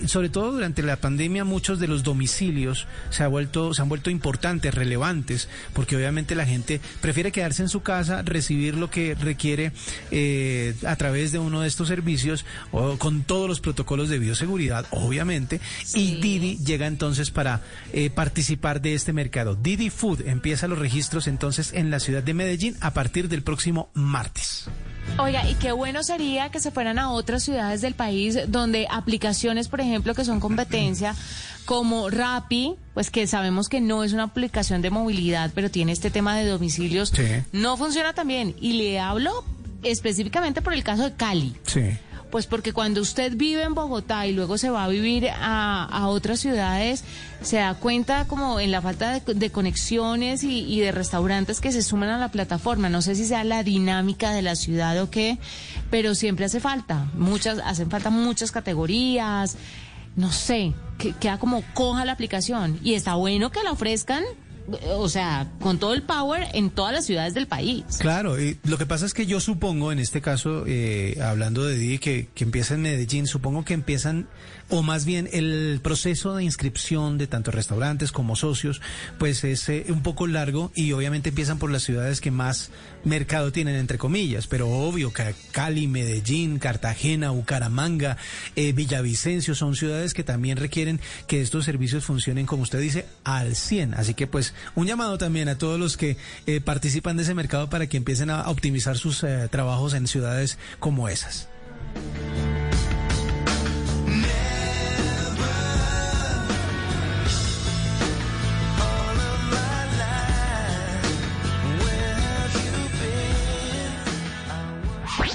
sobre 0.06 0.30
todo 0.30 0.52
durante 0.52 0.84
la 0.84 0.98
pandemia, 0.98 1.44
muchos 1.44 1.80
de 1.80 1.88
los 1.88 2.04
domicilios 2.04 2.88
se, 3.10 3.24
ha 3.24 3.28
vuelto, 3.28 3.74
se 3.74 3.82
han 3.82 3.90
vuelto 3.90 4.10
importantes, 4.10 4.74
relevantes, 4.74 5.50
porque 5.74 5.96
obviamente 5.96 6.36
la 6.36 6.41
la 6.42 6.48
gente 6.48 6.82
prefiere 7.02 7.32
quedarse 7.32 7.62
en 7.62 7.70
su 7.70 7.82
casa, 7.82 8.24
recibir 8.24 8.74
lo 8.76 8.90
que 8.90 9.14
requiere 9.14 9.74
eh, 10.10 10.74
a 10.88 10.96
través 10.96 11.32
de 11.32 11.38
uno 11.38 11.62
de 11.62 11.68
estos 11.68 11.88
servicios 11.88 12.46
o 12.72 12.98
con 12.98 13.22
todos 13.22 13.48
los 13.48 13.62
protocolos 13.62 14.10
de 14.10 14.18
bioseguridad, 14.18 14.88
obviamente. 14.90 15.62
Y 15.94 16.16
Didi 16.16 16.58
llega 16.58 16.88
entonces 16.88 17.30
para 17.30 17.62
eh, 17.94 18.10
participar 18.10 18.82
de 18.82 18.96
este 18.96 19.14
mercado. 19.14 19.56
Didi 19.56 19.92
Food 19.92 20.22
empieza 20.28 20.68
los 20.68 20.80
registros 20.80 21.28
entonces 21.28 21.74
en 21.74 21.92
la 21.92 22.00
ciudad 22.00 22.24
de 22.24 22.34
Medellín 22.34 22.76
a 22.82 22.92
partir 22.92 23.30
del 23.30 23.44
próximo 23.44 23.92
martes. 23.94 24.68
Oiga, 25.18 25.48
y 25.48 25.56
qué 25.56 25.72
bueno 25.72 26.04
sería 26.04 26.50
que 26.50 26.60
se 26.60 26.72
fueran 26.72 26.98
a 26.98 27.12
otras 27.12 27.44
ciudades 27.44 27.82
del 27.82 27.94
país 27.94 28.38
donde 28.48 28.88
aplicaciones, 28.90 29.68
por 29.68 29.82
ejemplo, 29.82 30.16
que 30.16 30.26
son 30.26 30.40
competencia, 30.40 31.16
como 31.72 32.10
Rappi, 32.10 32.76
pues 32.94 33.10
que 33.12 33.26
sabemos 33.28 33.70
que 33.70 33.80
no 33.80 34.04
es 34.04 34.12
una 34.12 34.24
aplicación 34.24 34.82
de 34.82 34.90
movilidad, 34.90 35.52
pero 35.56 35.72
tiene 35.72 35.94
este 35.94 36.12
tema 36.12 36.36
de 36.36 36.46
domicilios, 36.46 37.14
no 37.54 37.78
funciona 37.78 38.12
tan 38.12 38.28
bien. 38.28 38.56
Y 38.60 38.74
le 38.74 39.00
hablo 39.00 39.46
específicamente 39.82 40.62
por 40.62 40.74
el 40.74 40.84
caso 40.84 41.04
de 41.04 41.14
Cali. 41.14 41.56
Sí. 41.66 41.84
Pues 42.30 42.46
porque 42.46 42.74
cuando 42.74 43.00
usted 43.00 43.38
vive 43.38 43.64
en 43.64 43.74
Bogotá 43.74 44.28
y 44.28 44.34
luego 44.34 44.58
se 44.58 44.70
va 44.70 44.84
a 44.84 44.90
vivir 44.90 45.30
a, 45.34 46.08
otras 46.08 46.42
ciudades, 46.42 47.06
se 47.42 47.56
da 47.56 47.74
cuenta 47.76 48.28
como 48.28 48.60
en 48.60 48.72
la 48.72 48.82
falta 48.82 49.22
de, 49.22 49.50
conexiones 49.50 50.44
y, 50.44 50.78
de 50.82 50.92
restaurantes 50.92 51.62
que 51.62 51.72
se 51.72 51.84
suman 51.84 52.10
a 52.10 52.18
la 52.18 52.32
plataforma. 52.32 52.90
No 52.90 53.02
sé 53.02 53.16
si 53.16 53.26
sea 53.26 53.46
la 53.46 53.64
dinámica 53.64 54.34
de 54.34 54.42
la 54.42 54.58
ciudad 54.58 55.02
o 55.02 55.10
qué, 55.10 55.38
pero 55.90 56.16
siempre 56.16 56.44
hace 56.44 56.60
falta. 56.60 57.10
Muchas, 57.14 57.60
hacen 57.64 57.90
falta 57.90 58.10
muchas 58.10 58.52
categorías. 58.52 59.56
No 60.16 60.32
sé, 60.32 60.74
que, 60.98 61.14
queda 61.14 61.40
como 61.40 61.64
coja 61.74 62.06
la 62.06 62.12
aplicación. 62.12 62.80
Y 62.84 62.94
está 62.94 63.16
bueno 63.16 63.52
que 63.52 63.64
la 63.64 63.72
ofrezcan 63.72 64.24
o 64.96 65.10
sea, 65.10 65.52
con 65.60 65.80
todo 65.80 65.94
el 65.94 66.04
power 66.04 66.48
en 66.54 66.70
todas 66.70 66.94
las 66.94 67.06
ciudades 67.06 67.34
del 67.34 67.48
país. 67.48 67.84
Claro, 68.00 68.40
y 68.40 68.58
lo 68.64 68.78
que 68.78 68.86
pasa 68.86 69.06
es 69.06 69.14
que 69.14 69.26
yo 69.26 69.40
supongo, 69.40 69.92
en 69.92 70.00
este 70.00 70.22
caso, 70.22 70.66
eh, 70.68 71.20
hablando 71.22 71.66
de 71.66 71.76
Didi, 71.76 71.98
que, 71.98 72.30
que 72.34 72.44
empieza 72.44 72.76
en 72.76 72.84
Medellín, 72.84 73.28
supongo 73.28 73.66
que 73.66 73.74
empiezan 73.74 74.28
o 74.72 74.82
más 74.82 75.06
bien 75.06 75.30
el 75.34 75.80
proceso 75.84 76.36
de 76.36 76.44
inscripción 76.46 77.18
de 77.18 77.28
tanto 77.28 77.52
restaurantes 77.52 78.12
como 78.12 78.36
socios, 78.36 78.82
pues 79.20 79.44
es 79.44 79.68
eh, 79.70 79.86
un 79.90 80.02
poco 80.02 80.28
largo 80.28 80.72
y 80.74 80.94
obviamente 80.94 81.30
empiezan 81.30 81.60
por 81.60 81.72
las 81.72 81.84
ciudades 81.84 82.22
que 82.22 82.32
más 82.32 82.72
mercado 83.04 83.52
tienen, 83.52 83.76
entre 83.76 83.98
comillas, 83.98 84.48
pero 84.48 84.70
obvio 84.70 85.14
que 85.14 85.34
Cali, 85.52 85.88
Medellín, 85.88 86.60
Cartagena, 86.60 87.32
Bucaramanga, 87.32 88.18
eh, 88.56 88.72
Villavicencio 88.72 89.56
son 89.56 89.76
ciudades 89.76 90.14
que 90.14 90.24
también 90.24 90.58
requieren 90.58 91.00
que 91.28 91.42
estos 91.42 91.66
servicios 91.66 92.06
funcionen, 92.06 92.46
como 92.46 92.64
usted 92.64 92.80
dice, 92.80 93.06
al 93.24 93.56
100. 93.56 93.94
Así 93.96 94.14
que 94.14 94.28
pues 94.28 94.54
un 94.76 94.88
llamado 94.88 95.18
también 95.18 95.50
a 95.50 95.58
todos 95.58 95.80
los 95.80 95.98
que 95.98 96.18
eh, 96.46 96.62
participan 96.62 97.18
de 97.18 97.24
ese 97.24 97.34
mercado 97.34 97.70
para 97.70 97.88
que 97.88 97.98
empiecen 97.98 98.30
a 98.30 98.50
optimizar 98.50 98.98
sus 98.98 99.26
trabajos 99.50 99.94
en 99.94 100.08
ciudades 100.08 100.58
como 100.80 101.10
esas. 101.10 101.48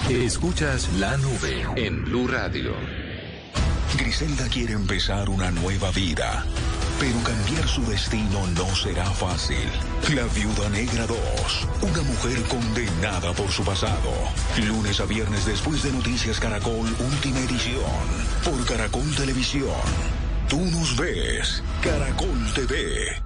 Escuchas 0.09 0.89
la 1.01 1.17
nube 1.17 1.67
en 1.75 2.05
Blue 2.05 2.29
Radio. 2.29 2.75
Griselda 3.99 4.47
quiere 4.49 4.75
empezar 4.75 5.29
una 5.29 5.51
nueva 5.51 5.91
vida, 5.91 6.47
pero 7.01 7.19
cambiar 7.25 7.67
su 7.67 7.85
destino 7.87 8.47
no 8.55 8.67
será 8.77 9.05
fácil. 9.05 9.69
La 10.15 10.23
Viuda 10.27 10.71
Negra 10.71 11.09
2, 11.09 11.19
una 11.83 12.03
mujer 12.03 12.41
condenada 12.45 13.33
por 13.33 13.51
su 13.51 13.65
pasado. 13.65 14.13
Lunes 14.65 15.01
a 15.01 15.07
viernes 15.07 15.45
después 15.45 15.83
de 15.83 15.91
Noticias 15.91 16.39
Caracol, 16.39 16.87
última 17.01 17.41
edición, 17.41 17.83
por 18.45 18.65
Caracol 18.65 19.13
Televisión. 19.17 19.75
Tú 20.49 20.61
nos 20.67 20.97
ves, 20.97 21.65
Caracol 21.83 22.53
TV. 22.55 23.26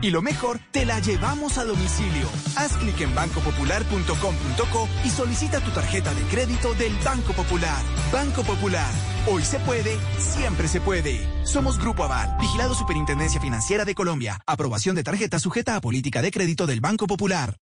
Y 0.00 0.10
lo 0.10 0.22
mejor, 0.22 0.60
te 0.70 0.84
la 0.84 1.00
llevamos 1.00 1.58
a 1.58 1.64
domicilio. 1.64 2.28
Haz 2.56 2.76
clic 2.76 3.00
en 3.00 3.14
bancopopular.com.co 3.14 4.88
y 5.04 5.10
solicita 5.10 5.60
tu 5.60 5.70
tarjeta 5.72 6.14
de 6.14 6.22
crédito 6.22 6.72
del 6.74 6.94
Banco 7.04 7.32
Popular. 7.32 7.82
Banco 8.12 8.44
Popular. 8.44 8.92
Hoy 9.26 9.42
se 9.42 9.58
puede, 9.60 9.96
siempre 10.18 10.68
se 10.68 10.80
puede. 10.80 11.18
Somos 11.44 11.78
Grupo 11.78 12.04
Aval, 12.04 12.36
vigilado 12.40 12.74
Superintendencia 12.74 13.40
Financiera 13.40 13.84
de 13.84 13.96
Colombia. 13.96 14.40
Aprobación 14.46 14.94
de 14.94 15.02
tarjeta 15.02 15.40
sujeta 15.40 15.74
a 15.74 15.80
política 15.80 16.22
de 16.22 16.30
crédito 16.30 16.66
del 16.66 16.80
Banco 16.80 17.08
Popular. 17.08 17.56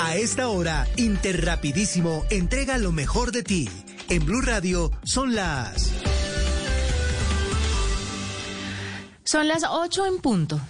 A 0.00 0.16
esta 0.16 0.48
hora, 0.48 0.88
Interrapidísimo 0.96 2.24
entrega 2.30 2.76
lo 2.78 2.90
mejor 2.90 3.30
de 3.30 3.44
ti. 3.44 3.70
En 4.08 4.24
Blue 4.26 4.40
Radio 4.40 4.90
son 5.04 5.34
las... 5.34 5.92
Son 9.22 9.48
las 9.48 9.64
8 9.64 10.06
en 10.06 10.18
punto. 10.18 10.60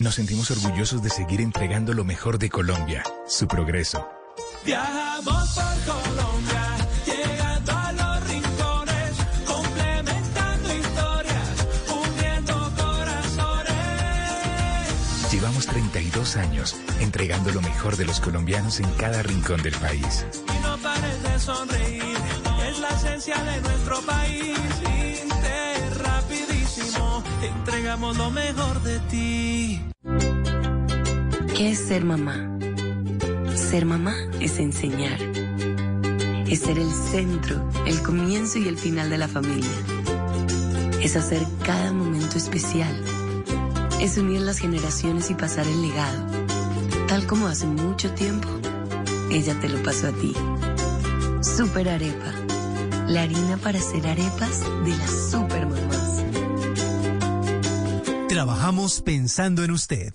Nos 0.00 0.14
sentimos 0.14 0.50
orgullosos 0.50 1.02
de 1.02 1.10
seguir 1.10 1.42
entregando 1.42 1.92
lo 1.92 2.04
mejor 2.06 2.38
de 2.38 2.48
Colombia, 2.48 3.04
su 3.26 3.46
progreso. 3.46 4.08
Viajamos 4.64 5.50
por 5.50 5.94
Colombia, 5.94 6.76
llegando 7.04 7.72
a 7.72 7.92
los 7.92 8.26
rincones, 8.30 9.12
complementando 9.46 10.74
historias, 10.74 11.66
uniendo 11.86 12.72
corazones. 12.78 13.74
Llevamos 15.30 15.66
32 15.66 16.36
años 16.38 16.76
entregando 17.00 17.50
lo 17.52 17.60
mejor 17.60 17.98
de 17.98 18.06
los 18.06 18.20
colombianos 18.20 18.80
en 18.80 18.90
cada 18.92 19.22
rincón 19.22 19.62
del 19.62 19.74
país. 19.74 20.24
Y 20.48 20.62
no 20.62 20.78
pares 20.78 21.22
de 21.22 21.38
sonreír, 21.38 22.16
es 22.66 22.78
la 22.78 22.88
esencia 22.88 23.36
de 23.36 23.60
nuestro 23.60 24.00
país 24.06 24.60
entregamos 27.42 28.16
lo 28.16 28.30
mejor 28.30 28.82
de 28.82 28.98
ti. 29.10 29.89
¿Qué 31.60 31.72
es 31.72 31.78
ser 31.78 32.06
mamá? 32.06 32.58
Ser 33.54 33.84
mamá 33.84 34.16
es 34.40 34.58
enseñar. 34.58 35.20
Es 36.48 36.60
ser 36.60 36.78
el 36.78 36.90
centro, 36.90 37.68
el 37.86 38.02
comienzo 38.02 38.58
y 38.58 38.66
el 38.66 38.78
final 38.78 39.10
de 39.10 39.18
la 39.18 39.28
familia. 39.28 39.68
Es 41.02 41.16
hacer 41.16 41.46
cada 41.62 41.92
momento 41.92 42.38
especial. 42.38 42.98
Es 44.00 44.16
unir 44.16 44.40
las 44.40 44.56
generaciones 44.56 45.30
y 45.30 45.34
pasar 45.34 45.66
el 45.66 45.82
legado. 45.82 46.26
Tal 47.08 47.26
como 47.26 47.46
hace 47.46 47.66
mucho 47.66 48.10
tiempo, 48.14 48.48
ella 49.30 49.54
te 49.60 49.68
lo 49.68 49.82
pasó 49.82 50.06
a 50.06 50.12
ti. 50.12 50.32
Super 51.42 51.90
Arepa. 51.90 52.32
La 53.06 53.24
harina 53.24 53.58
para 53.58 53.80
hacer 53.80 54.06
arepas 54.06 54.62
de 54.82 54.96
las 54.96 55.30
super 55.30 55.66
mamás. 55.66 56.24
Trabajamos 58.30 59.02
pensando 59.02 59.62
en 59.62 59.72
usted. 59.72 60.14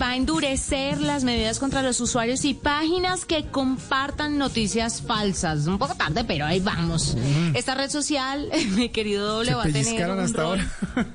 Va 0.00 0.10
a 0.10 0.16
endurecer 0.16 1.00
las 1.00 1.24
medidas 1.24 1.58
contra 1.58 1.82
los 1.82 2.00
usuarios 2.00 2.44
y 2.44 2.54
páginas 2.54 3.24
que 3.24 3.46
compartan 3.46 4.38
noticias 4.38 5.02
falsas. 5.02 5.66
Un 5.66 5.78
poco 5.78 5.94
tarde, 5.94 6.24
pero 6.24 6.44
ahí 6.46 6.60
vamos. 6.60 7.16
Esta 7.54 7.74
red 7.74 7.90
social, 7.90 8.48
mi 8.70 8.88
querido 8.88 9.26
doble, 9.36 9.54
va 9.54 9.64
a 9.64 9.68
tener 9.68 10.10
un 10.10 10.18
hasta 10.18 10.42
rol 10.42 10.60
ahora. 10.60 11.08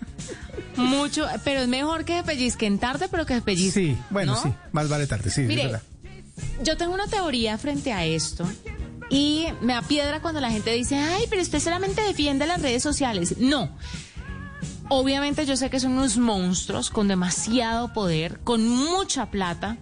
mucho, 0.76 1.26
pero 1.44 1.62
es 1.62 1.68
mejor 1.68 2.06
que 2.06 2.18
se 2.18 2.24
pellizquen 2.24 2.80
tarde, 2.80 3.08
pero 3.10 3.26
que 3.26 3.36
se 3.36 3.42
pellizquen. 3.42 3.96
Sí, 3.96 4.02
bueno, 4.10 4.34
¿no? 4.34 4.42
sí, 4.42 4.50
más 4.72 4.88
vale 4.90 5.08
tarde, 5.08 5.30
sí, 5.30 5.42
es 5.42 5.48
Mire, 5.48 5.66
verdad. 5.66 5.82
yo 6.64 6.78
tengo 6.78 6.94
una 6.94 7.08
teoría 7.08 7.58
frente 7.58 7.92
a 7.94 8.06
esto 8.06 8.48
y 9.10 9.48
me 9.62 9.74
apiedra 9.74 10.22
cuando 10.22 10.40
la 10.40 10.52
gente 10.52 10.72
dice, 10.72 10.96
ay, 10.96 11.26
pero 11.30 11.42
usted 11.42 11.60
solamente 11.60 12.02
defiende 12.02 12.46
las 12.46 12.62
redes 12.62 12.84
sociales. 12.84 13.38
No. 13.40 13.70
Obviamente 14.90 15.46
yo 15.46 15.56
sé 15.56 15.70
que 15.70 15.80
son 15.80 15.94
unos 15.94 16.18
monstruos 16.18 16.90
con 16.90 17.08
demasiado 17.08 17.94
poder, 17.94 18.40
con 18.44 18.68
mucha 18.68 19.30
plata, 19.30 19.78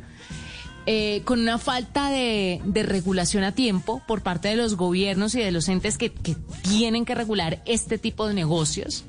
eh, 0.85 1.21
con 1.25 1.39
una 1.39 1.57
falta 1.57 2.09
de, 2.09 2.61
de 2.65 2.83
regulación 2.83 3.43
a 3.43 3.53
tiempo 3.53 4.01
por 4.07 4.21
parte 4.21 4.49
de 4.49 4.55
los 4.57 4.75
gobiernos 4.75 5.33
y 5.35 5.39
de 5.39 5.51
los 5.51 5.67
entes 5.69 5.97
que, 5.97 6.11
que 6.13 6.35
tienen 6.61 7.05
que 7.05 7.15
regular 7.15 7.61
este 7.65 7.97
tipo 7.97 8.27
de 8.27 8.33
negocios. 8.33 9.05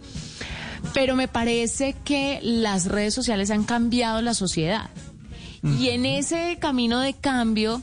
Pero 0.94 1.16
me 1.16 1.26
parece 1.28 1.94
que 2.04 2.38
las 2.42 2.86
redes 2.86 3.12
sociales 3.14 3.50
han 3.50 3.64
cambiado 3.64 4.22
la 4.22 4.34
sociedad. 4.34 4.90
Y 5.80 5.88
en 5.88 6.06
ese 6.06 6.56
camino 6.60 7.00
de 7.00 7.14
cambio, 7.14 7.82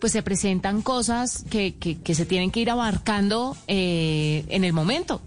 pues 0.00 0.12
se 0.12 0.22
presentan 0.22 0.80
cosas 0.82 1.44
que, 1.50 1.74
que- 1.74 1.98
que 2.00 2.14
se 2.14 2.24
tienen 2.26 2.52
que 2.52 2.60
ir 2.60 2.70
abarcando 2.70 3.56
eh, 3.66 4.44
en 4.48 4.62
el 4.62 4.72
momento. 4.72 5.20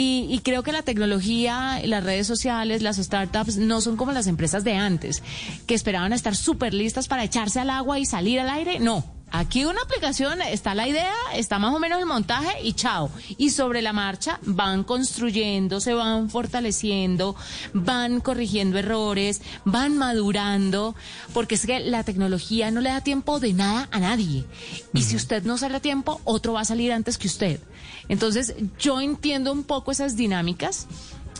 Y, 0.00 0.28
y 0.30 0.38
creo 0.44 0.62
que 0.62 0.70
la 0.70 0.82
tecnología, 0.82 1.80
las 1.84 2.04
redes 2.04 2.24
sociales, 2.24 2.82
las 2.82 2.98
startups 2.98 3.56
no 3.56 3.80
son 3.80 3.96
como 3.96 4.12
las 4.12 4.28
empresas 4.28 4.62
de 4.62 4.74
antes, 4.74 5.24
que 5.66 5.74
esperaban 5.74 6.12
estar 6.12 6.36
súper 6.36 6.72
listas 6.72 7.08
para 7.08 7.24
echarse 7.24 7.58
al 7.58 7.68
agua 7.68 7.98
y 7.98 8.06
salir 8.06 8.38
al 8.38 8.48
aire. 8.48 8.78
No. 8.78 9.17
Aquí 9.30 9.64
una 9.64 9.82
aplicación, 9.82 10.40
está 10.40 10.74
la 10.74 10.88
idea, 10.88 11.12
está 11.34 11.58
más 11.58 11.74
o 11.74 11.78
menos 11.78 11.98
el 11.98 12.06
montaje 12.06 12.62
y 12.62 12.72
chao. 12.72 13.10
Y 13.36 13.50
sobre 13.50 13.82
la 13.82 13.92
marcha 13.92 14.38
van 14.42 14.84
construyendo, 14.84 15.80
se 15.80 15.92
van 15.92 16.30
fortaleciendo, 16.30 17.36
van 17.74 18.20
corrigiendo 18.20 18.78
errores, 18.78 19.42
van 19.64 19.98
madurando, 19.98 20.94
porque 21.34 21.56
es 21.56 21.66
que 21.66 21.80
la 21.80 22.04
tecnología 22.04 22.70
no 22.70 22.80
le 22.80 22.90
da 22.90 23.02
tiempo 23.02 23.38
de 23.38 23.52
nada 23.52 23.88
a 23.92 24.00
nadie. 24.00 24.46
Y 24.94 25.02
si 25.02 25.16
usted 25.16 25.42
no 25.44 25.58
sale 25.58 25.76
a 25.76 25.80
tiempo, 25.80 26.20
otro 26.24 26.54
va 26.54 26.62
a 26.62 26.64
salir 26.64 26.92
antes 26.92 27.18
que 27.18 27.26
usted. 27.26 27.60
Entonces, 28.08 28.54
yo 28.78 29.00
entiendo 29.00 29.52
un 29.52 29.64
poco 29.64 29.92
esas 29.92 30.16
dinámicas. 30.16 30.86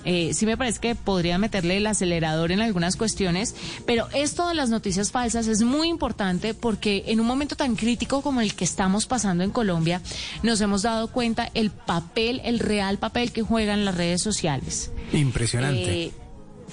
Eh, 0.05 0.33
sí 0.33 0.47
me 0.47 0.57
parece 0.57 0.81
que 0.81 0.95
podría 0.95 1.39
meterle 1.39 1.77
el 1.77 1.87
acelerador 1.87 2.53
en 2.53 2.61
algunas 2.61 2.97
cuestiones, 2.97 3.55
pero 3.87 4.09
esto 4.15 4.49
de 4.49 4.55
las 4.55 4.71
noticias 4.71 5.11
falsas 5.11 5.49
es 5.49 5.63
muy 5.63 5.89
importante 5.89 6.55
porque 6.55 7.05
en 7.09 7.21
un 7.21 7.27
momento 7.27 7.57
tan 7.57 7.77
crítico 7.77 8.23
como 8.23 8.41
el 8.41 8.55
que 8.55 8.65
estamos 8.65 9.07
pasando 9.07 9.45
en 9.45 9.51
Colombia, 9.51 10.01
nos 10.43 10.61
hemos 10.61 10.83
dado 10.83 11.09
cuenta 11.09 11.51
el 11.55 11.71
papel, 11.71 12.41
el 12.45 12.59
real 12.59 12.99
papel 12.99 13.33
que 13.33 13.43
juegan 13.43 13.85
las 13.85 13.97
redes 13.97 14.23
sociales. 14.23 14.93
Impresionante. 15.13 16.05
Eh, 16.05 16.13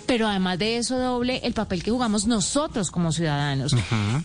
pero 0.06 0.28
además 0.28 0.60
de 0.60 0.78
eso 0.78 0.98
doble, 0.98 1.42
el 1.44 1.54
papel 1.54 1.84
que 1.84 1.92
jugamos 1.92 2.28
nosotros 2.28 2.92
como 2.92 3.12
ciudadanos, 3.12 3.76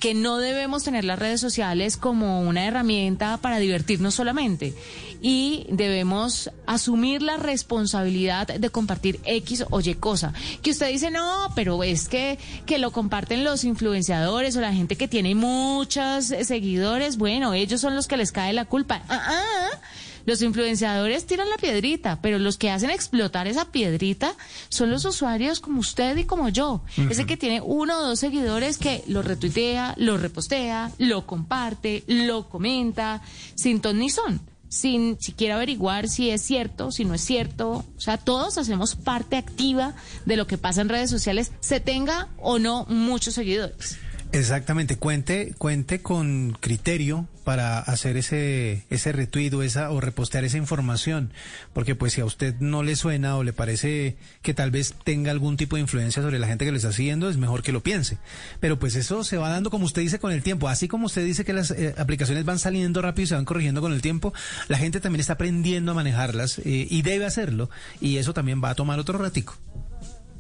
que 0.01 0.15
no 0.15 0.39
debemos 0.39 0.85
tener 0.85 1.05
las 1.05 1.19
redes 1.19 1.41
sociales 1.41 1.97
como 1.97 2.41
una 2.41 2.67
herramienta 2.67 3.39
para 3.39 3.59
divertirnos 3.59 4.15
solamente 4.15 4.75
y 5.23 5.67
debemos 5.69 6.51
asumir 6.67 7.23
la 7.23 7.37
responsabilidad 7.37 8.47
de 8.47 8.71
compartir 8.71 9.21
X 9.25 9.65
o 9.71 9.81
Y 9.81 9.95
cosa. 9.95 10.33
Que 10.63 10.71
usted 10.71 10.89
dice, 10.89 11.11
no, 11.11 11.53
pero 11.55 11.83
es 11.83 12.09
que, 12.09 12.39
que 12.67 12.79
lo 12.79 12.91
comparten 12.91 13.45
los 13.45 13.65
influenciadores 13.65 14.57
o 14.57 14.61
la 14.61 14.73
gente 14.73 14.97
que 14.97 15.09
tiene 15.09 15.35
muchos 15.35 16.27
seguidores, 16.27 17.17
bueno, 17.19 17.55
ellos 17.55 17.81
son 17.81 17.95
los 17.95 18.07
que 18.07 18.17
les 18.17 18.33
cae 18.33 18.53
la 18.53 18.65
culpa. 18.65 19.03
Ah, 19.09 19.23
ah. 19.29 19.79
Los 20.27 20.43
influenciadores 20.43 21.27
tiran 21.27 21.49
la 21.49 21.57
piedrita, 21.57 22.21
pero 22.21 22.39
los 22.39 22.59
que 22.59 22.71
hacen 22.71 22.91
explotar 22.91 23.47
esa 23.47 23.67
piedrita 23.67 24.35
son 24.69 24.91
los 24.91 25.05
usuarios 25.05 25.61
como 25.61 25.81
usted 25.81 26.17
y 26.17 26.25
como 26.25 26.49
yo. 26.49 26.83
Ese 27.09 27.27
que 27.27 27.37
tiene 27.37 27.61
uno 27.61 27.99
o 27.99 28.03
dos 28.03 28.21
seguidores 28.21 28.79
que 28.79 29.03
lo 29.07 29.23
retuitea, 29.23 29.95
lo 29.97 30.17
repostea, 30.17 30.93
lo 30.99 31.27
comparte, 31.27 32.05
lo 32.07 32.49
comenta, 32.49 33.23
sin 33.55 33.81
ton 33.81 33.99
ni 33.99 34.11
son. 34.11 34.41
Sin 34.69 35.21
siquiera 35.21 35.57
averiguar 35.57 36.09
si 36.09 36.31
es 36.31 36.43
cierto, 36.43 36.93
si 36.93 37.05
no 37.05 37.15
es 37.15 37.23
cierto. 37.23 37.85
O 37.97 38.01
sea, 38.01 38.19
todos 38.19 38.57
hacemos 38.57 38.95
parte 38.95 39.37
activa 39.37 39.97
de 40.27 40.37
lo 40.37 40.47
que 40.47 40.59
pasa 40.59 40.81
en 40.81 40.89
redes 40.89 41.11
sociales, 41.11 41.51
se 41.59 41.81
tenga 41.81 42.29
o 42.39 42.61
no 42.61 42.87
muchos 42.89 43.35
seguidores. 43.35 43.99
Exactamente, 44.33 44.97
cuente, 44.97 45.55
cuente 45.59 46.03
con 46.03 46.57
criterio 46.61 47.27
para 47.43 47.81
hacer 47.81 48.17
ese, 48.17 48.85
ese 48.89 49.11
retweet 49.11 49.53
o 49.55 49.63
esa, 49.65 49.91
o 49.91 50.01
repostear 50.01 50.45
esa 50.45 50.57
información, 50.57 51.33
porque 51.73 51.97
pues 51.97 52.13
si 52.13 52.21
a 52.21 52.25
usted 52.25 52.55
no 52.61 52.85
le 52.85 52.95
suena 52.95 53.37
o 53.37 53.43
le 53.43 53.53
parece 53.53 54.17
que 54.43 54.55
tal 54.55 54.71
vez 54.71 54.95
tenga 55.03 55.33
algún 55.33 55.57
tipo 55.57 55.75
de 55.75 55.83
influencia 55.83 56.23
sobre 56.23 56.39
la 56.39 56.47
gente 56.47 56.65
que 56.65 56.71
lo 56.71 56.77
está 56.77 56.93
siguiendo, 56.93 57.29
es 57.29 57.39
mejor 57.39 57.65
que 57.65 57.73
lo 57.73 57.83
piense. 57.83 58.19
Pero 58.61 58.79
pues 58.79 58.95
eso 58.95 59.25
se 59.25 59.37
va 59.37 59.49
dando 59.49 59.69
como 59.69 59.85
usted 59.85 60.03
dice 60.03 60.21
con 60.21 60.31
el 60.31 60.45
tiempo, 60.45 60.69
así 60.69 60.87
como 60.87 61.07
usted 61.07 61.25
dice 61.25 61.45
que 61.45 61.53
las 61.53 61.73
eh, 61.73 61.97
aplicaciones 61.99 62.45
van 62.45 62.61
saliendo 62.61 63.03
rápido 63.03 63.25
y 63.25 63.27
se 63.27 63.35
van 63.35 63.45
corrigiendo 63.45 63.81
con 63.81 63.93
el 63.93 64.01
tiempo, 64.01 64.33
la 64.69 64.79
gente 64.79 65.01
también 65.01 65.21
está 65.21 65.33
aprendiendo 65.33 65.91
a 65.91 65.97
manejarlas 65.97 66.61
eh, 66.61 66.87
y 66.89 67.03
debe 67.03 67.27
hacerlo, 67.27 67.69
y 68.01 68.19
eso 68.19 68.33
también 68.33 68.63
va 68.63 68.71
a 68.71 68.75
tomar 68.77 69.01
otro 69.01 69.19
ratico. 69.19 69.57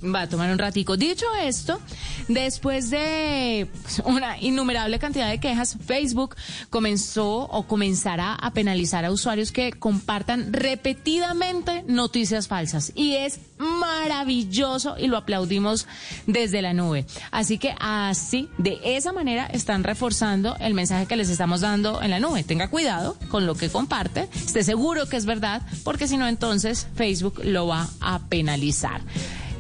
Va 0.02 0.22
a 0.22 0.28
tomar 0.28 0.50
un 0.50 0.58
ratico. 0.58 0.96
Dicho 0.96 1.26
esto, 1.42 1.78
después 2.28 2.90
de 2.90 3.68
una 4.04 4.38
innumerable 4.40 4.98
cantidad 4.98 5.28
de 5.28 5.38
quejas, 5.40 5.76
Facebook 5.84 6.36
comenzó 6.70 7.42
o 7.42 7.66
comenzará 7.66 8.34
a 8.34 8.52
penalizar 8.52 9.04
a 9.04 9.10
usuarios 9.10 9.52
que 9.52 9.72
compartan 9.72 10.52
repetidamente 10.52 11.84
noticias 11.86 12.48
falsas. 12.48 12.92
Y 12.94 13.14
es 13.16 13.40
maravilloso 13.58 14.96
y 14.98 15.06
lo 15.06 15.18
aplaudimos 15.18 15.86
desde 16.26 16.62
la 16.62 16.72
nube. 16.72 17.04
Así 17.30 17.58
que 17.58 17.74
así, 17.78 18.48
de 18.56 18.80
esa 18.82 19.12
manera, 19.12 19.46
están 19.46 19.84
reforzando 19.84 20.56
el 20.60 20.74
mensaje 20.74 21.06
que 21.06 21.16
les 21.16 21.28
estamos 21.28 21.60
dando 21.60 22.00
en 22.02 22.10
la 22.10 22.20
nube. 22.20 22.42
Tenga 22.42 22.68
cuidado 22.68 23.16
con 23.28 23.46
lo 23.46 23.54
que 23.54 23.68
comparte, 23.68 24.28
esté 24.34 24.64
seguro 24.64 25.06
que 25.08 25.16
es 25.16 25.26
verdad, 25.26 25.62
porque 25.84 26.08
si 26.08 26.16
no, 26.16 26.26
entonces 26.26 26.86
Facebook 26.94 27.40
lo 27.44 27.66
va 27.66 27.88
a 28.00 28.20
penalizar. 28.28 29.02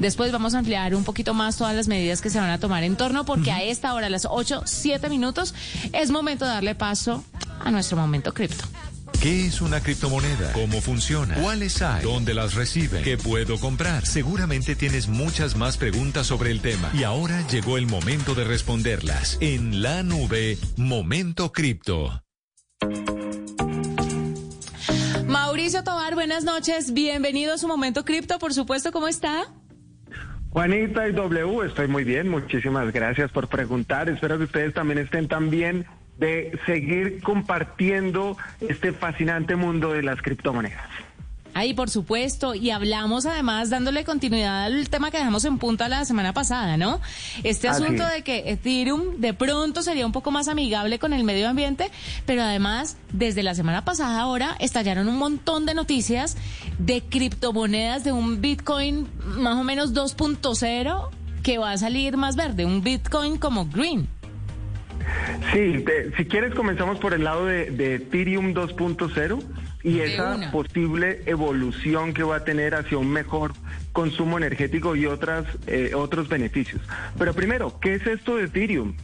Después 0.00 0.32
vamos 0.32 0.54
a 0.54 0.60
ampliar 0.60 0.94
un 0.94 1.04
poquito 1.04 1.34
más 1.34 1.58
todas 1.58 1.76
las 1.76 1.86
medidas 1.86 2.22
que 2.22 2.30
se 2.30 2.40
van 2.40 2.48
a 2.48 2.58
tomar 2.58 2.84
en 2.84 2.96
torno, 2.96 3.26
porque 3.26 3.52
a 3.52 3.62
esta 3.62 3.92
hora, 3.92 4.06
a 4.06 4.10
las 4.10 4.26
8, 4.28 4.62
7 4.64 5.10
minutos, 5.10 5.54
es 5.92 6.10
momento 6.10 6.46
de 6.46 6.52
darle 6.52 6.74
paso 6.74 7.22
a 7.62 7.70
nuestro 7.70 7.98
momento 7.98 8.32
cripto. 8.32 8.64
¿Qué 9.20 9.44
es 9.44 9.60
una 9.60 9.82
criptomoneda? 9.82 10.54
¿Cómo 10.54 10.80
funciona? 10.80 11.34
¿Cuáles 11.34 11.82
hay? 11.82 12.02
¿Dónde 12.02 12.32
las 12.32 12.54
reciben? 12.54 13.02
¿Qué 13.02 13.18
puedo 13.18 13.60
comprar? 13.60 14.06
Seguramente 14.06 14.74
tienes 14.74 15.08
muchas 15.08 15.54
más 15.54 15.76
preguntas 15.76 16.26
sobre 16.26 16.50
el 16.50 16.62
tema. 16.62 16.90
Y 16.94 17.02
ahora 17.02 17.46
llegó 17.48 17.76
el 17.76 17.86
momento 17.86 18.34
de 18.34 18.44
responderlas. 18.44 19.36
En 19.42 19.82
la 19.82 20.02
nube, 20.02 20.56
Momento 20.78 21.52
Cripto. 21.52 22.22
Mauricio 25.26 25.84
Tobar, 25.84 26.14
buenas 26.14 26.44
noches. 26.44 26.94
Bienvenido 26.94 27.52
a 27.52 27.58
su 27.58 27.68
momento 27.68 28.06
cripto, 28.06 28.38
por 28.38 28.54
supuesto. 28.54 28.92
¿Cómo 28.92 29.06
está? 29.06 29.46
Juanita 30.52 31.08
y 31.08 31.12
W, 31.12 31.66
estoy 31.66 31.86
muy 31.86 32.02
bien, 32.02 32.28
muchísimas 32.28 32.92
gracias 32.92 33.30
por 33.30 33.46
preguntar. 33.46 34.08
Espero 34.08 34.36
que 34.36 34.44
ustedes 34.44 34.74
también 34.74 34.98
estén 34.98 35.28
tan 35.28 35.48
bien 35.48 35.86
de 36.18 36.58
seguir 36.66 37.22
compartiendo 37.22 38.36
este 38.60 38.92
fascinante 38.92 39.54
mundo 39.54 39.92
de 39.92 40.02
las 40.02 40.20
criptomonedas. 40.20 40.90
Ahí, 41.60 41.74
por 41.74 41.90
supuesto, 41.90 42.54
y 42.54 42.70
hablamos 42.70 43.26
además 43.26 43.68
dándole 43.68 44.02
continuidad 44.04 44.64
al 44.64 44.88
tema 44.88 45.10
que 45.10 45.18
dejamos 45.18 45.44
en 45.44 45.58
punta 45.58 45.88
la 45.88 46.06
semana 46.06 46.32
pasada, 46.32 46.78
¿no? 46.78 47.00
Este 47.44 47.68
Así 47.68 47.82
asunto 47.82 48.02
es. 48.06 48.12
de 48.14 48.22
que 48.22 48.50
Ethereum 48.50 49.16
de 49.18 49.34
pronto 49.34 49.82
sería 49.82 50.06
un 50.06 50.12
poco 50.12 50.30
más 50.30 50.48
amigable 50.48 50.98
con 50.98 51.12
el 51.12 51.22
medio 51.22 51.50
ambiente, 51.50 51.90
pero 52.24 52.42
además, 52.42 52.96
desde 53.12 53.42
la 53.42 53.54
semana 53.54 53.84
pasada 53.84 54.20
ahora 54.22 54.56
estallaron 54.58 55.06
un 55.08 55.18
montón 55.18 55.66
de 55.66 55.74
noticias 55.74 56.38
de 56.78 57.02
criptomonedas 57.02 58.04
de 58.04 58.12
un 58.12 58.40
Bitcoin 58.40 59.06
más 59.36 59.56
o 59.58 59.62
menos 59.64 59.92
2.0 59.92 61.10
que 61.42 61.58
va 61.58 61.72
a 61.72 61.76
salir 61.76 62.16
más 62.16 62.36
verde, 62.36 62.64
un 62.64 62.82
Bitcoin 62.82 63.36
como 63.36 63.66
green. 63.66 64.08
Sí, 65.52 65.82
te- 65.84 66.16
si 66.16 66.24
quieres 66.24 66.54
comenzamos 66.54 66.98
por 66.98 67.12
el 67.12 67.24
lado 67.24 67.44
de, 67.44 67.70
de 67.70 67.96
Ethereum 67.96 68.54
2.0 68.54 69.42
y 69.82 69.94
De 69.98 70.14
esa 70.14 70.34
una. 70.36 70.50
posible 70.50 71.22
evolución 71.26 72.12
que 72.12 72.22
va 72.22 72.36
a 72.36 72.44
tener 72.44 72.74
hacia 72.74 72.98
un 72.98 73.10
mejor 73.10 73.52
consumo 73.92 74.36
energético 74.38 74.94
y 74.96 75.06
otras 75.06 75.46
eh, 75.66 75.92
otros 75.94 76.28
beneficios. 76.28 76.82
Pero 77.18 77.32
primero, 77.34 77.78
¿qué 77.80 77.94
es 77.94 78.06
esto 78.06 78.36
de 78.36 78.44
Ethereum? 78.44 78.94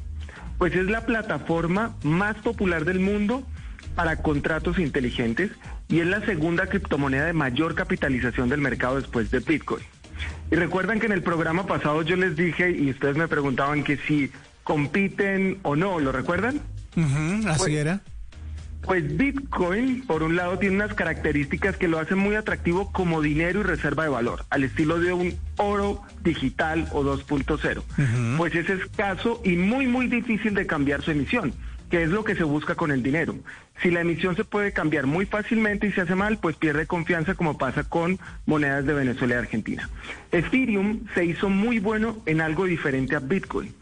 Pues 0.59 0.74
es 0.74 0.87
la 0.87 1.05
plataforma 1.07 1.97
más 2.03 2.37
popular 2.37 2.85
del 2.85 3.01
mundo 3.01 3.43
para 3.95 4.16
contratos 4.16 4.79
inteligentes 4.79 5.51
y 5.89 6.01
es 6.01 6.07
la 6.07 6.20
segunda 6.24 6.66
criptomoneda 6.66 7.27
de 7.27 7.33
mayor 7.33 7.74
capitalización 7.74 8.49
del 8.49 8.61
mercado 8.61 8.97
después 8.97 9.31
de 9.31 9.41
Bitcoin. 9.41 9.83
Y 10.51 10.55
recuerdan 10.57 10.99
que 11.01 11.07
en 11.07 11.12
el 11.12 11.22
programa 11.22 11.66
pasado 11.66 12.03
yo 12.03 12.16
les 12.16 12.37
dije 12.37 12.70
y 12.70 12.91
ustedes 12.91 13.16
me 13.16 13.29
preguntaban 13.29 13.83
que 13.85 13.97
si 13.97 14.31
compiten 14.64 15.59
o 15.62 15.77
no, 15.77 15.99
¿lo 16.01 16.12
recuerdan? 16.12 16.61
así 17.47 17.59
Pues- 17.59 17.72
era. 17.74 18.01
Pues 18.87 19.16
Bitcoin, 19.16 20.07
por 20.07 20.22
un 20.22 20.37
lado, 20.37 20.61
tiene 20.61 20.76
unas 20.76 20.95
características 20.95 21.76
que 21.76 21.89
lo 21.89 21.99
hacen 21.99 22.18
muy 22.18 22.37
atractivo 22.37 22.93
como 22.93 23.20
dinero 23.20 23.61
y 23.61 23.62
reserva 23.64 24.05
de 24.05 24.11
valor, 24.11 24.45
al 24.49 24.62
estilo 24.62 25.01
de 25.01 25.12
un 25.12 25.34
oro 25.57 26.03
digital 26.22 26.89
o 26.93 27.03
2.0. 27.03 27.82
Pues 28.39 28.55
es 28.55 28.70
escaso 28.70 29.43
y 29.45 29.57
muy, 29.57 29.89
muy 29.89 30.07
difícil 30.07 30.55
de 30.55 30.68
cambiar 30.68 31.03
su 31.03 31.11
emisión, 31.11 31.53
que 31.91 32.05
es 32.05 32.11
lo 32.11 32.22
que 32.22 32.37
se 32.37 32.45
busca 32.45 32.76
con 32.76 32.93
el 32.93 33.03
dinero. 33.03 33.34
Si 33.82 33.91
la 33.91 34.03
emisión 34.03 34.37
se 34.37 34.45
puede 34.45 34.72
cambiar 34.72 35.07
muy 35.07 35.26
fácilmente 35.26 35.89
y 35.89 35.93
se 35.93 36.03
hace 36.03 36.14
mal, 36.14 36.39
pues 36.39 36.55
pierde 36.55 36.87
confianza 36.87 37.34
como 37.34 37.59
pasa 37.59 37.82
con 37.82 38.20
monedas 38.47 38.87
de 38.87 38.95
Venezuela 38.95 39.34
y 39.34 39.39
Argentina. 39.39 39.91
Ethereum 40.30 41.07
se 41.12 41.24
hizo 41.24 41.49
muy 41.49 41.80
bueno 41.80 42.22
en 42.24 42.41
algo 42.41 42.66
diferente 42.66 43.16
a 43.16 43.18
Bitcoin, 43.18 43.74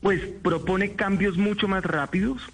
pues 0.00 0.22
propone 0.42 0.92
cambios 0.92 1.36
mucho 1.36 1.68
más 1.68 1.84
rápidos, 1.84 2.50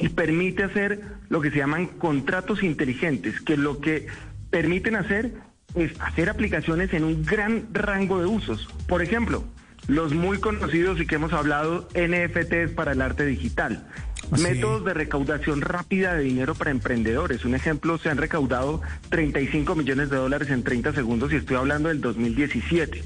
y 0.00 0.08
permite 0.10 0.64
hacer 0.64 1.00
lo 1.28 1.40
que 1.40 1.50
se 1.50 1.58
llaman 1.58 1.86
contratos 1.86 2.62
inteligentes, 2.62 3.40
que 3.40 3.56
lo 3.56 3.80
que 3.80 4.06
permiten 4.50 4.96
hacer 4.96 5.32
es 5.74 5.92
hacer 6.00 6.30
aplicaciones 6.30 6.92
en 6.92 7.04
un 7.04 7.24
gran 7.24 7.66
rango 7.72 8.20
de 8.20 8.26
usos. 8.26 8.68
Por 8.86 9.02
ejemplo, 9.02 9.44
los 9.86 10.14
muy 10.14 10.38
conocidos 10.38 11.00
y 11.00 11.06
que 11.06 11.16
hemos 11.16 11.32
hablado, 11.32 11.88
NFTs 11.94 12.72
para 12.74 12.92
el 12.92 13.02
arte 13.02 13.26
digital. 13.26 13.86
Sí. 14.34 14.42
Métodos 14.42 14.84
de 14.84 14.94
recaudación 14.94 15.62
rápida 15.62 16.14
de 16.14 16.22
dinero 16.22 16.54
para 16.54 16.70
emprendedores. 16.70 17.44
Un 17.44 17.54
ejemplo, 17.54 17.98
se 17.98 18.10
han 18.10 18.18
recaudado 18.18 18.82
35 19.08 19.74
millones 19.74 20.10
de 20.10 20.16
dólares 20.16 20.50
en 20.50 20.62
30 20.62 20.92
segundos 20.92 21.32
y 21.32 21.36
estoy 21.36 21.56
hablando 21.56 21.88
del 21.88 22.00
2017. 22.00 23.02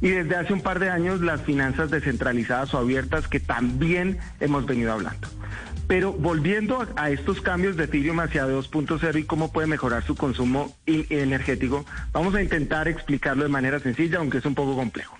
Y 0.00 0.08
desde 0.08 0.36
hace 0.36 0.52
un 0.52 0.60
par 0.60 0.78
de 0.78 0.90
años 0.90 1.20
las 1.20 1.42
finanzas 1.42 1.90
descentralizadas 1.90 2.72
o 2.74 2.78
abiertas 2.78 3.28
que 3.28 3.40
también 3.40 4.18
hemos 4.40 4.66
venido 4.66 4.92
hablando. 4.92 5.28
Pero 5.86 6.12
volviendo 6.12 6.86
a, 6.96 7.10
estos 7.10 7.40
cambios 7.40 7.76
de 7.76 7.84
Ethereum 7.84 8.18
hacia 8.20 8.46
2.0 8.46 9.20
y 9.20 9.24
cómo 9.24 9.52
puede 9.52 9.68
mejorar 9.68 10.04
su 10.04 10.16
consumo 10.16 10.76
energético, 10.86 11.86
vamos 12.12 12.34
a 12.34 12.42
intentar 12.42 12.88
explicarlo 12.88 13.44
de 13.44 13.48
manera 13.48 13.78
sencilla, 13.78 14.18
aunque 14.18 14.38
es 14.38 14.46
un 14.46 14.54
poco 14.54 14.74
complejo. 14.74 15.16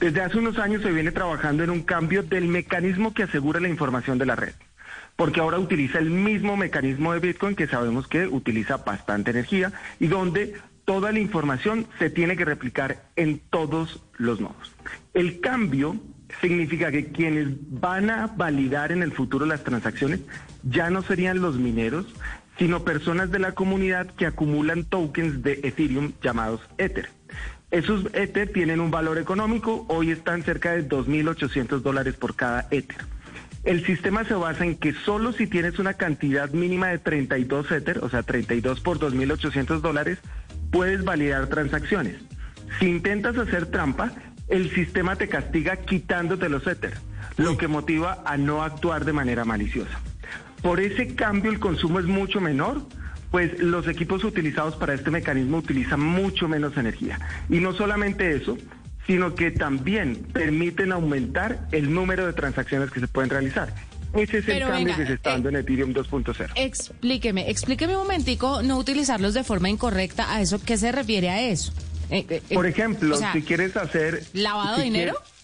Desde 0.00 0.20
hace 0.20 0.38
unos 0.38 0.58
años 0.58 0.82
se 0.82 0.90
viene 0.90 1.12
trabajando 1.12 1.62
en 1.62 1.70
un 1.70 1.82
cambio 1.82 2.24
del 2.24 2.48
mecanismo 2.48 3.14
que 3.14 3.22
asegura 3.22 3.60
la 3.60 3.68
información 3.68 4.18
de 4.18 4.26
la 4.26 4.34
red, 4.34 4.54
porque 5.14 5.40
ahora 5.40 5.60
utiliza 5.60 5.98
el 5.98 6.10
mismo 6.10 6.56
mecanismo 6.56 7.12
de 7.12 7.20
Bitcoin 7.20 7.54
que 7.54 7.68
sabemos 7.68 8.08
que 8.08 8.26
utiliza 8.26 8.78
bastante 8.78 9.30
energía 9.30 9.72
y 10.00 10.08
donde 10.08 10.54
toda 10.84 11.12
la 11.12 11.20
información 11.20 11.86
se 11.98 12.10
tiene 12.10 12.36
que 12.36 12.44
replicar 12.44 13.04
en 13.14 13.38
todos 13.50 14.02
los 14.16 14.40
nodos. 14.40 14.74
El 15.14 15.40
cambio 15.40 15.96
significa 16.40 16.90
que 16.90 17.06
quienes 17.06 17.48
van 17.68 18.10
a 18.10 18.26
validar 18.26 18.92
en 18.92 19.02
el 19.02 19.12
futuro 19.12 19.46
las 19.46 19.64
transacciones 19.64 20.20
ya 20.62 20.90
no 20.90 21.02
serían 21.02 21.40
los 21.40 21.56
mineros, 21.56 22.06
sino 22.58 22.84
personas 22.84 23.30
de 23.30 23.38
la 23.38 23.52
comunidad 23.52 24.06
que 24.14 24.26
acumulan 24.26 24.84
tokens 24.84 25.42
de 25.42 25.60
Ethereum 25.62 26.12
llamados 26.22 26.60
Ether. 26.78 27.08
Esos 27.70 28.06
Ether 28.12 28.52
tienen 28.52 28.80
un 28.80 28.90
valor 28.90 29.18
económico, 29.18 29.84
hoy 29.88 30.10
están 30.10 30.42
cerca 30.44 30.72
de 30.72 30.88
2.800 30.88 31.80
dólares 31.80 32.14
por 32.14 32.36
cada 32.36 32.68
Ether. 32.70 33.04
El 33.64 33.84
sistema 33.84 34.24
se 34.24 34.34
basa 34.34 34.64
en 34.64 34.76
que 34.76 34.92
solo 34.92 35.32
si 35.32 35.46
tienes 35.46 35.78
una 35.78 35.94
cantidad 35.94 36.50
mínima 36.50 36.88
de 36.88 36.98
32 36.98 37.72
Ether, 37.72 37.98
o 38.04 38.10
sea, 38.10 38.22
32 38.22 38.80
por 38.80 38.98
2.800 38.98 39.80
dólares, 39.80 40.18
puedes 40.70 41.02
validar 41.02 41.46
transacciones. 41.48 42.16
Si 42.78 42.86
intentas 42.86 43.38
hacer 43.38 43.66
trampa, 43.66 44.12
el 44.48 44.72
sistema 44.74 45.16
te 45.16 45.28
castiga 45.28 45.76
quitándote 45.76 46.48
los 46.48 46.66
Ether, 46.66 46.94
lo 47.36 47.56
que 47.56 47.68
motiva 47.68 48.22
a 48.24 48.36
no 48.36 48.62
actuar 48.62 49.04
de 49.04 49.12
manera 49.12 49.44
maliciosa. 49.44 50.00
Por 50.62 50.80
ese 50.80 51.14
cambio 51.14 51.50
el 51.50 51.60
consumo 51.60 52.00
es 52.00 52.06
mucho 52.06 52.40
menor, 52.40 52.82
pues 53.30 53.58
los 53.58 53.88
equipos 53.88 54.24
utilizados 54.24 54.76
para 54.76 54.94
este 54.94 55.10
mecanismo 55.10 55.58
utilizan 55.58 56.00
mucho 56.00 56.48
menos 56.48 56.76
energía. 56.76 57.18
Y 57.48 57.58
no 57.58 57.74
solamente 57.74 58.34
eso, 58.36 58.56
sino 59.06 59.34
que 59.34 59.50
también 59.50 60.16
permiten 60.32 60.92
aumentar 60.92 61.66
el 61.72 61.92
número 61.92 62.26
de 62.26 62.32
transacciones 62.32 62.90
que 62.90 63.00
se 63.00 63.08
pueden 63.08 63.30
realizar. 63.30 63.74
Ese 64.14 64.38
es 64.38 64.44
Pero 64.44 64.66
el 64.66 64.72
cambio 64.72 64.86
venga, 64.86 64.96
que 64.96 65.06
se 65.06 65.12
está 65.14 65.30
eh, 65.30 65.32
dando 65.32 65.48
en 65.48 65.56
Ethereum 65.56 65.92
2.0. 65.92 66.52
Explíqueme, 66.54 67.50
explíqueme 67.50 67.96
un 67.96 68.02
momentico, 68.02 68.62
no 68.62 68.78
utilizarlos 68.78 69.34
de 69.34 69.42
forma 69.42 69.68
incorrecta, 69.68 70.32
¿a 70.32 70.40
eso 70.40 70.60
qué 70.64 70.76
se 70.78 70.92
refiere 70.92 71.30
a 71.30 71.42
eso? 71.42 71.72
Eh, 72.10 72.26
eh, 72.28 72.42
eh, 72.50 72.54
Por 72.54 72.66
ejemplo, 72.66 73.16
o 73.16 73.18
sea, 73.18 73.32
si 73.32 73.42
quieres 73.42 73.76
hacer... 73.76 74.26
¿lavado 74.32 74.74
si 74.76 74.80
de 74.80 74.84
dinero? 74.84 75.12
quieres- 75.14 75.34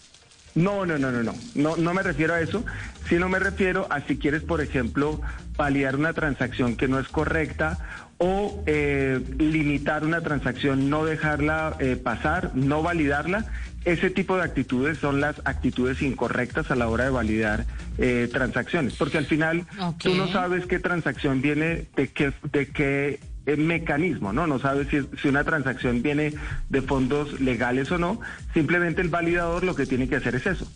No, 0.55 0.85
no, 0.85 0.99
no, 0.99 1.13
no, 1.13 1.23
no, 1.23 1.35
no, 1.55 1.77
no 1.77 1.95
me 1.95 2.03
refiero 2.03 2.35
a 2.35 2.41
eso, 2.41 2.65
sino 3.09 3.29
me 3.29 3.39
refiero 3.39 3.87
a 3.91 4.01
si 4.03 4.19
quieres, 4.19 4.43
por 4.43 4.61
ejemplo, 4.61 5.21
validar 5.57 5.95
una 5.97 6.13
transacción 6.13 6.77
que 6.77 6.89
no 6.89 6.99
es 6.99 7.09
correcta 7.09 7.79
o 8.19 8.63
eh, 8.67 9.21
limitar 9.39 10.05
una 10.05 10.21
transacción, 10.23 10.91
no 10.91 11.05
dejarla 11.05 11.77
eh, 11.79 11.97
pasar, 11.97 12.51
no 12.55 12.83
validarla. 12.83 13.47
Ese 13.85 14.11
tipo 14.11 14.37
de 14.37 14.43
actitudes 14.43 14.99
son 14.99 15.21
las 15.23 15.37
actitudes 15.45 16.03
incorrectas 16.03 16.71
a 16.71 16.75
la 16.77 16.89
hora 16.89 17.05
de 17.05 17.11
validar 17.11 17.65
eh, 17.97 18.29
transacciones, 18.31 18.95
porque 18.97 19.19
al 19.19 19.27
final 19.27 19.67
Ok. 19.81 20.03
tú 20.03 20.15
no 20.17 20.29
sabes 20.33 20.67
qué 20.67 20.81
transacción 20.81 21.41
viene 21.41 21.87
de 21.97 22.09
qué, 22.09 22.33
de 22.53 22.67
qué 22.73 23.21
mecanismo, 23.59 24.33
¿no? 24.33 24.47
No 24.47 24.59
sabes 24.59 24.89
si, 24.89 25.01
si 25.21 25.29
una 25.29 25.45
transacción 25.45 26.03
viene 26.03 26.35
de 26.69 26.83
fondos 26.83 27.41
legales 27.41 27.91
o 27.91 27.99
no. 27.99 28.21
Simplemente 28.55 29.01
el 29.01 29.09
validador 29.09 29.65
lo 29.65 29.75
que 29.75 29.87
tiene 29.87 30.09
que 30.09 30.17
hacer 30.17 30.35
es 30.35 30.47
eso, 30.47 30.67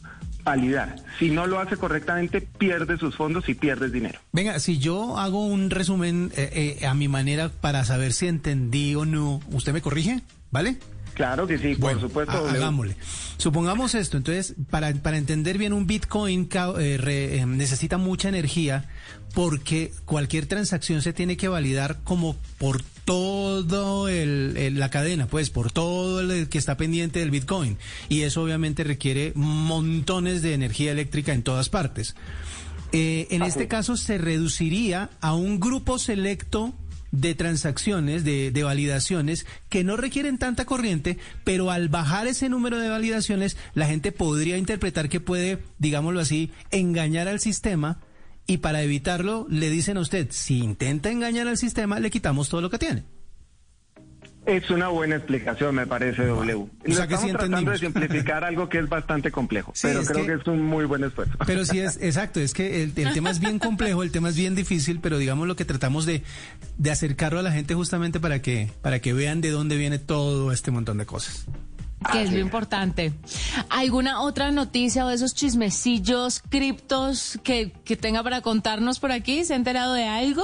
validar. 0.44 0.96
Si 1.18 1.30
no 1.30 1.46
lo 1.46 1.58
hace 1.58 1.76
correctamente, 1.76 2.40
pierde 2.40 2.98
sus 2.98 3.16
fondos 3.16 3.48
y 3.48 3.54
pierdes 3.54 3.92
dinero. 3.92 4.20
Venga, 4.32 4.58
si 4.60 4.78
yo 4.78 5.18
hago 5.18 5.46
un 5.46 5.70
resumen 5.70 6.30
eh, 6.36 6.78
eh, 6.80 6.86
a 6.86 6.94
mi 6.94 7.08
manera 7.08 7.48
para 7.48 7.84
saber 7.84 8.12
si 8.12 8.28
entendí 8.28 8.94
o 8.94 9.04
no, 9.04 9.40
¿usted 9.50 9.72
me 9.72 9.82
corrige? 9.82 10.20
¿Vale? 10.50 10.76
Claro 11.14 11.46
que 11.46 11.58
sí, 11.58 11.74
Bueno, 11.74 12.00
por 12.00 12.08
supuesto. 12.08 12.32
hagámosle. 12.48 12.96
Supongamos 13.36 13.94
esto, 13.94 14.16
entonces, 14.16 14.54
para, 14.70 14.92
para 14.94 15.16
entender 15.18 15.58
bien 15.58 15.72
un 15.72 15.86
Bitcoin 15.86 16.48
eh, 16.78 16.96
re- 16.98 17.38
eh, 17.38 17.46
necesita 17.46 17.98
mucha 17.98 18.28
energía 18.28 18.88
porque 19.34 19.92
cualquier 20.04 20.46
transacción 20.46 21.02
se 21.02 21.12
tiene 21.12 21.36
que 21.36 21.48
validar 21.48 22.00
como 22.04 22.36
por 22.58 22.82
todo 23.04 24.08
el, 24.08 24.54
el- 24.56 24.78
la 24.78 24.90
cadena, 24.90 25.26
pues 25.26 25.50
por 25.50 25.70
todo 25.72 26.20
el 26.20 26.48
que 26.48 26.58
está 26.58 26.76
pendiente 26.76 27.18
del 27.20 27.30
Bitcoin. 27.30 27.76
Y 28.08 28.22
eso 28.22 28.42
obviamente 28.42 28.82
requiere 28.84 29.32
montones 29.34 30.42
de 30.42 30.54
energía 30.54 30.92
eléctrica 30.92 31.32
en 31.32 31.42
todas 31.42 31.68
partes. 31.68 32.14
Eh, 32.92 33.26
en 33.30 33.42
este 33.42 33.66
caso 33.66 33.96
se 33.96 34.18
reduciría 34.18 35.10
a 35.20 35.34
un 35.34 35.58
grupo 35.58 35.98
selecto 35.98 36.72
de 37.20 37.34
transacciones, 37.34 38.24
de, 38.24 38.50
de 38.50 38.62
validaciones 38.64 39.46
que 39.68 39.84
no 39.84 39.96
requieren 39.96 40.38
tanta 40.38 40.64
corriente, 40.64 41.18
pero 41.44 41.70
al 41.70 41.88
bajar 41.88 42.26
ese 42.26 42.48
número 42.48 42.78
de 42.78 42.88
validaciones, 42.88 43.56
la 43.74 43.86
gente 43.86 44.10
podría 44.10 44.58
interpretar 44.58 45.08
que 45.08 45.20
puede, 45.20 45.60
digámoslo 45.78 46.20
así, 46.20 46.50
engañar 46.70 47.28
al 47.28 47.40
sistema 47.40 48.00
y 48.46 48.58
para 48.58 48.82
evitarlo 48.82 49.46
le 49.48 49.70
dicen 49.70 49.96
a 49.96 50.00
usted, 50.00 50.28
si 50.30 50.58
intenta 50.58 51.10
engañar 51.10 51.46
al 51.46 51.56
sistema, 51.56 52.00
le 52.00 52.10
quitamos 52.10 52.48
todo 52.48 52.60
lo 52.60 52.70
que 52.70 52.78
tiene. 52.78 53.04
Es 54.46 54.68
una 54.70 54.88
buena 54.88 55.16
explicación, 55.16 55.74
me 55.74 55.86
parece, 55.86 56.26
W. 56.26 56.54
O 56.54 56.68
Lo 56.84 56.94
sea 56.94 57.06
que 57.06 57.14
estamos 57.14 57.32
sí 57.32 57.36
tratando 57.38 57.70
de 57.70 57.78
simplificar 57.78 58.44
algo 58.44 58.68
que 58.68 58.78
es 58.78 58.88
bastante 58.88 59.30
complejo, 59.30 59.72
Sí, 59.74 59.86
pero 59.88 60.02
creo 60.04 60.20
que- 60.20 60.26
que... 60.26 60.40
es 60.40 60.46
un 60.46 60.62
muy 60.62 60.84
buen 60.84 61.02
esfuerzo. 61.04 61.32
Pero 61.46 61.64
sí 61.64 61.78
es, 61.78 61.96
exacto, 62.02 62.40
es 62.40 62.52
que 62.52 62.82
el, 62.82 62.92
el 62.96 63.12
tema 63.14 63.30
es 63.30 63.40
bien 63.40 63.58
complejo, 63.58 64.02
el 64.02 64.10
tema 64.10 64.28
es 64.28 64.36
bien 64.36 64.54
difícil, 64.54 65.00
pero 65.00 65.16
digamos 65.18 65.48
lo 65.48 65.56
que 65.56 65.64
tratamos 65.64 66.04
de, 66.04 66.22
de 66.76 66.90
acercarlo 66.90 67.38
a 67.38 67.42
la 67.42 67.52
gente 67.52 67.74
justamente 67.74 68.20
para 68.20 68.42
que, 68.42 68.70
para 68.82 69.00
que 69.00 69.12
vean 69.14 69.40
de 69.40 69.50
dónde 69.50 69.76
viene 69.76 69.98
todo 69.98 70.52
este 70.52 70.70
montón 70.70 70.98
de 70.98 71.06
cosas. 71.06 71.46
que 72.12 72.22
es 72.22 72.30
lo 72.30 72.38
importante. 72.38 73.14
¿Alguna 73.70 74.20
otra 74.20 74.50
noticia 74.50 75.06
o 75.06 75.08
de 75.08 75.14
esos 75.14 75.34
chismecillos 75.34 76.42
criptos 76.50 77.38
que, 77.42 77.72
que 77.84 77.96
tenga 77.96 78.22
para 78.22 78.42
contarnos 78.42 79.00
por 79.00 79.10
aquí? 79.10 79.42
¿Se 79.46 79.54
ha 79.54 79.56
enterado 79.56 79.94
de 79.94 80.04
algo? 80.04 80.42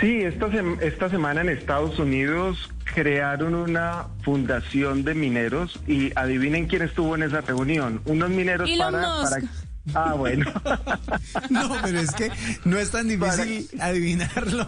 Sí, 0.00 0.22
esta, 0.22 0.48
sem- 0.48 0.80
esta 0.82 1.08
semana 1.08 1.40
en 1.40 1.48
Estados 1.48 1.98
Unidos 1.98 2.70
crearon 2.94 3.54
una 3.54 4.06
fundación 4.22 5.02
de 5.04 5.14
mineros 5.14 5.80
y 5.86 6.12
adivinen 6.16 6.66
quién 6.66 6.82
estuvo 6.82 7.14
en 7.16 7.24
esa 7.24 7.40
reunión. 7.40 8.00
Unos 8.04 8.30
mineros 8.30 8.68
Elon 8.70 8.92
para, 8.92 9.08
Musk. 9.08 9.30
para... 9.32 9.48
Ah, 9.94 10.14
bueno. 10.14 10.50
No, 11.50 11.76
pero 11.82 11.98
es 12.00 12.12
que 12.12 12.30
no 12.64 12.78
es 12.78 12.90
tan 12.90 13.08
difícil 13.08 13.68
adivinarlo. 13.80 14.66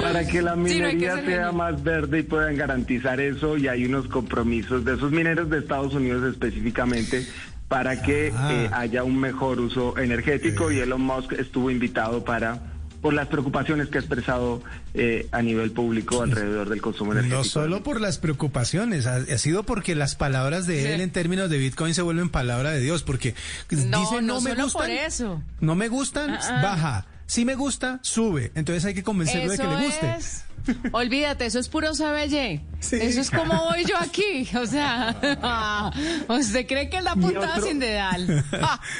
para 0.00 0.26
que 0.26 0.42
la 0.42 0.54
Sí, 0.54 0.58
no 0.60 0.64
hay 0.66 0.72
que 0.98 0.98
minería 0.98 1.24
sea 1.24 1.52
más 1.52 1.82
verde 1.82 2.20
y 2.20 2.22
puedan 2.22 2.56
garantizar 2.56 3.20
eso 3.20 3.56
y 3.56 3.68
hay 3.68 3.84
unos 3.84 4.06
compromisos 4.08 4.84
de 4.84 4.94
esos 4.94 5.10
mineros 5.12 5.50
de 5.50 5.58
Estados 5.58 5.94
Unidos 5.94 6.24
específicamente 6.32 7.26
para 7.68 8.02
que 8.02 8.32
Ah. 8.34 8.50
eh, 8.52 8.70
haya 8.72 9.04
un 9.04 9.18
mejor 9.18 9.60
uso 9.60 9.96
energético 9.98 10.70
y 10.72 10.78
Elon 10.80 11.00
Musk 11.02 11.32
estuvo 11.32 11.70
invitado 11.70 12.24
para 12.24 12.58
por 13.00 13.14
las 13.14 13.28
preocupaciones 13.28 13.88
que 13.88 13.98
ha 13.98 14.00
expresado 14.00 14.62
eh, 14.94 15.26
a 15.32 15.40
nivel 15.42 15.70
público 15.70 16.22
alrededor 16.22 16.68
del 16.68 16.82
consumo 16.82 17.12
energético. 17.12 17.38
No 17.38 17.44
solo 17.44 17.82
por 17.82 18.00
las 18.00 18.18
preocupaciones, 18.18 19.06
ha, 19.06 19.16
ha 19.16 19.38
sido 19.38 19.62
porque 19.62 19.94
las 19.94 20.14
palabras 20.16 20.66
de 20.66 20.80
Sí. 20.82 20.86
él 20.88 21.00
en 21.00 21.10
términos 21.10 21.48
de 21.50 21.58
Bitcoin 21.58 21.94
se 21.94 22.02
vuelven 22.02 22.28
palabra 22.28 22.70
de 22.72 22.80
Dios, 22.80 23.02
porque 23.02 23.34
No, 23.70 24.00
dice 24.00 24.16
no, 24.22 24.34
no 24.34 24.40
me 24.42 24.54
gustan, 24.54 24.82
por 24.82 24.90
eso. 24.90 25.42
no 25.60 25.74
me 25.74 25.88
gustan, 25.88 26.30
Ah, 26.34 26.40
ah. 26.42 26.62
baja, 26.62 27.06
si 27.26 27.44
me 27.44 27.54
gusta, 27.54 28.00
sube, 28.02 28.50
entonces 28.54 28.84
hay 28.84 28.92
que 28.94 29.02
convencerlo 29.02 29.50
de 29.52 29.58
que 29.58 29.66
le 29.66 29.76
guste. 29.86 30.14
es. 30.18 30.44
Olvídate, 30.92 31.46
eso 31.46 31.58
es 31.58 31.68
puro 31.68 31.94
sabelle. 31.94 32.60
Sí. 32.80 32.96
Eso 33.00 33.20
es 33.20 33.30
como 33.30 33.54
voy 33.70 33.84
yo 33.84 33.96
aquí. 33.98 34.48
O 34.56 34.66
sea, 34.66 35.14
¿usted 36.28 36.66
cree 36.66 36.88
que 36.88 36.98
es 36.98 37.04
la 37.04 37.14
Y 37.16 37.20
puntada 37.20 37.54
otro- 37.56 37.66
sin 37.66 37.78
dedal? 37.78 38.44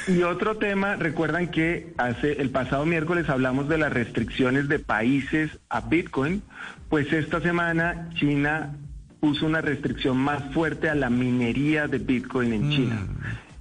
Y 0.07 0.21
otro 0.23 0.57
tema, 0.57 0.95
recuerdan 0.95 1.49
que 1.49 1.93
hace 1.97 2.33
el 2.41 2.49
pasado 2.49 2.85
miércoles 2.85 3.29
hablamos 3.29 3.67
de 3.69 3.77
las 3.77 3.91
restricciones 3.91 4.67
de 4.67 4.79
países 4.79 5.51
a 5.69 5.81
Bitcoin, 5.81 6.41
pues 6.89 7.11
esta 7.13 7.39
semana 7.41 8.09
China 8.15 8.75
puso 9.19 9.45
una 9.45 9.61
restricción 9.61 10.17
más 10.17 10.43
fuerte 10.53 10.89
a 10.89 10.95
la 10.95 11.09
minería 11.09 11.87
de 11.87 11.99
Bitcoin 11.99 12.53
en 12.53 12.69
China. 12.71 13.07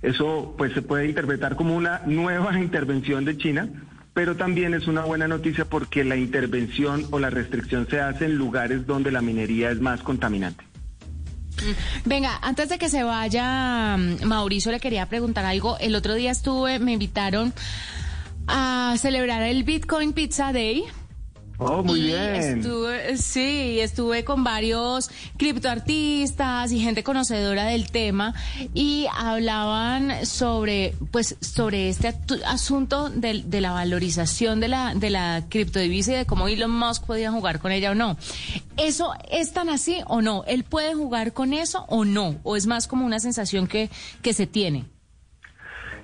Eso 0.02 0.54
pues 0.56 0.72
se 0.72 0.80
puede 0.80 1.06
interpretar 1.08 1.54
como 1.56 1.76
una 1.76 2.00
nueva 2.06 2.58
intervención 2.58 3.26
de 3.26 3.36
China, 3.36 3.68
pero 4.14 4.36
también 4.36 4.74
es 4.74 4.86
una 4.86 5.04
buena 5.04 5.28
noticia 5.28 5.64
porque 5.64 6.04
la 6.04 6.16
intervención 6.16 7.06
o 7.10 7.18
la 7.18 7.30
restricción 7.30 7.86
se 7.88 8.00
hace 8.00 8.24
en 8.26 8.36
lugares 8.36 8.86
donde 8.86 9.10
la 9.10 9.22
minería 9.22 9.70
es 9.70 9.80
más 9.80 10.02
contaminante. 10.02 10.64
Venga, 12.04 12.38
antes 12.42 12.68
de 12.68 12.78
que 12.78 12.88
se 12.88 13.02
vaya, 13.02 13.96
mm, 13.96 14.24
Mauricio, 14.24 14.72
le 14.72 14.80
quería 14.80 15.06
preguntar 15.06 15.44
algo. 15.44 15.78
El 15.78 15.94
otro 15.94 16.14
día 16.14 16.30
estuve, 16.30 16.78
me 16.78 16.92
invitaron 16.92 17.52
a 18.46 18.94
celebrar 18.98 19.42
el 19.42 19.62
Bitcoin 19.64 20.12
Pizza 20.12 20.52
Day. 20.52 20.84
Oh, 21.62 21.82
muy 21.82 22.00
y 22.00 22.02
bien. 22.04 22.34
Estuve, 22.34 23.16
sí, 23.18 23.80
estuve 23.80 24.24
con 24.24 24.42
varios 24.44 25.10
criptoartistas 25.36 26.72
y 26.72 26.80
gente 26.80 27.02
conocedora 27.04 27.64
del 27.66 27.90
tema 27.90 28.34
y 28.74 29.06
hablaban 29.14 30.24
sobre, 30.26 30.94
pues, 31.10 31.36
sobre 31.40 31.88
este 31.90 32.14
asunto 32.46 33.10
del- 33.10 33.50
de, 33.50 33.60
la 33.60 33.72
valorización 33.72 34.60
de 34.60 34.68
la, 34.68 34.94
de 34.94 35.10
la 35.10 35.44
criptodivisa 35.48 36.12
y 36.12 36.16
de 36.16 36.26
cómo 36.26 36.48
Elon 36.48 36.70
Musk 36.70 37.04
podía 37.04 37.30
jugar 37.30 37.60
con 37.60 37.72
ella 37.72 37.90
o 37.90 37.94
no. 37.94 38.16
¿Eso 38.76 39.12
es 39.30 39.52
tan 39.52 39.68
así 39.68 39.98
o 40.06 40.22
no? 40.22 40.44
¿Él 40.46 40.64
puede 40.64 40.94
jugar 40.94 41.32
con 41.32 41.52
eso 41.52 41.84
o 41.88 42.04
no? 42.04 42.36
¿O 42.42 42.56
es 42.56 42.66
más 42.66 42.86
como 42.86 43.04
una 43.04 43.20
sensación 43.20 43.66
que, 43.66 43.90
que 44.22 44.32
se 44.32 44.46
tiene? 44.46 44.86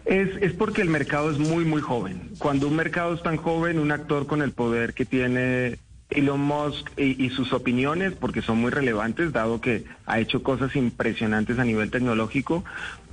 Es, 0.06 0.30
es 0.40 0.52
porque 0.52 0.82
el 0.82 0.88
mercado 0.88 1.30
es 1.30 1.38
muy, 1.38 1.64
muy 1.64 1.82
joven. 1.82 2.30
Cuando 2.38 2.68
un 2.68 2.76
mercado 2.76 3.12
es 3.14 3.22
tan 3.22 3.36
joven, 3.36 3.80
un 3.80 3.90
actor 3.90 4.26
con 4.26 4.40
el 4.40 4.52
poder 4.52 4.94
que 4.94 5.04
tiene 5.04 5.78
Elon 6.10 6.40
Musk 6.40 6.90
y, 6.96 7.24
y 7.24 7.30
sus 7.30 7.52
opiniones, 7.52 8.12
porque 8.12 8.40
son 8.40 8.58
muy 8.58 8.70
relevantes, 8.70 9.32
dado 9.32 9.60
que 9.60 9.84
ha 10.06 10.20
hecho 10.20 10.44
cosas 10.44 10.76
impresionantes 10.76 11.58
a 11.58 11.64
nivel 11.64 11.90
tecnológico, 11.90 12.64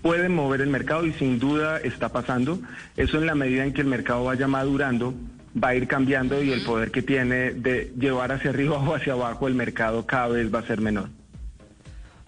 puede 0.04 0.30
mover 0.30 0.62
el 0.62 0.70
mercado 0.70 1.08
y 1.08 1.14
sin 1.14 1.40
duda 1.40 1.80
está 1.80 2.10
pasando. 2.10 2.60
Eso 2.96 3.18
en 3.18 3.26
la 3.26 3.34
medida 3.34 3.66
en 3.66 3.74
que 3.74 3.82
el 3.82 3.88
mercado 3.88 4.26
vaya 4.26 4.48
madurando, 4.48 5.16
va 5.62 5.70
a 5.70 5.76
ir 5.76 5.88
cambiando 5.88 6.44
y 6.44 6.52
el 6.52 6.64
poder 6.64 6.92
que 6.92 7.02
tiene 7.02 7.54
de 7.54 7.92
llevar 7.98 8.32
hacia 8.32 8.52
arriba 8.52 8.78
o 8.88 8.94
hacia 8.94 9.14
abajo 9.14 9.48
el 9.48 9.56
mercado 9.56 10.06
cada 10.06 10.28
vez 10.28 10.54
va 10.54 10.60
a 10.60 10.68
ser 10.68 10.80
menor. 10.80 11.10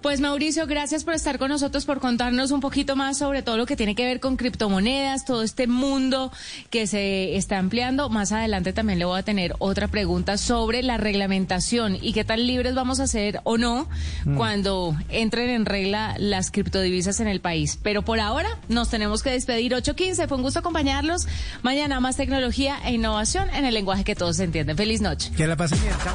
Pues 0.06 0.22
Mauricio, 0.22 0.68
gracias 0.68 1.04
por 1.04 1.16
estar 1.16 1.40
con 1.40 1.50
nosotros, 1.50 1.84
por 1.86 2.00
contarnos 2.00 2.52
un 2.52 2.60
poquito 2.60 2.96
más 2.96 3.18
sobre 3.18 3.42
todo 3.42 3.58
lo 3.58 3.66
que 3.66 3.76
tiene 3.76 3.96
que 3.96 4.06
ver 4.06 4.20
con 4.20 4.38
criptomonedas, 4.38 5.26
todo 5.26 5.42
este 5.42 5.66
mundo 5.66 6.32
que 6.70 6.86
se 6.86 7.36
está 7.38 7.58
ampliando. 7.58 8.08
Más 8.10 8.32
adelante 8.32 8.72
también 8.72 9.00
le 9.00 9.06
voy 9.06 9.18
a 9.18 9.24
tener 9.24 9.56
otra 9.58 9.88
pregunta 9.88 10.38
sobre 10.38 10.84
la 10.84 10.98
reglamentación 10.98 11.98
y 12.00 12.14
qué 12.14 12.24
tan 12.24 12.46
libres 12.46 12.76
vamos 12.76 13.00
a 13.00 13.08
ser 13.08 13.42
o 13.46 13.58
no 13.58 13.90
cuando 14.38 14.96
entren 15.10 15.50
en 15.50 15.66
regla 15.66 16.14
las 16.20 16.52
criptodivisas 16.52 17.20
en 17.20 17.28
el 17.28 17.42
país. 17.42 17.80
Pero 17.82 18.04
por 18.04 18.20
ahora 18.20 18.60
nos 18.68 18.92
tenemos 18.92 19.24
que 19.24 19.32
despedir. 19.32 19.74
8.15, 19.74 20.28
fue 20.28 20.38
un 20.38 20.44
gusto 20.44 20.60
acompañarlos. 20.60 21.26
Mañana 21.64 22.00
más 22.00 22.16
tecnología 22.16 22.78
e 22.86 22.94
innovación 22.94 23.50
en 23.50 23.66
el 23.66 23.74
lenguaje 23.74 24.04
que 24.04 24.14
todos 24.14 24.40
entienden. 24.40 24.78
Feliz 24.78 25.02
noche. 25.02 25.32
Que 25.36 25.48
la 25.48 25.56
pasen 25.56 25.82
bien, 25.82 25.96
chao. 26.04 26.14